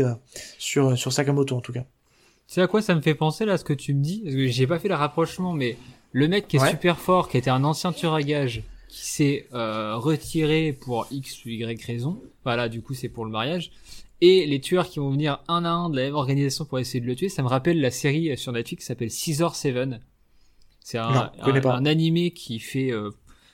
[0.57, 1.83] sur sur Sakamoto en tout cas.
[2.49, 4.21] Tu sais à quoi ça me fait penser là ce que tu me dis?
[4.23, 5.77] Parce que j'ai pas fait le rapprochement, mais
[6.13, 9.47] le mec qui est super fort, qui était un ancien tueur à gage, qui s'est
[9.53, 12.19] euh, retiré pour X ou Y raison.
[12.43, 13.69] Voilà, du coup c'est pour le mariage.
[14.21, 16.99] Et les tueurs qui vont venir un à un de la même organisation pour essayer
[16.99, 19.99] de le tuer, ça me rappelle la série sur Netflix qui s'appelle Caesar Seven.
[20.79, 23.11] C'est un, un, animé qui fait euh,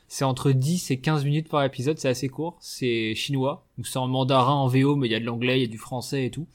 [0.07, 3.99] c'est entre 10 et 15 minutes par épisode, c'est assez court, c'est chinois, ou c'est
[3.99, 6.27] en mandarin en VO, mais il y a de l'anglais, il y a du français
[6.27, 6.47] et tout.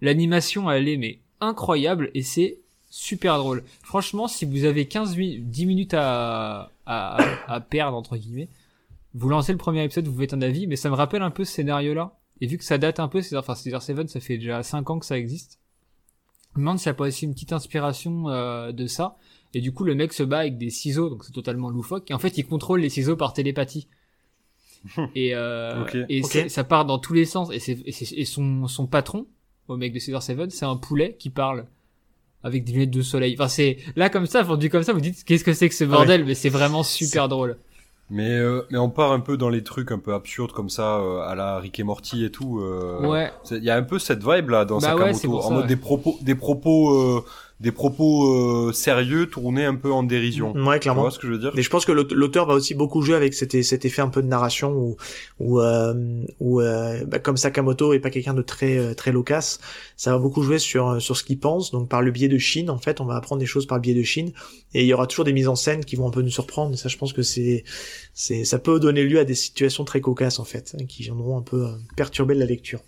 [0.00, 2.58] L'animation, elle est mais incroyable et c'est
[2.90, 3.62] super drôle.
[3.82, 8.48] Franchement, si vous avez 15 10 minutes à, à, à, perdre, entre guillemets,
[9.14, 11.44] vous lancez le premier épisode, vous faites un avis, mais ça me rappelle un peu
[11.44, 12.16] ce scénario-là.
[12.40, 14.88] Et vu que ça date un peu, c'est enfin Caesar Seven, ça fait déjà 5
[14.90, 15.58] ans que ça existe.
[16.54, 19.16] Je me demande s'il n'y a pas aussi une petite inspiration euh, de ça.
[19.54, 22.10] Et du coup, le mec se bat avec des ciseaux, donc c'est totalement loufoque.
[22.10, 23.88] Et en fait, il contrôle les ciseaux par télépathie.
[25.14, 27.50] et euh, et ça part dans tous les sens.
[27.52, 29.26] Et, c'est, et, son, son patron,
[29.70, 31.64] au mec de Caesar Seven, c'est un poulet qui parle
[32.42, 33.34] avec des lunettes de soleil.
[33.38, 35.84] Enfin, c'est là comme ça, vendu comme ça, vous dites qu'est-ce que c'est que ce
[35.84, 37.56] bordel, mais c'est vraiment super drôle.
[38.12, 40.96] Mais euh, mais on part un peu dans les trucs un peu absurdes comme ça,
[40.96, 42.60] euh, à la Rick et Morty et tout.
[42.60, 43.30] Euh, ouais.
[43.52, 46.18] Il y a un peu cette vibe là dans bah Sakamoto, en mode des propos,
[46.22, 47.24] des propos
[47.60, 50.52] des propos euh, sérieux tournés un peu en dérision.
[50.54, 51.02] Ouais, clairement.
[51.02, 51.52] Tu vois ce que je veux dire?
[51.54, 54.22] Mais je pense que l'auteur va aussi beaucoup jouer avec cet, cet effet un peu
[54.22, 54.96] de narration où,
[55.40, 59.60] où, euh, où euh, bah, comme Sakamoto est pas quelqu'un de très euh, très loquace,
[59.96, 61.70] ça va beaucoup jouer sur sur ce qu'il pense.
[61.70, 63.82] Donc par le biais de Chine, en fait, on va apprendre des choses par le
[63.82, 64.32] biais de Chine,
[64.72, 66.72] et il y aura toujours des mises en scène qui vont un peu nous surprendre.
[66.72, 67.64] Et ça, je pense que c'est
[68.14, 71.36] c'est ça peut donner lieu à des situations très cocasses en fait, hein, qui viendront
[71.36, 72.80] un peu perturber la lecture.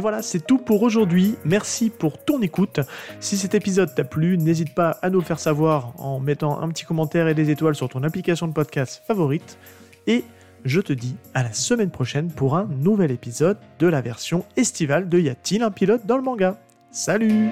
[0.00, 1.36] Et voilà, c'est tout pour aujourd'hui.
[1.44, 2.80] Merci pour ton écoute.
[3.20, 6.70] Si cet épisode t'a plu, n'hésite pas à nous le faire savoir en mettant un
[6.70, 9.58] petit commentaire et des étoiles sur ton application de podcast favorite.
[10.06, 10.24] Et
[10.64, 15.06] je te dis à la semaine prochaine pour un nouvel épisode de la version estivale
[15.10, 16.56] de Y a-t-il un pilote dans le manga?
[16.90, 17.50] Salut